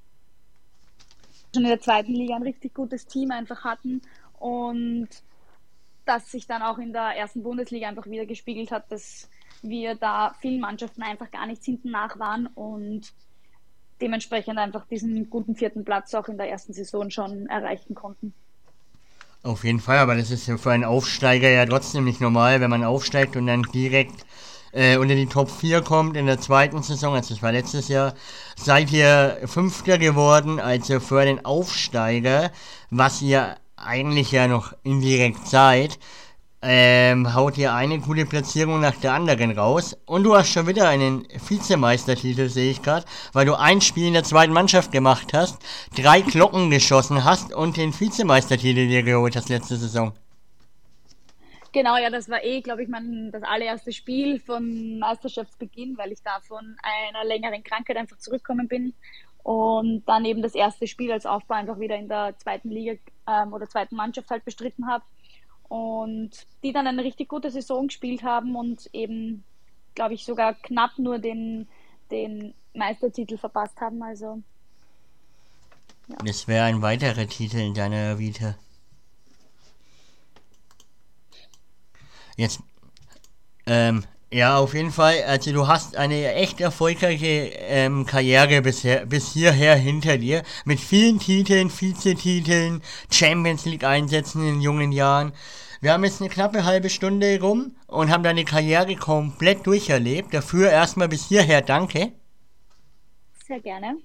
schon 1.54 1.64
in 1.64 1.68
der 1.68 1.80
zweiten 1.80 2.14
Liga 2.14 2.37
ein 2.37 2.42
richtig 2.42 2.74
gutes 2.74 3.06
Team 3.06 3.30
einfach 3.30 3.64
hatten 3.64 4.02
und 4.38 5.08
das 6.04 6.30
sich 6.30 6.46
dann 6.46 6.62
auch 6.62 6.78
in 6.78 6.92
der 6.92 7.16
ersten 7.16 7.42
Bundesliga 7.42 7.88
einfach 7.88 8.06
wieder 8.06 8.26
gespiegelt 8.26 8.70
hat, 8.70 8.90
dass 8.90 9.28
wir 9.62 9.94
da 9.94 10.34
vielen 10.40 10.61
Mannschaften 10.61 11.02
einfach 11.02 11.30
gar 11.30 11.46
nichts 11.46 11.66
hinten 11.66 11.90
nach 11.90 12.18
waren 12.18 12.46
und 12.46 13.12
dementsprechend 14.00 14.58
einfach 14.58 14.87
diesen 14.87 15.28
guten 15.28 15.54
vierten 15.54 15.84
Platz 15.84 16.14
auch 16.14 16.28
in 16.28 16.38
der 16.38 16.48
ersten 16.48 16.72
Saison 16.72 17.11
schon 17.11 17.46
erreichen 17.46 17.94
konnten. 17.94 18.32
Auf 19.44 19.62
jeden 19.62 19.81
Fall, 19.81 19.98
aber 19.98 20.16
das 20.16 20.31
ist 20.31 20.48
ja 20.48 20.57
für 20.57 20.72
einen 20.72 20.85
Aufsteiger 20.85 21.48
ja 21.48 21.64
trotzdem 21.64 22.05
nicht 22.05 22.20
normal, 22.20 22.61
wenn 22.61 22.70
man 22.70 22.83
aufsteigt 22.83 23.37
und 23.37 23.46
dann 23.46 23.62
direkt 23.62 24.27
äh, 24.72 24.96
unter 24.96 25.14
die 25.14 25.27
Top 25.27 25.48
4 25.51 25.81
kommt 25.83 26.16
in 26.16 26.27
der 26.27 26.40
zweiten 26.40 26.83
Saison, 26.83 27.14
also 27.14 27.35
das 27.35 27.42
war 27.42 27.53
letztes 27.53 27.88
Jahr, 27.88 28.14
seid 28.57 28.90
ihr 28.90 29.38
Fünfter 29.46 29.96
geworden, 29.96 30.59
also 30.59 30.98
für 30.98 31.24
den 31.24 31.44
Aufsteiger, 31.44 32.51
was 32.90 33.22
ihr 33.22 33.57
eigentlich 33.77 34.33
ja 34.33 34.48
noch 34.48 34.72
indirekt 34.83 35.46
seid, 35.46 35.98
ähm, 36.60 37.34
haut 37.34 37.56
ihr 37.56 37.72
eine 37.72 38.00
gute 38.00 38.26
Platzierung 38.26 38.80
nach 38.80 38.96
der 38.96 39.12
anderen 39.12 39.56
raus. 39.56 39.96
Und 40.06 40.24
du 40.24 40.34
hast 40.34 40.50
schon 40.50 40.66
wieder 40.66 40.88
einen 40.88 41.26
Vizemeistertitel, 41.48 42.48
sehe 42.48 42.72
ich 42.72 42.82
gerade, 42.82 43.06
weil 43.32 43.46
du 43.46 43.54
ein 43.54 43.80
Spiel 43.80 44.08
in 44.08 44.14
der 44.14 44.24
zweiten 44.24 44.52
Mannschaft 44.52 44.90
gemacht 44.90 45.32
hast, 45.32 45.58
drei 45.96 46.20
Glocken 46.20 46.70
geschossen 46.70 47.24
hast 47.24 47.52
und 47.52 47.76
den 47.76 47.98
Vizemeistertitel 47.98 48.88
dir 48.88 49.02
geholt 49.02 49.36
hast 49.36 49.48
letzte 49.48 49.76
Saison. 49.76 50.12
Genau, 51.72 51.96
ja, 51.98 52.10
das 52.10 52.28
war 52.30 52.42
eh, 52.42 52.60
glaube 52.62 52.82
ich, 52.82 52.88
mein, 52.88 53.30
das 53.30 53.42
allererste 53.42 53.92
Spiel 53.92 54.40
von 54.40 54.98
Meisterschaftsbeginn, 54.98 55.96
weil 55.98 56.12
ich 56.12 56.22
da 56.22 56.40
von 56.40 56.76
einer 56.82 57.24
längeren 57.24 57.62
Krankheit 57.62 57.98
einfach 57.98 58.16
zurückgekommen 58.18 58.68
bin 58.68 58.94
und 59.42 60.02
dann 60.06 60.24
eben 60.24 60.42
das 60.42 60.54
erste 60.54 60.86
Spiel 60.86 61.12
als 61.12 61.26
Aufbau 61.26 61.54
einfach 61.54 61.78
wieder 61.78 61.96
in 61.96 62.08
der 62.08 62.34
zweiten 62.38 62.70
Liga 62.70 62.94
ähm, 63.28 63.52
oder 63.52 63.68
zweiten 63.68 63.96
Mannschaft 63.96 64.30
halt 64.30 64.44
bestritten 64.44 64.86
habe 64.86 65.04
und 65.68 66.31
die 66.62 66.72
dann 66.72 66.87
eine 66.87 67.04
richtig 67.04 67.28
gute 67.28 67.50
Saison 67.50 67.88
gespielt 67.88 68.22
haben 68.22 68.57
und 68.57 68.88
eben, 68.92 69.44
glaube 69.94 70.14
ich, 70.14 70.24
sogar 70.24 70.54
knapp 70.54 70.98
nur 70.98 71.18
den, 71.18 71.68
den 72.11 72.54
Meistertitel 72.74 73.37
verpasst 73.37 73.81
haben. 73.81 74.02
Also 74.02 74.42
ja. 76.09 76.16
Das 76.24 76.48
wäre 76.48 76.64
ein 76.64 76.81
weiterer 76.81 77.26
Titel 77.26 77.59
in 77.59 77.74
deiner 77.74 78.18
Vita. 78.18 78.54
Jetzt, 82.37 82.61
ähm, 83.66 84.04
ja, 84.30 84.58
auf 84.58 84.74
jeden 84.74 84.90
Fall. 84.90 85.22
Also 85.26 85.52
du 85.52 85.66
hast 85.66 85.96
eine 85.96 86.34
echt 86.34 86.60
erfolgreiche 86.60 87.26
ähm, 87.26 88.04
Karriere 88.04 88.60
bisher, 88.60 89.06
bis 89.06 89.32
hierher 89.32 89.74
hinter 89.76 90.18
dir. 90.18 90.42
Mit 90.66 90.80
vielen 90.80 91.18
Titeln, 91.18 91.70
Vizetiteln, 91.70 92.82
Champions 93.10 93.64
League 93.64 93.84
Einsätzen 93.84 94.46
in 94.46 94.60
jungen 94.60 94.92
Jahren. 94.92 95.32
Wir 95.80 95.92
haben 95.92 96.04
jetzt 96.04 96.20
eine 96.20 96.28
knappe 96.28 96.64
halbe 96.64 96.90
Stunde 96.90 97.40
rum 97.40 97.76
und 97.86 98.10
haben 98.10 98.22
deine 98.22 98.44
Karriere 98.44 98.96
komplett 98.96 99.66
durcherlebt. 99.66 100.34
Dafür 100.34 100.70
erstmal 100.70 101.08
bis 101.08 101.28
hierher 101.28 101.62
danke. 101.62 102.12
Sehr 103.46 103.60
gerne. 103.60 103.96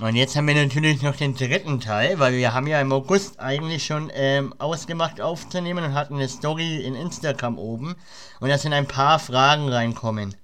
Und 0.00 0.16
jetzt 0.16 0.34
haben 0.34 0.48
wir 0.48 0.54
natürlich 0.56 1.02
noch 1.02 1.14
den 1.14 1.36
dritten 1.36 1.78
Teil, 1.78 2.18
weil 2.18 2.34
wir 2.34 2.52
haben 2.52 2.66
ja 2.66 2.80
im 2.80 2.92
August 2.92 3.38
eigentlich 3.38 3.86
schon 3.86 4.10
ähm, 4.12 4.52
ausgemacht 4.58 5.20
aufzunehmen 5.20 5.84
und 5.84 5.94
hatten 5.94 6.16
eine 6.16 6.28
Story 6.28 6.84
in 6.84 6.96
Instagram 6.96 7.58
oben. 7.58 7.94
Und 8.40 8.48
da 8.48 8.58
sind 8.58 8.72
ein 8.72 8.88
paar 8.88 9.20
Fragen 9.20 9.68
reinkommen. 9.68 10.34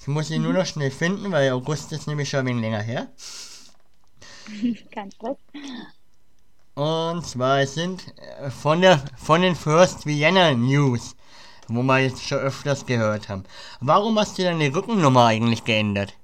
Ich 0.00 0.06
muss 0.06 0.28
sie 0.28 0.38
mhm. 0.38 0.44
nur 0.44 0.52
noch 0.54 0.66
schnell 0.66 0.90
finden, 0.90 1.30
weil 1.30 1.52
August 1.52 1.92
ist 1.92 2.06
nämlich 2.06 2.30
schon 2.30 2.40
ein 2.40 2.46
wenig 2.46 2.62
länger 2.62 2.80
her. 2.80 3.08
Kein 4.90 5.10
Stress. 5.12 5.36
Und 6.74 7.26
zwar 7.26 7.66
sind 7.66 8.14
äh, 8.18 8.50
von, 8.50 8.80
der, 8.80 9.02
von 9.16 9.42
den 9.42 9.56
First 9.56 10.06
Vienna 10.06 10.52
News, 10.52 11.14
wo 11.68 11.82
wir 11.82 11.98
jetzt 12.00 12.26
schon 12.26 12.38
öfters 12.38 12.86
gehört 12.86 13.28
haben. 13.28 13.44
Warum 13.80 14.18
hast 14.18 14.38
du 14.38 14.42
deine 14.42 14.74
Rückennummer 14.74 15.26
eigentlich 15.26 15.64
geändert? 15.64 16.14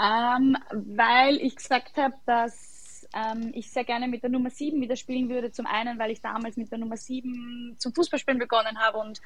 Ähm, 0.00 0.56
weil 0.70 1.36
ich 1.36 1.56
gesagt 1.56 1.96
habe, 1.96 2.14
dass 2.26 3.06
ähm, 3.14 3.50
ich 3.54 3.70
sehr 3.70 3.84
gerne 3.84 4.08
mit 4.08 4.22
der 4.22 4.30
Nummer 4.30 4.50
7 4.50 4.80
wieder 4.80 4.96
spielen 4.96 5.28
würde. 5.28 5.50
Zum 5.50 5.66
einen, 5.66 5.98
weil 5.98 6.10
ich 6.10 6.20
damals 6.20 6.56
mit 6.56 6.70
der 6.70 6.78
Nummer 6.78 6.96
7 6.96 7.76
zum 7.78 7.94
Fußballspielen 7.94 8.38
begonnen 8.38 8.78
habe 8.78 8.98
und 8.98 9.20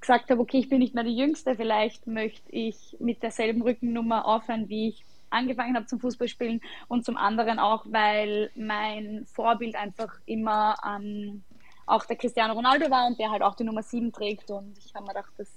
gesagt 0.00 0.30
habe, 0.30 0.40
okay, 0.40 0.58
ich 0.58 0.68
bin 0.68 0.78
nicht 0.78 0.94
mehr 0.94 1.04
die 1.04 1.16
Jüngste, 1.16 1.54
vielleicht 1.54 2.06
möchte 2.06 2.50
ich 2.50 2.96
mit 3.00 3.22
derselben 3.22 3.62
Rückennummer 3.62 4.24
aufhören, 4.24 4.68
wie 4.68 4.88
ich 4.88 5.04
angefangen 5.28 5.76
habe 5.76 5.86
zum 5.86 6.00
Fußballspielen. 6.00 6.60
Und 6.88 7.04
zum 7.04 7.16
anderen 7.16 7.58
auch, 7.58 7.84
weil 7.86 8.50
mein 8.54 9.26
Vorbild 9.26 9.76
einfach 9.76 10.14
immer 10.26 10.76
ähm, 10.86 11.44
auch 11.86 12.04
der 12.06 12.16
Cristiano 12.16 12.54
Ronaldo 12.54 12.90
war 12.90 13.06
und 13.06 13.18
der 13.18 13.30
halt 13.30 13.42
auch 13.42 13.54
die 13.54 13.64
Nummer 13.64 13.82
7 13.82 14.12
trägt. 14.12 14.50
Und 14.50 14.78
ich 14.78 14.94
habe 14.94 15.04
mir 15.04 15.12
gedacht, 15.12 15.32
das 15.36 15.48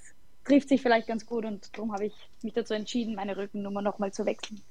trifft 0.46 0.70
sich 0.70 0.82
vielleicht 0.82 1.08
ganz 1.08 1.26
gut 1.26 1.46
und 1.46 1.70
darum 1.74 1.94
habe 1.94 2.06
ich 2.06 2.14
mich 2.42 2.54
dazu 2.54 2.74
entschieden, 2.74 3.16
meine 3.16 3.38
Rückennummer 3.38 3.82
nochmal 3.82 4.12
zu 4.12 4.26
wechseln. 4.26 4.62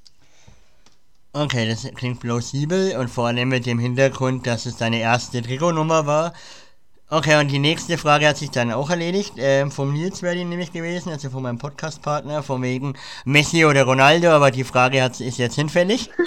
Okay, 1.34 1.66
das 1.66 1.88
klingt 1.94 2.20
plausibel 2.20 2.94
und 2.98 3.08
vor 3.08 3.26
allem 3.26 3.48
mit 3.48 3.64
dem 3.64 3.78
Hintergrund, 3.78 4.46
dass 4.46 4.66
es 4.66 4.76
deine 4.76 5.00
erste 5.00 5.40
Trikotnummer 5.40 6.06
war. 6.06 6.34
Okay, 7.08 7.40
und 7.40 7.50
die 7.50 7.58
nächste 7.58 7.98
Frage 7.98 8.28
hat 8.28 8.36
sich 8.36 8.50
dann 8.50 8.70
auch 8.70 8.90
erledigt. 8.90 9.34
Ähm, 9.38 9.70
vom 9.70 9.92
Nils 9.92 10.22
wäre 10.22 10.34
die 10.34 10.44
nämlich 10.44 10.72
gewesen, 10.72 11.10
also 11.10 11.30
von 11.30 11.42
meinem 11.42 11.58
Podcast-Partner, 11.58 12.42
von 12.42 12.62
wegen 12.62 12.94
Messi 13.24 13.64
oder 13.64 13.84
Ronaldo, 13.84 14.28
aber 14.28 14.50
die 14.50 14.64
Frage 14.64 15.02
hat, 15.02 15.20
ist 15.20 15.38
jetzt 15.38 15.56
hinfällig. 15.56 16.10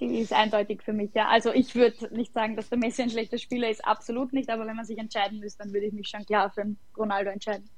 Die 0.00 0.20
ist 0.20 0.32
eindeutig 0.32 0.84
für 0.84 0.92
mich, 0.92 1.10
ja. 1.14 1.26
Also 1.26 1.52
ich 1.52 1.74
würde 1.74 2.14
nicht 2.14 2.32
sagen, 2.32 2.54
dass 2.54 2.68
der 2.68 2.78
Messi 2.78 3.02
ein 3.02 3.10
schlechter 3.10 3.36
Spieler 3.36 3.68
ist, 3.68 3.84
absolut 3.84 4.32
nicht, 4.32 4.48
aber 4.48 4.64
wenn 4.64 4.76
man 4.76 4.84
sich 4.84 4.96
entscheiden 4.96 5.40
müsste, 5.40 5.64
dann 5.64 5.72
würde 5.72 5.86
ich 5.86 5.92
mich 5.92 6.06
schon 6.06 6.24
klar 6.24 6.50
für 6.50 6.64
Ronaldo 6.96 7.30
entscheiden. 7.30 7.68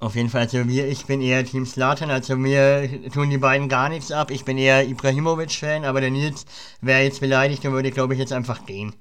Auf 0.00 0.14
jeden 0.14 0.28
Fall, 0.28 0.42
also 0.42 0.58
mir, 0.58 0.86
ich 0.86 1.06
bin 1.06 1.20
eher 1.20 1.44
Team 1.44 1.66
Slatan, 1.66 2.10
also 2.10 2.36
mir 2.36 2.88
tun 3.10 3.30
die 3.30 3.38
beiden 3.38 3.68
gar 3.68 3.88
nichts 3.88 4.12
ab. 4.12 4.30
Ich 4.30 4.44
bin 4.44 4.56
eher 4.56 4.86
Ibrahimovic-Fan, 4.86 5.84
aber 5.84 6.00
der 6.00 6.10
Nils 6.10 6.46
wäre 6.80 7.02
jetzt 7.02 7.18
beleidigt 7.20 7.64
und 7.64 7.72
würde, 7.72 7.90
glaube 7.90 8.14
ich, 8.14 8.20
jetzt 8.20 8.32
einfach 8.32 8.64
gehen. 8.64 8.94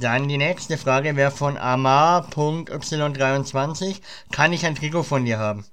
Dann 0.00 0.28
die 0.28 0.36
nächste 0.36 0.78
Frage 0.78 1.16
wäre 1.16 1.32
von 1.32 1.56
amar.y23. 1.56 4.00
Kann 4.30 4.52
ich 4.52 4.64
ein 4.64 4.76
Trikot 4.76 5.02
von 5.02 5.24
dir 5.24 5.38
haben? 5.38 5.64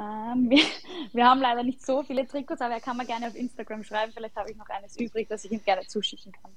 Ähm, 0.00 0.50
wir, 0.50 0.64
wir, 1.12 1.26
haben 1.26 1.40
leider 1.40 1.62
nicht 1.62 1.86
so 1.86 2.02
viele 2.02 2.26
Trikots, 2.26 2.62
aber 2.62 2.74
er 2.74 2.80
kann 2.80 2.96
mir 2.96 3.06
gerne 3.06 3.28
auf 3.28 3.36
Instagram 3.36 3.84
schreiben. 3.84 4.12
Vielleicht 4.12 4.34
habe 4.34 4.50
ich 4.50 4.56
noch 4.56 4.68
eines 4.70 4.96
übrig, 4.96 5.28
das 5.28 5.44
ich 5.44 5.52
ihm 5.52 5.62
gerne 5.62 5.86
zuschicken 5.86 6.32
kann. 6.32 6.50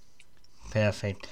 Perfekt. 0.72 1.30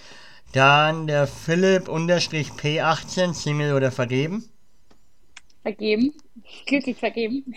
Dann 0.54 1.08
der 1.08 1.28
Philipp-P18, 1.28 3.34
Single 3.34 3.74
oder 3.74 3.92
vergeben? 3.92 4.50
Vergeben. 5.62 6.14
Glücklich 6.66 6.98
vergeben. 6.98 7.54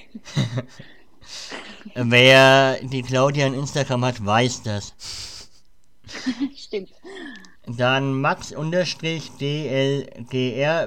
Wer 1.94 2.78
die 2.82 3.02
Claudia 3.02 3.46
in 3.46 3.54
Instagram 3.54 4.04
hat, 4.04 4.24
weiß 4.24 4.62
das. 4.62 4.94
Stimmt. 6.56 6.90
Dann 7.66 8.20
Max-DLGR. 8.20 9.32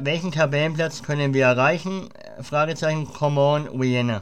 Welchen 0.05 0.31
Tabellenplatz 0.31 1.01
können 1.01 1.33
wir 1.33 1.45
erreichen? 1.45 2.09
Fragezeichen, 2.41 3.11
come 3.11 3.41
on, 3.41 3.81
Vienna. 3.81 4.21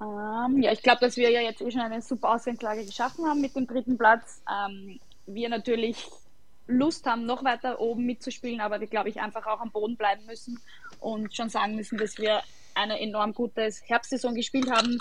Ähm, 0.00 0.62
ja, 0.62 0.72
ich 0.72 0.82
glaube, 0.82 1.00
dass 1.00 1.16
wir 1.16 1.30
ja 1.30 1.40
jetzt 1.40 1.62
eh 1.62 1.70
schon 1.70 1.80
eine 1.80 2.02
super 2.02 2.34
Ausgangslage 2.34 2.84
geschaffen 2.84 3.24
haben 3.24 3.40
mit 3.40 3.56
dem 3.56 3.66
dritten 3.66 3.96
Platz. 3.96 4.42
Ähm, 4.50 5.00
wir 5.26 5.48
natürlich 5.48 6.06
Lust 6.66 7.06
haben, 7.06 7.26
noch 7.26 7.44
weiter 7.44 7.80
oben 7.80 8.06
mitzuspielen, 8.06 8.60
aber 8.60 8.80
wir, 8.80 8.86
glaube 8.86 9.08
ich, 9.08 9.20
einfach 9.20 9.46
auch 9.46 9.60
am 9.60 9.70
Boden 9.70 9.96
bleiben 9.96 10.24
müssen 10.26 10.58
und 11.00 11.34
schon 11.34 11.50
sagen 11.50 11.76
müssen, 11.76 11.98
dass 11.98 12.18
wir 12.18 12.42
eine 12.74 13.00
enorm 13.00 13.34
gute 13.34 13.68
Herbstsaison 13.84 14.34
gespielt 14.34 14.70
haben, 14.70 14.98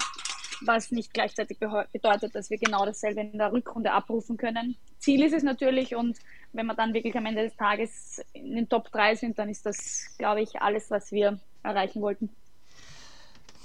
was 0.62 0.92
nicht 0.92 1.14
gleichzeitig 1.14 1.58
bedeutet, 1.60 2.36
dass 2.36 2.50
wir 2.50 2.58
genau 2.58 2.86
dasselbe 2.86 3.22
in 3.22 3.38
der 3.38 3.52
Rückrunde 3.52 3.92
abrufen 3.92 4.38
können. 4.38 4.76
Ziel 5.00 5.24
ist 5.24 5.34
es 5.34 5.44
natürlich 5.44 5.96
und 5.96 6.18
wenn 6.52 6.66
wir 6.66 6.76
dann 6.76 6.94
wirklich 6.94 7.16
am 7.16 7.26
Ende 7.26 7.44
des 7.44 7.56
Tages 7.56 8.22
in 8.34 8.56
den 8.56 8.70
Top 8.70 8.92
3 8.92 9.16
sind, 9.16 9.40
dann 9.40 9.50
ist 9.50 9.66
das, 9.66 10.14
glaube 10.18 10.42
ich, 10.42 10.62
alles, 10.62 10.92
was 10.92 11.12
wir 11.12 11.40
erreichen 11.64 12.02
wollten. 12.02 12.30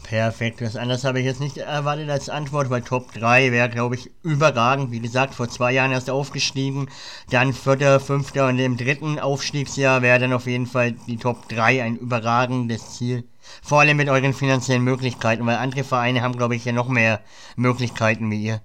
Perfekt, 0.08 0.62
was 0.62 0.74
anderes 0.74 1.04
habe 1.04 1.20
ich 1.20 1.26
jetzt 1.26 1.38
nicht 1.38 1.58
erwartet 1.58 2.08
als 2.08 2.30
Antwort, 2.30 2.70
weil 2.70 2.80
Top 2.80 3.12
3 3.12 3.52
wäre, 3.52 3.68
glaube 3.68 3.94
ich, 3.94 4.10
überragend. 4.22 4.90
Wie 4.90 5.00
gesagt, 5.00 5.34
vor 5.34 5.50
zwei 5.50 5.72
Jahren 5.72 5.92
erst 5.92 6.08
aufgestiegen, 6.08 6.88
dann 7.28 7.52
vierter, 7.52 8.00
fünfter 8.00 8.48
und 8.48 8.58
im 8.58 8.78
dritten 8.78 9.18
Aufstiegsjahr 9.18 10.00
wäre 10.00 10.18
dann 10.18 10.32
auf 10.32 10.46
jeden 10.46 10.64
Fall 10.64 10.92
die 10.92 11.18
Top 11.18 11.46
3 11.50 11.82
ein 11.82 11.96
überragendes 11.96 12.96
Ziel. 12.96 13.24
Vor 13.62 13.80
allem 13.80 13.98
mit 13.98 14.08
euren 14.08 14.32
finanziellen 14.32 14.82
Möglichkeiten, 14.82 15.44
weil 15.44 15.56
andere 15.56 15.84
Vereine 15.84 16.22
haben, 16.22 16.38
glaube 16.38 16.56
ich, 16.56 16.64
ja 16.64 16.72
noch 16.72 16.88
mehr 16.88 17.20
Möglichkeiten 17.56 18.30
wie 18.30 18.44
ihr. 18.44 18.62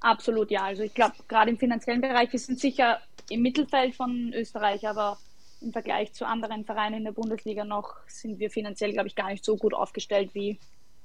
Absolut, 0.00 0.50
ja. 0.50 0.62
Also 0.62 0.84
ich 0.84 0.94
glaube, 0.94 1.16
gerade 1.28 1.50
im 1.50 1.58
finanziellen 1.58 2.00
Bereich, 2.00 2.32
wir 2.32 2.40
sind 2.40 2.58
sicher 2.58 2.98
im 3.28 3.42
Mittelfeld 3.42 3.94
von 3.94 4.32
Österreich, 4.32 4.88
aber 4.88 5.18
im 5.60 5.72
Vergleich 5.72 6.12
zu 6.12 6.26
anderen 6.26 6.64
Vereinen 6.64 6.98
in 6.98 7.04
der 7.04 7.12
Bundesliga 7.12 7.64
noch 7.64 7.94
sind 8.06 8.38
wir 8.38 8.50
finanziell, 8.50 8.92
glaube 8.92 9.08
ich, 9.08 9.14
gar 9.14 9.30
nicht 9.30 9.44
so 9.44 9.56
gut 9.56 9.74
aufgestellt 9.74 10.30
wie 10.34 10.58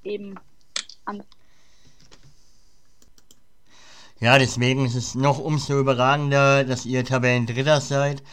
eben 0.03 0.35
andere. 1.05 1.27
Ja, 4.19 4.37
deswegen 4.37 4.85
ist 4.85 4.95
es 4.95 5.15
noch 5.15 5.39
umso 5.39 5.79
überragender, 5.79 6.63
dass 6.63 6.85
ihr 6.85 7.03
Tabellendritter 7.03 7.81
seid. 7.81 8.23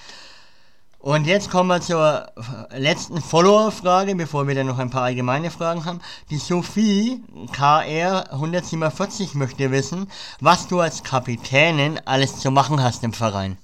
Und 1.01 1.27
jetzt 1.27 1.51
kommen 1.51 1.69
wir 1.69 1.81
zur 1.81 2.31
letzten 2.73 3.23
Follower-Frage, 3.23 4.15
bevor 4.15 4.47
wir 4.47 4.55
dann 4.55 4.67
noch 4.67 4.79
ein 4.79 4.91
paar 4.91 5.05
allgemeine 5.05 5.51
Fragen 5.51 5.87
haben. 5.87 6.03
Die 6.29 6.37
Sophie 6.37 7.23
KR 7.53 8.31
147 8.31 9.35
möchte 9.35 9.71
wissen, 9.71 10.11
was 10.41 10.69
du 10.69 10.79
als 10.79 11.03
Kapitänin 11.03 11.99
alles 12.05 12.39
zu 12.39 12.51
machen 12.51 12.83
hast 12.83 13.03
im 13.03 13.15
Verein. 13.15 13.57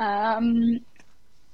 Ähm, 0.00 0.84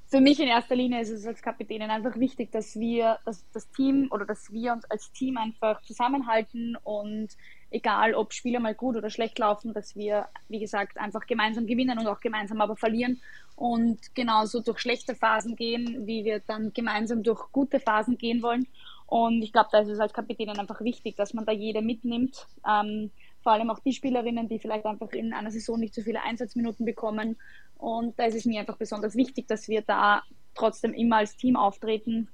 für 0.09 0.21
mich 0.21 0.39
in 0.39 0.47
erster 0.47 0.77
Linie 0.77 1.01
ist 1.01 1.11
es 1.11 1.27
als 1.27 1.43
Kapitänin 1.43 1.91
einfach 1.91 2.17
wichtig, 2.17 2.53
dass 2.53 2.79
wir, 2.79 3.19
dass 3.25 3.45
das 3.53 3.69
Team 3.71 4.09
oder 4.13 4.25
dass 4.25 4.53
wir 4.53 4.73
uns 4.73 4.85
als 4.85 5.11
Team 5.11 5.37
einfach 5.37 5.83
zusammenhalten 5.83 6.77
und 6.85 7.29
egal 7.71 8.15
ob 8.15 8.33
Spiele 8.33 8.61
mal 8.61 8.75
gut 8.75 8.95
oder 8.95 9.11
schlecht 9.11 9.37
laufen, 9.41 9.73
dass 9.73 9.97
wir, 9.97 10.29
wie 10.49 10.61
gesagt, 10.61 10.97
einfach 10.99 11.27
gemeinsam 11.27 11.67
gewinnen 11.67 11.99
und 11.99 12.07
auch 12.07 12.21
gemeinsam 12.21 12.61
aber 12.61 12.77
verlieren 12.77 13.21
und 13.57 14.15
genauso 14.15 14.61
durch 14.61 14.79
schlechte 14.79 15.17
Phasen 15.17 15.57
gehen, 15.57 16.07
wie 16.07 16.25
wir 16.25 16.39
dann 16.39 16.73
gemeinsam 16.73 17.25
durch 17.25 17.51
gute 17.51 17.81
Phasen 17.81 18.17
gehen 18.17 18.43
wollen. 18.43 18.69
Und 19.07 19.43
ich 19.43 19.53
glaube, 19.53 19.69
da 19.73 19.79
ist 19.79 19.89
es 19.89 20.01
als 20.01 20.13
Kapitänin 20.13 20.59
einfach 20.59 20.81
wichtig, 20.81 21.17
dass 21.17 21.33
man 21.33 21.47
da 21.47 21.53
jeder 21.53 21.81
mitnimmt. 21.81 22.47
Ähm, 22.69 23.11
vor 23.43 23.53
allem 23.53 23.71
auch 23.71 23.79
die 23.79 23.93
Spielerinnen, 23.93 24.49
die 24.49 24.59
vielleicht 24.59 24.87
einfach 24.87 25.13
in 25.13 25.33
einer 25.33 25.53
Saison 25.53 25.79
nicht 25.79 25.95
so 25.95 26.03
viele 26.03 26.23
Einsatzminuten 26.23 26.85
bekommen. 26.85 27.37
Und 27.79 28.19
da 28.19 28.25
ist 28.25 28.35
es 28.35 28.45
mir 28.45 28.61
einfach 28.61 28.77
besonders 28.77 29.15
wichtig, 29.15 29.47
dass 29.47 29.69
wir 29.69 29.83
da 29.83 30.25
trotzdem 30.55 30.93
immer 30.93 31.19
als 31.19 31.37
Team 31.37 31.57
auftreten. 31.57 32.29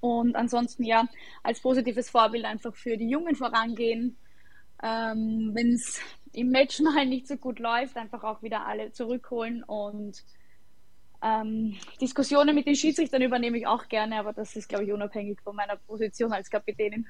Und 0.00 0.36
ansonsten 0.36 0.84
ja, 0.84 1.08
als 1.42 1.60
positives 1.60 2.10
Vorbild 2.10 2.44
einfach 2.44 2.74
für 2.74 2.98
die 2.98 3.08
Jungen 3.08 3.34
vorangehen. 3.34 4.16
Ähm, 4.82 5.52
Wenn 5.54 5.74
es 5.74 6.00
im 6.32 6.50
Match 6.50 6.80
mal 6.82 7.06
nicht 7.06 7.28
so 7.28 7.36
gut 7.36 7.58
läuft, 7.58 7.96
einfach 7.96 8.22
auch 8.24 8.42
wieder 8.42 8.66
alle 8.66 8.92
zurückholen 8.92 9.62
und 9.62 10.22
ähm, 11.22 11.76
Diskussionen 12.00 12.54
mit 12.54 12.66
den 12.66 12.74
Schiedsrichtern 12.74 13.22
übernehme 13.22 13.58
ich 13.58 13.66
auch 13.66 13.88
gerne, 13.88 14.18
aber 14.18 14.32
das 14.32 14.56
ist, 14.56 14.68
glaube 14.68 14.84
ich, 14.84 14.92
unabhängig 14.92 15.40
von 15.42 15.54
meiner 15.54 15.76
Position 15.76 16.32
als 16.32 16.50
Kapitänin. 16.50 17.06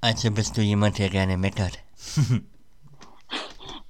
Also 0.00 0.30
bist 0.30 0.56
du 0.56 0.60
jemand, 0.60 0.98
der 0.98 1.08
gerne 1.08 1.38
meckert. 1.38 1.78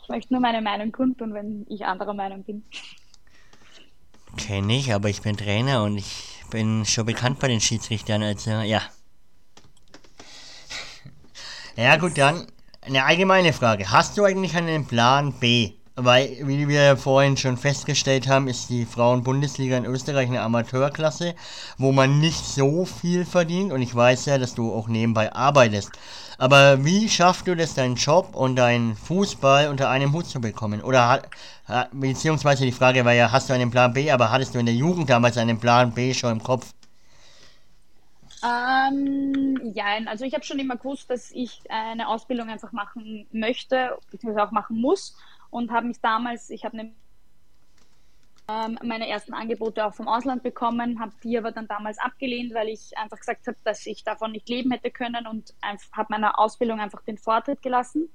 ich 0.02 0.08
möchte 0.08 0.32
nur 0.32 0.40
meine 0.40 0.62
Meinung 0.62 0.92
kundtun, 0.92 1.34
wenn 1.34 1.66
ich 1.68 1.84
anderer 1.84 2.14
Meinung 2.14 2.44
bin. 2.44 2.64
Kenne 4.36 4.76
ich, 4.76 4.92
aber 4.92 5.08
ich 5.08 5.22
bin 5.22 5.36
Trainer 5.36 5.82
und 5.82 5.98
ich 5.98 6.44
bin 6.50 6.84
schon 6.84 7.06
bekannt 7.06 7.40
bei 7.40 7.48
den 7.48 7.60
Schiedsrichtern, 7.60 8.22
also 8.22 8.50
ja. 8.50 8.82
Ja 11.76 11.96
gut, 11.96 12.16
dann 12.16 12.46
eine 12.82 13.04
allgemeine 13.04 13.52
Frage. 13.52 13.90
Hast 13.90 14.16
du 14.16 14.24
eigentlich 14.24 14.54
einen 14.56 14.86
Plan 14.86 15.32
B? 15.40 15.72
Weil, 15.96 16.38
wie 16.42 16.66
wir 16.66 16.96
vorhin 16.96 17.36
schon 17.36 17.56
festgestellt 17.56 18.26
haben, 18.26 18.48
ist 18.48 18.68
die 18.68 18.84
Frauen-Bundesliga 18.84 19.76
in 19.76 19.84
Österreich 19.84 20.26
eine 20.26 20.40
Amateurklasse, 20.40 21.36
wo 21.78 21.92
man 21.92 22.18
nicht 22.18 22.44
so 22.44 22.84
viel 22.84 23.24
verdient. 23.24 23.72
Und 23.72 23.80
ich 23.80 23.94
weiß 23.94 24.26
ja, 24.26 24.38
dass 24.38 24.56
du 24.56 24.74
auch 24.74 24.88
nebenbei 24.88 25.32
arbeitest. 25.32 25.92
Aber 26.36 26.84
wie 26.84 27.08
schaffst 27.08 27.46
du 27.46 27.54
das, 27.54 27.74
deinen 27.74 27.94
Job 27.94 28.34
und 28.34 28.56
deinen 28.56 28.96
Fußball 28.96 29.68
unter 29.68 29.88
einem 29.88 30.12
Hut 30.12 30.26
zu 30.26 30.40
bekommen? 30.40 30.82
Oder 30.82 31.22
beziehungsweise 31.92 32.64
die 32.64 32.72
Frage 32.72 33.04
war 33.04 33.12
ja, 33.12 33.30
hast 33.30 33.48
du 33.48 33.54
einen 33.54 33.70
Plan 33.70 33.92
B, 33.92 34.10
aber 34.10 34.32
hattest 34.32 34.56
du 34.56 34.58
in 34.58 34.66
der 34.66 34.74
Jugend 34.74 35.08
damals 35.08 35.38
einen 35.38 35.60
Plan 35.60 35.92
B 35.92 36.12
schon 36.12 36.32
im 36.32 36.42
Kopf? 36.42 36.74
Ähm, 38.42 39.72
ja, 39.74 39.84
also 40.06 40.24
ich 40.24 40.34
habe 40.34 40.44
schon 40.44 40.58
immer 40.58 40.76
gewusst, 40.76 41.08
dass 41.08 41.30
ich 41.30 41.62
eine 41.68 42.08
Ausbildung 42.08 42.50
einfach 42.50 42.72
machen 42.72 43.26
möchte, 43.30 43.96
beziehungsweise 44.10 44.48
auch 44.48 44.52
machen 44.52 44.80
muss 44.80 45.14
und 45.54 45.70
habe 45.70 45.86
mich 45.86 46.00
damals, 46.00 46.50
ich 46.50 46.64
habe 46.64 46.90
ähm, 48.48 48.78
meine 48.82 49.08
ersten 49.08 49.34
Angebote 49.34 49.86
auch 49.86 49.94
vom 49.94 50.08
Ausland 50.08 50.42
bekommen, 50.42 50.98
habe 50.98 51.12
die 51.22 51.38
aber 51.38 51.52
dann 51.52 51.68
damals 51.68 51.98
abgelehnt, 51.98 52.52
weil 52.54 52.70
ich 52.70 52.98
einfach 52.98 53.20
gesagt 53.20 53.46
habe, 53.46 53.56
dass 53.62 53.86
ich 53.86 54.02
davon 54.02 54.32
nicht 54.32 54.48
leben 54.48 54.72
hätte 54.72 54.90
können 54.90 55.28
und 55.28 55.54
habe 55.92 56.08
meiner 56.10 56.40
Ausbildung 56.40 56.80
einfach 56.80 57.02
den 57.02 57.18
Vortritt 57.18 57.62
gelassen. 57.62 58.08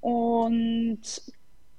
Und 0.00 1.02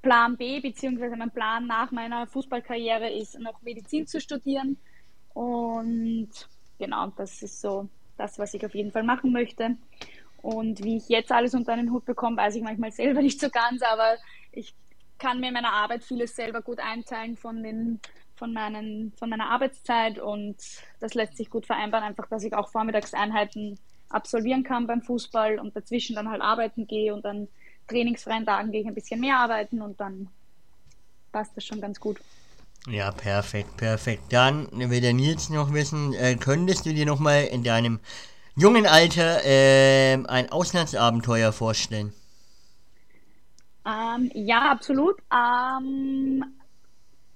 Plan 0.04 0.38
B, 0.38 0.60
beziehungsweise 0.60 1.16
mein 1.16 1.32
Plan 1.32 1.66
nach 1.66 1.92
meiner 1.92 2.28
Fußballkarriere 2.28 3.10
ist, 3.10 3.40
noch 3.40 3.60
Medizin 3.64 4.06
zu 4.06 4.22
studieren. 4.22 4.78
Und 5.34 6.30
genau, 6.78 7.08
das 7.18 7.42
ist 7.42 7.62
so 7.62 7.90
das, 8.16 8.38
was 8.38 8.54
ich 8.54 8.64
auf 8.64 8.76
jeden 8.76 8.92
Fall 8.92 9.04
machen 9.04 9.32
möchte. 9.32 9.76
Und 10.44 10.84
wie 10.84 10.98
ich 10.98 11.10
jetzt 11.10 11.32
alles 11.32 11.56
unter 11.56 11.74
einen 11.74 11.92
Hut 11.92 12.06
bekomme, 12.06 12.38
weiß 12.38 12.56
ich 12.56 12.62
manchmal 12.62 12.92
selber 12.92 13.22
nicht 13.24 13.40
so 13.40 13.50
ganz, 13.50 13.82
aber 13.82 14.18
ich 14.52 14.74
kann 15.18 15.40
mir 15.40 15.48
in 15.48 15.54
meiner 15.54 15.74
Arbeit 15.74 16.04
vieles 16.04 16.36
selber 16.36 16.62
gut 16.62 16.80
einteilen 16.80 17.38
von, 17.38 17.64
den, 17.64 18.00
von, 18.36 18.54
meinen, 18.54 19.14
von 19.18 19.30
meiner 19.30 19.50
Arbeitszeit 19.50 20.20
und 20.20 20.58
das 21.00 21.14
lässt 21.14 21.38
sich 21.38 21.50
gut 21.50 21.66
vereinbaren, 21.66 22.06
einfach, 22.06 22.28
dass 22.28 22.44
ich 22.44 22.54
auch 22.54 22.70
Vormittagseinheiten 22.70 23.80
absolvieren 24.10 24.64
kann 24.64 24.88
beim 24.88 25.02
Fußball 25.02 25.60
und 25.60 25.76
dazwischen 25.76 26.16
dann 26.16 26.30
halt 26.30 26.42
arbeiten 26.42 26.88
gehe 26.88 27.14
und 27.14 27.26
dann 27.26 27.48
trainingsfreien 27.88 28.46
Tagen 28.46 28.72
gehe 28.72 28.82
ich 28.82 28.88
ein 28.88 28.96
bisschen 28.96 29.20
mehr 29.20 29.38
arbeiten 29.38 29.82
und 29.82 30.00
dann 30.00 30.30
passt 31.32 31.56
das 31.56 31.66
schon 31.66 31.82
ganz 31.82 32.00
gut. 32.00 32.20
Ja, 32.88 33.12
perfekt, 33.12 33.76
perfekt. 33.76 34.32
Dann 34.32 34.68
will 34.72 35.02
der 35.02 35.14
Nils 35.14 35.50
noch 35.50 35.74
wissen, 35.74 36.14
äh, 36.14 36.36
könntest 36.36 36.86
du 36.86 36.94
dir 36.94 37.06
nochmal 37.06 37.44
in 37.46 37.64
deinem 37.64 38.00
jungen 38.56 38.86
Alter 38.86 39.44
äh, 39.44 40.14
ein 40.14 40.50
Auslandsabenteuer 40.52 41.52
vorstellen? 41.52 42.14
Ähm, 43.88 44.30
ja, 44.34 44.72
absolut. 44.72 45.16
Ähm, 45.34 46.44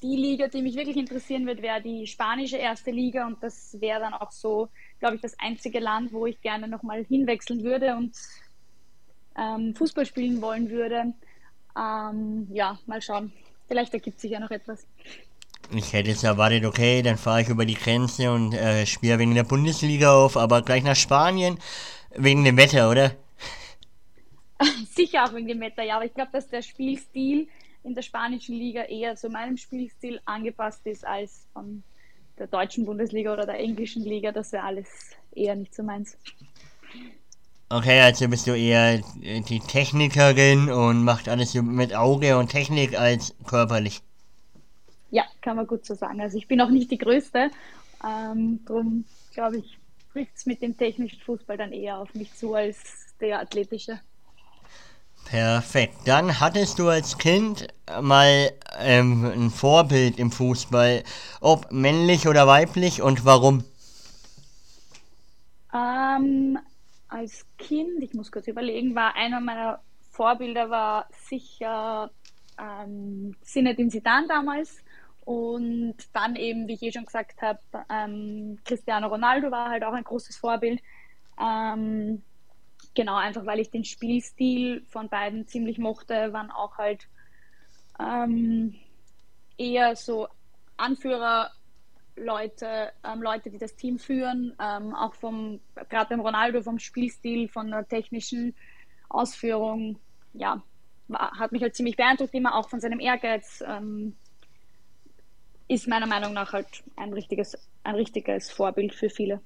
die 0.04 0.16
Liga, 0.16 0.48
die 0.48 0.62
mich 0.62 0.76
wirklich 0.76 0.98
interessieren 0.98 1.46
wird, 1.46 1.62
wäre 1.62 1.82
die 1.82 2.08
spanische 2.08 2.58
erste 2.58 2.92
Liga 2.92 3.26
und 3.26 3.42
das 3.42 3.78
wäre 3.80 4.02
dann 4.02 4.14
auch 4.14 4.32
so, 4.32 4.70
glaube 5.00 5.16
ich, 5.16 5.22
das 5.22 5.38
einzige 5.40 5.80
Land, 5.80 6.12
wo 6.12 6.26
ich 6.26 6.42
gerne 6.42 6.68
nochmal 6.68 7.06
hinwechseln 7.06 7.64
würde 7.64 7.96
und 7.96 8.18
ähm, 9.38 9.76
Fußball 9.76 10.06
spielen 10.06 10.42
wollen 10.42 10.70
würde. 10.70 11.14
Ähm, 11.78 12.48
ja, 12.52 12.78
mal 12.86 13.02
schauen. 13.02 13.32
Vielleicht 13.68 13.94
ergibt 13.94 14.20
sich 14.20 14.32
ja 14.32 14.40
noch 14.40 14.52
etwas. 14.52 14.86
Ich 15.74 15.94
hätte 15.94 16.12
es 16.12 16.24
erwartet, 16.24 16.66
okay, 16.66 17.02
dann 17.02 17.18
fahre 17.18 17.44
ich 17.44 17.50
über 17.50 17.66
die 17.66 17.76
Grenze 17.76 18.30
und 18.34 18.54
äh, 18.54 18.86
spiele 18.86 19.20
wegen 19.20 19.36
der 19.36 19.44
Bundesliga 19.44 20.14
auf, 20.14 20.36
aber 20.36 20.64
gleich 20.64 20.84
nach 20.84 20.98
Spanien 20.98 21.58
wegen 22.14 22.44
dem 22.44 22.58
Wetter, 22.58 22.90
oder? 22.90 23.16
Sicher 24.90 25.26
auch 25.26 25.34
wegen 25.34 25.48
dem 25.48 25.60
Wetter, 25.60 25.84
ja, 25.84 25.96
aber 25.96 26.06
ich 26.06 26.14
glaube, 26.14 26.32
dass 26.32 26.48
der 26.48 26.62
Spielstil 26.62 27.48
in 27.84 27.96
der 27.96 28.02
spanischen 28.02 28.56
Liga 28.56 28.84
eher 28.84 29.16
zu 29.16 29.30
meinem 29.30 29.58
Spielstil 29.58 30.22
angepasst 30.26 30.86
ist 30.86 31.06
als 31.06 31.48
von 31.54 31.84
der 32.38 32.48
deutschen 32.48 32.86
Bundesliga 32.86 33.34
oder 33.34 33.46
der 33.46 33.60
englischen 33.60 34.04
Liga. 34.04 34.32
Das 34.32 34.52
wäre 34.52 34.64
alles 34.64 34.88
eher 35.34 35.56
nicht 35.56 35.74
so 35.74 35.84
meins. 35.84 36.18
Okay, 37.70 38.02
also 38.02 38.28
bist 38.28 38.48
du 38.48 38.56
eher 38.56 39.02
die 39.22 39.60
Technikerin 39.60 40.70
und 40.70 41.04
macht 41.04 41.30
alles 41.30 41.54
mit 41.54 41.96
Auge 41.96 42.38
und 42.38 42.50
Technik 42.50 43.00
als 43.00 43.34
körperlich. 43.48 44.02
Ja, 45.10 45.24
kann 45.42 45.56
man 45.56 45.68
gut 45.68 45.86
so 45.86 45.96
sagen. 45.96 46.20
Also 46.20 46.38
ich 46.38 46.48
bin 46.48 46.60
auch 46.62 46.70
nicht 46.70 46.92
die 46.92 46.98
Größte. 46.98 47.50
Ähm, 48.04 48.60
drum 48.66 49.06
glaube 49.34 49.60
ich, 49.60 49.78
trifft 50.12 50.36
es 50.36 50.46
mit 50.46 50.62
dem 50.62 50.78
technischen 50.78 51.22
Fußball 51.22 51.58
dann 51.58 51.72
eher 51.72 52.00
auf 52.00 52.14
mich 52.14 52.34
zu 52.34 52.54
als 52.54 53.16
der 53.20 53.40
athletische. 53.40 54.00
Perfekt. 55.26 55.96
Dann 56.06 56.40
hattest 56.40 56.80
du 56.80 56.90
als 56.90 57.18
Kind 57.18 57.68
mal 58.02 58.52
ähm, 58.80 59.26
ein 59.26 59.50
Vorbild 59.50 60.20
im 60.20 60.32
Fußball, 60.32 61.04
ob 61.40 61.72
männlich 61.72 62.28
oder 62.28 62.48
weiblich 62.48 63.02
und 63.02 63.26
warum? 63.26 63.64
Ähm, 65.74 66.60
als 67.08 67.46
Kind, 67.58 68.04
ich 68.04 68.14
muss 68.14 68.32
kurz 68.32 68.48
überlegen, 68.48 68.96
war 68.96 69.16
einer 69.16 69.40
meiner 69.40 69.80
Vorbilder 70.12 70.70
war 70.70 71.08
sicher 71.30 72.12
ähm, 72.60 73.36
Zinedine 73.42 73.90
Zidane 73.90 74.28
damals 74.28 74.78
und 75.24 75.96
dann 76.14 76.36
eben, 76.36 76.68
wie 76.68 76.74
ich 76.74 76.84
eh 76.84 76.92
schon 76.92 77.06
gesagt 77.06 77.42
habe, 77.42 77.60
ähm, 77.90 78.60
Cristiano 78.66 79.08
Ronaldo 79.08 79.52
war 79.52 79.70
halt 79.70 79.84
auch 79.84 79.94
ein 79.94 80.04
großes 80.04 80.38
Vorbild. 80.38 80.82
Ähm, 81.40 82.24
genau, 82.96 83.16
einfach 83.16 83.46
weil 83.46 83.60
ich 83.60 83.72
den 83.72 83.84
Spielstil 83.84 84.84
von 84.90 85.10
beiden 85.10 85.48
ziemlich 85.48 85.78
mochte, 85.78 86.34
waren 86.34 86.52
auch 86.52 86.78
halt 86.78 87.08
ähm, 88.00 88.76
eher 89.58 89.96
so 89.96 90.28
Anführer. 90.78 91.52
Leute, 92.18 92.92
ähm, 93.06 93.22
Leute, 93.22 93.50
die 93.50 93.58
das 93.58 93.76
Team 93.76 93.98
führen, 93.98 94.54
ähm, 94.62 94.94
auch 94.94 95.14
vom, 95.16 95.62
gerade 95.90 96.10
beim 96.10 96.20
Ronaldo, 96.20 96.62
vom 96.62 96.78
Spielstil, 96.78 97.48
von 97.48 97.72
der 97.72 97.88
technischen 97.88 98.54
Ausführung, 99.08 99.98
ja, 100.34 100.62
war, 101.08 101.32
hat 101.40 101.52
mich 101.52 101.62
halt 101.62 101.76
ziemlich 101.76 101.96
beeindruckt, 101.96 102.34
immer 102.34 102.56
auch 102.56 102.70
von 102.70 102.80
seinem 102.80 103.00
Ehrgeiz, 103.00 103.64
ähm, 103.66 104.16
ist 105.68 105.88
meiner 105.88 106.06
Meinung 106.06 106.34
nach 106.34 106.52
halt 106.52 106.68
ein 106.98 107.14
richtiges, 107.14 107.58
ein 107.84 107.96
richtiges 107.96 108.52
Vorbild 108.52 108.94
für 108.94 109.10
viele. 109.10 109.42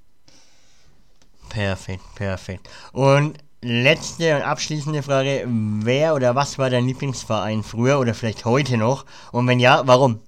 Perfekt, 1.50 2.04
perfekt. 2.16 2.70
Und 2.92 3.38
letzte 3.62 4.36
und 4.36 4.42
abschließende 4.44 5.04
Frage: 5.04 5.46
Wer 5.48 6.16
oder 6.16 6.36
was 6.36 6.58
war 6.58 6.70
dein 6.70 6.86
Lieblingsverein 6.86 7.64
früher 7.64 8.00
oder 8.00 8.14
vielleicht 8.14 8.46
heute 8.46 8.78
noch? 8.78 9.06
Und 9.32 9.48
wenn 9.48 9.60
ja, 9.60 9.82
warum? 9.86 10.20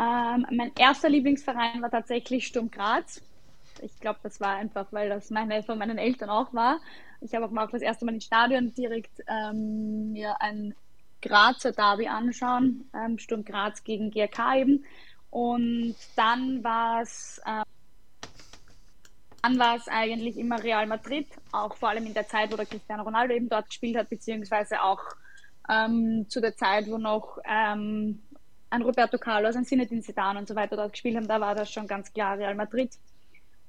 Ähm, 0.00 0.46
mein 0.50 0.72
erster 0.78 1.08
Lieblingsverein 1.08 1.82
war 1.82 1.90
tatsächlich 1.90 2.46
Sturm 2.46 2.70
Graz. 2.70 3.20
Ich 3.82 3.98
glaube, 4.00 4.18
das 4.22 4.40
war 4.40 4.56
einfach, 4.56 4.86
weil 4.90 5.08
das 5.08 5.30
meine, 5.30 5.62
von 5.62 5.78
meinen 5.78 5.98
Eltern 5.98 6.30
auch 6.30 6.52
war. 6.52 6.78
Ich 7.20 7.34
habe 7.34 7.46
auch 7.46 7.50
mal 7.50 7.66
das 7.66 7.82
erste 7.82 8.04
Mal 8.04 8.14
ins 8.14 8.24
Stadion 8.24 8.72
direkt 8.74 9.22
ähm, 9.26 10.12
mir 10.12 10.40
ein 10.40 10.74
Grazer 11.20 11.72
Derby 11.72 12.06
anschauen, 12.06 12.88
ähm, 12.94 13.18
Sturm 13.18 13.44
Graz 13.44 13.82
gegen 13.82 14.10
GRK 14.10 14.56
eben. 14.58 14.84
Und 15.30 15.96
dann 16.16 16.62
war 16.62 17.02
es 17.02 17.40
äh, 17.44 17.62
dann 19.42 19.58
war 19.58 19.76
es 19.76 19.88
eigentlich 19.88 20.36
immer 20.36 20.62
Real 20.62 20.86
Madrid, 20.86 21.26
auch 21.52 21.74
vor 21.76 21.90
allem 21.90 22.06
in 22.06 22.14
der 22.14 22.26
Zeit, 22.26 22.52
wo 22.52 22.56
der 22.56 22.66
Cristiano 22.66 23.02
Ronaldo 23.02 23.34
eben 23.34 23.48
dort 23.48 23.66
gespielt 23.66 23.96
hat, 23.96 24.08
beziehungsweise 24.08 24.82
auch 24.82 25.00
ähm, 25.68 26.26
zu 26.28 26.40
der 26.40 26.56
Zeit, 26.56 26.90
wo 26.90 26.98
noch 26.98 27.38
ähm, 27.44 28.22
ein 28.70 28.82
Roberto 28.82 29.18
Carlos, 29.18 29.56
ein 29.56 29.64
Zinedine 29.64 30.02
Zidane 30.02 30.38
und 30.38 30.48
so 30.48 30.54
weiter 30.54 30.76
dort 30.76 30.92
gespielt 30.92 31.16
haben, 31.16 31.28
da 31.28 31.40
war 31.40 31.54
das 31.54 31.72
schon 31.72 31.86
ganz 31.86 32.12
klar 32.12 32.38
Real 32.38 32.54
Madrid. 32.54 32.90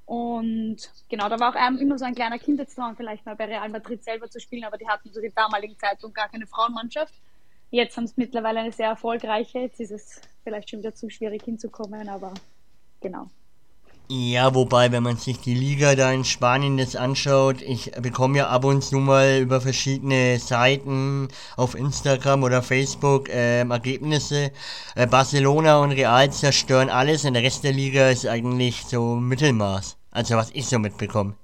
Und 0.05 0.77
genau, 1.07 1.29
da 1.29 1.39
war 1.39 1.55
auch 1.55 1.79
immer 1.79 1.99
so 1.99 2.05
ein 2.05 2.15
kleiner 2.15 2.39
Kindheitstraum, 2.39 2.95
vielleicht 2.95 3.25
mal 3.25 3.35
bei 3.35 3.45
Real 3.45 3.69
Madrid 3.69 4.03
selber 4.03 4.29
zu 4.29 4.39
spielen, 4.39 4.63
aber 4.63 4.77
die 4.77 4.87
hatten 4.87 5.13
zu 5.13 5.21
dem 5.21 5.33
damaligen 5.35 5.77
Zeitpunkt 5.77 6.15
gar 6.15 6.29
keine 6.29 6.47
Frauenmannschaft. 6.47 7.13
Jetzt 7.69 7.95
haben 7.95 8.07
sie 8.07 8.15
mittlerweile 8.15 8.61
eine 8.61 8.71
sehr 8.71 8.87
erfolgreiche. 8.87 9.59
Jetzt 9.59 9.79
ist 9.79 9.91
es 9.91 10.21
vielleicht 10.43 10.71
schon 10.71 10.79
wieder 10.79 10.95
zu 10.95 11.11
schwierig 11.11 11.43
hinzukommen, 11.43 12.09
aber 12.09 12.33
genau. 13.01 13.29
Ja, 14.11 14.55
wobei, 14.55 14.91
wenn 14.91 15.03
man 15.03 15.17
sich 15.17 15.39
die 15.39 15.53
Liga 15.53 15.93
da 15.93 16.11
in 16.11 16.23
Spanien 16.23 16.79
jetzt 16.79 16.97
anschaut, 16.97 17.61
ich 17.61 17.91
bekomme 17.91 18.39
ja 18.39 18.47
ab 18.47 18.65
und 18.65 18.81
zu 18.83 18.97
mal 18.97 19.37
über 19.39 19.61
verschiedene 19.61 20.39
Seiten 20.39 21.27
auf 21.55 21.75
Instagram 21.75 22.41
oder 22.41 22.63
Facebook 22.63 23.29
äh, 23.29 23.59
Ergebnisse. 23.59 24.51
Äh, 24.95 25.05
Barcelona 25.05 25.77
und 25.83 25.91
Real 25.91 26.31
zerstören 26.31 26.89
alles 26.89 27.23
und 27.23 27.35
der 27.35 27.43
Rest 27.43 27.63
der 27.63 27.71
Liga 27.71 28.09
ist 28.09 28.25
eigentlich 28.25 28.83
so 28.83 29.15
Mittelmaß. 29.15 29.95
Also 30.09 30.37
was 30.37 30.49
ich 30.55 30.65
so 30.65 30.79
mitbekomme. 30.79 31.35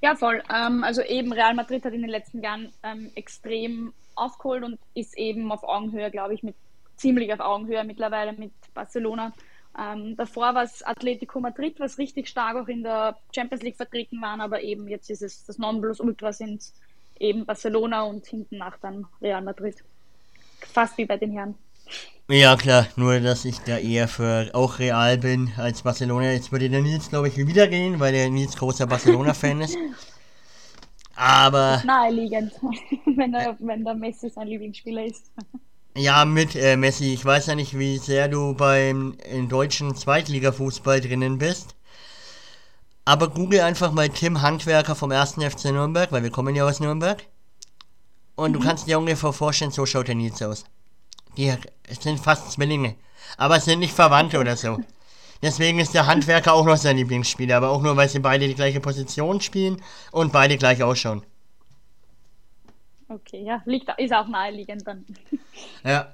Ja, 0.00 0.14
voll. 0.14 0.40
Ähm, 0.54 0.84
also 0.84 1.02
eben 1.02 1.32
Real 1.32 1.54
Madrid 1.54 1.84
hat 1.84 1.94
in 1.94 2.02
den 2.02 2.10
letzten 2.10 2.42
Jahren 2.42 2.72
ähm, 2.84 3.10
extrem 3.16 3.92
aufgeholt 4.14 4.62
und 4.62 4.78
ist 4.94 5.18
eben 5.18 5.50
auf 5.50 5.64
Augenhöhe, 5.64 6.12
glaube 6.12 6.34
ich, 6.34 6.44
mit 6.44 6.54
ziemlich 6.94 7.32
auf 7.32 7.40
Augenhöhe 7.40 7.82
mittlerweile 7.82 8.34
mit 8.34 8.52
Barcelona. 8.72 9.32
Ähm, 9.78 10.16
davor 10.16 10.54
war 10.54 10.64
es 10.64 10.82
Atletico 10.82 11.40
Madrid, 11.40 11.78
was 11.78 11.98
richtig 11.98 12.28
stark 12.28 12.56
auch 12.56 12.68
in 12.68 12.82
der 12.82 13.16
Champions 13.34 13.62
League 13.62 13.76
vertreten 13.76 14.20
waren, 14.20 14.40
aber 14.40 14.62
eben 14.62 14.88
jetzt 14.88 15.08
ist 15.08 15.22
es 15.22 15.44
das 15.44 15.58
Nonplusultra 15.58 16.32
sind 16.32 16.72
eben 17.20 17.46
Barcelona 17.46 18.02
und 18.02 18.26
hinten 18.26 18.58
nach 18.58 18.76
dann 18.78 19.06
Real 19.22 19.42
Madrid. 19.42 19.76
Fast 20.72 20.98
wie 20.98 21.04
bei 21.04 21.16
den 21.16 21.32
Herren. 21.32 21.54
Ja, 22.28 22.56
klar, 22.56 22.86
nur 22.96 23.20
dass 23.20 23.44
ich 23.44 23.58
da 23.60 23.78
eher 23.78 24.08
für 24.08 24.50
auch 24.52 24.78
Real 24.78 25.16
bin 25.16 25.50
als 25.56 25.82
Barcelona. 25.82 26.32
Jetzt 26.32 26.52
würde 26.52 26.68
der 26.68 26.82
Nils, 26.82 27.08
glaube 27.08 27.28
ich, 27.28 27.36
wieder 27.36 27.68
gehen, 27.68 28.00
weil 28.00 28.12
der 28.12 28.28
Nils 28.28 28.56
großer 28.56 28.86
Barcelona-Fan 28.86 29.60
ist. 29.62 29.78
Aber. 31.14 31.82
Naheliegend, 31.86 32.52
wenn, 33.16 33.32
der, 33.32 33.56
wenn 33.60 33.84
der 33.84 33.94
Messi 33.94 34.28
sein 34.28 34.48
Lieblingsspieler 34.48 35.04
ist. 35.06 35.30
Ja, 35.98 36.24
mit 36.24 36.54
äh, 36.54 36.76
Messi. 36.76 37.12
Ich 37.12 37.24
weiß 37.24 37.46
ja 37.46 37.56
nicht, 37.56 37.76
wie 37.76 37.98
sehr 37.98 38.28
du 38.28 38.54
beim 38.54 39.16
deutschen 39.48 39.96
Zweitligafußball 39.96 41.00
drinnen 41.00 41.38
bist. 41.38 41.74
Aber 43.04 43.26
google 43.26 43.62
einfach 43.62 43.90
mal 43.90 44.08
Tim 44.08 44.40
Handwerker 44.40 44.94
vom 44.94 45.10
1. 45.10 45.32
FC 45.32 45.64
Nürnberg, 45.72 46.12
weil 46.12 46.22
wir 46.22 46.30
kommen 46.30 46.54
ja 46.54 46.64
aus 46.64 46.78
Nürnberg. 46.78 47.24
Und 48.36 48.52
mhm. 48.52 48.54
du 48.54 48.60
kannst 48.60 48.86
dir 48.86 48.96
ungefähr 48.96 49.32
vorstellen, 49.32 49.72
so 49.72 49.86
schaut 49.86 50.06
der 50.06 50.14
Nils 50.14 50.40
aus. 50.40 50.66
Die 51.36 51.52
sind 52.00 52.20
fast 52.20 52.52
Zwillinge. 52.52 52.94
Aber 53.36 53.58
sind 53.58 53.80
nicht 53.80 53.92
Verwandte 53.92 54.38
oder 54.38 54.54
so. 54.56 54.78
Deswegen 55.42 55.80
ist 55.80 55.94
der 55.94 56.06
Handwerker 56.06 56.52
auch 56.52 56.64
noch 56.64 56.76
sein 56.76 56.96
Lieblingsspieler, 56.96 57.56
aber 57.56 57.70
auch 57.70 57.82
nur, 57.82 57.96
weil 57.96 58.08
sie 58.08 58.20
beide 58.20 58.46
die 58.46 58.54
gleiche 58.54 58.78
Position 58.78 59.40
spielen 59.40 59.82
und 60.12 60.32
beide 60.32 60.58
gleich 60.58 60.80
ausschauen. 60.80 61.24
Okay, 63.08 63.42
ja, 63.42 63.62
liegt, 63.64 63.88
ist 63.98 64.12
auch 64.12 64.28
naheliegend 64.28 64.86
dann. 64.86 65.04
Ja. 65.84 66.12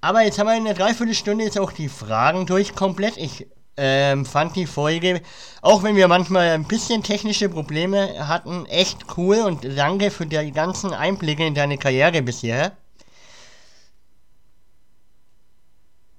Aber 0.00 0.22
jetzt 0.22 0.38
haben 0.38 0.46
wir 0.46 0.56
in 0.56 0.64
der 0.64 0.74
Dreiviertelstunde 0.74 1.44
jetzt 1.44 1.58
auch 1.58 1.72
die 1.72 1.88
Fragen 1.88 2.46
durch 2.46 2.74
komplett. 2.74 3.18
Ich 3.18 3.46
ähm, 3.76 4.24
fand 4.24 4.56
die 4.56 4.66
Folge, 4.66 5.20
auch 5.60 5.82
wenn 5.82 5.96
wir 5.96 6.08
manchmal 6.08 6.50
ein 6.50 6.64
bisschen 6.64 7.02
technische 7.02 7.48
Probleme 7.48 8.26
hatten, 8.26 8.64
echt 8.66 9.04
cool 9.16 9.40
und 9.40 9.64
danke 9.76 10.10
für 10.10 10.26
die 10.26 10.52
ganzen 10.52 10.94
Einblicke 10.94 11.46
in 11.46 11.54
deine 11.54 11.76
Karriere 11.76 12.22
bisher. 12.22 12.72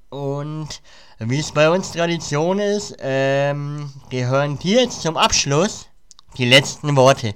Und 0.10 0.82
wie 1.20 1.40
es 1.40 1.52
bei 1.52 1.70
uns 1.70 1.92
Tradition 1.92 2.60
ist, 2.60 2.96
ähm, 3.00 3.92
gehören 4.10 4.60
dir 4.60 4.82
jetzt 4.82 5.02
zum 5.02 5.18
Abschluss 5.18 5.88
die 6.38 6.46
letzten 6.46 6.96
Worte. 6.96 7.34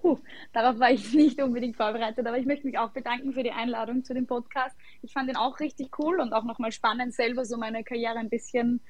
Puh, 0.00 0.18
darauf 0.52 0.78
war 0.78 0.90
ich 0.90 1.12
nicht 1.14 1.40
unbedingt 1.40 1.76
vorbereitet, 1.76 2.26
aber 2.26 2.38
ich 2.38 2.46
möchte 2.46 2.66
mich 2.66 2.78
auch 2.78 2.90
bedanken 2.90 3.32
für 3.32 3.42
die 3.42 3.52
Einladung 3.52 4.04
zu 4.04 4.14
dem 4.14 4.26
Podcast. 4.26 4.76
Ich 5.02 5.12
fand 5.12 5.28
ihn 5.28 5.36
auch 5.36 5.60
richtig 5.60 5.98
cool 5.98 6.20
und 6.20 6.32
auch 6.32 6.44
nochmal 6.44 6.72
spannend, 6.72 7.14
selber 7.14 7.44
so 7.44 7.56
meine 7.56 7.84
Karriere 7.84 8.18
ein 8.18 8.30
bisschen 8.30 8.80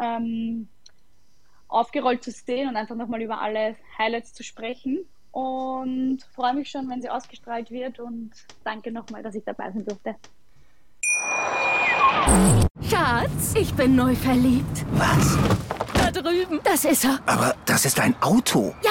ähm, 0.00 0.68
aufgerollt 1.68 2.24
zu 2.24 2.30
sehen 2.30 2.68
und 2.68 2.76
einfach 2.76 2.96
nochmal 2.96 3.22
über 3.22 3.40
alle 3.40 3.76
Highlights 3.98 4.32
zu 4.32 4.42
sprechen. 4.42 5.00
Und 5.32 6.22
freue 6.34 6.54
mich 6.54 6.70
schon, 6.70 6.88
wenn 6.88 7.00
sie 7.00 7.08
ausgestrahlt 7.08 7.70
wird 7.70 8.00
und 8.00 8.32
danke 8.64 8.90
nochmal, 8.90 9.22
dass 9.22 9.36
ich 9.36 9.44
dabei 9.44 9.70
sein 9.70 9.84
durfte. 9.84 10.16
Schatz, 12.88 13.54
ich 13.54 13.72
bin 13.74 13.94
neu 13.94 14.14
verliebt. 14.16 14.84
Was? 14.92 15.38
Da 15.94 16.10
drüben. 16.10 16.60
Das 16.64 16.84
ist 16.84 17.04
er. 17.04 17.20
Aber 17.26 17.54
das 17.64 17.84
ist 17.84 18.00
ein 18.00 18.20
Auto. 18.20 18.74
Ja, 18.82 18.90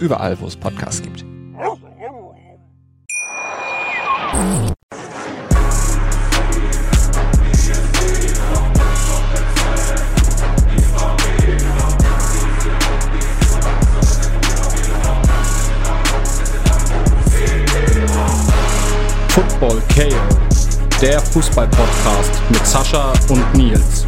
Überall, 0.00 0.38
wo 0.40 0.46
es 0.46 0.56
Podcasts 0.56 1.02
gibt. 1.02 1.24
Football 19.28 19.82
KO, 19.94 21.00
der 21.00 21.20
Fußball-Podcast 21.20 22.30
mit 22.50 22.66
Sascha 22.66 23.12
und 23.28 23.54
Nils. 23.54 24.07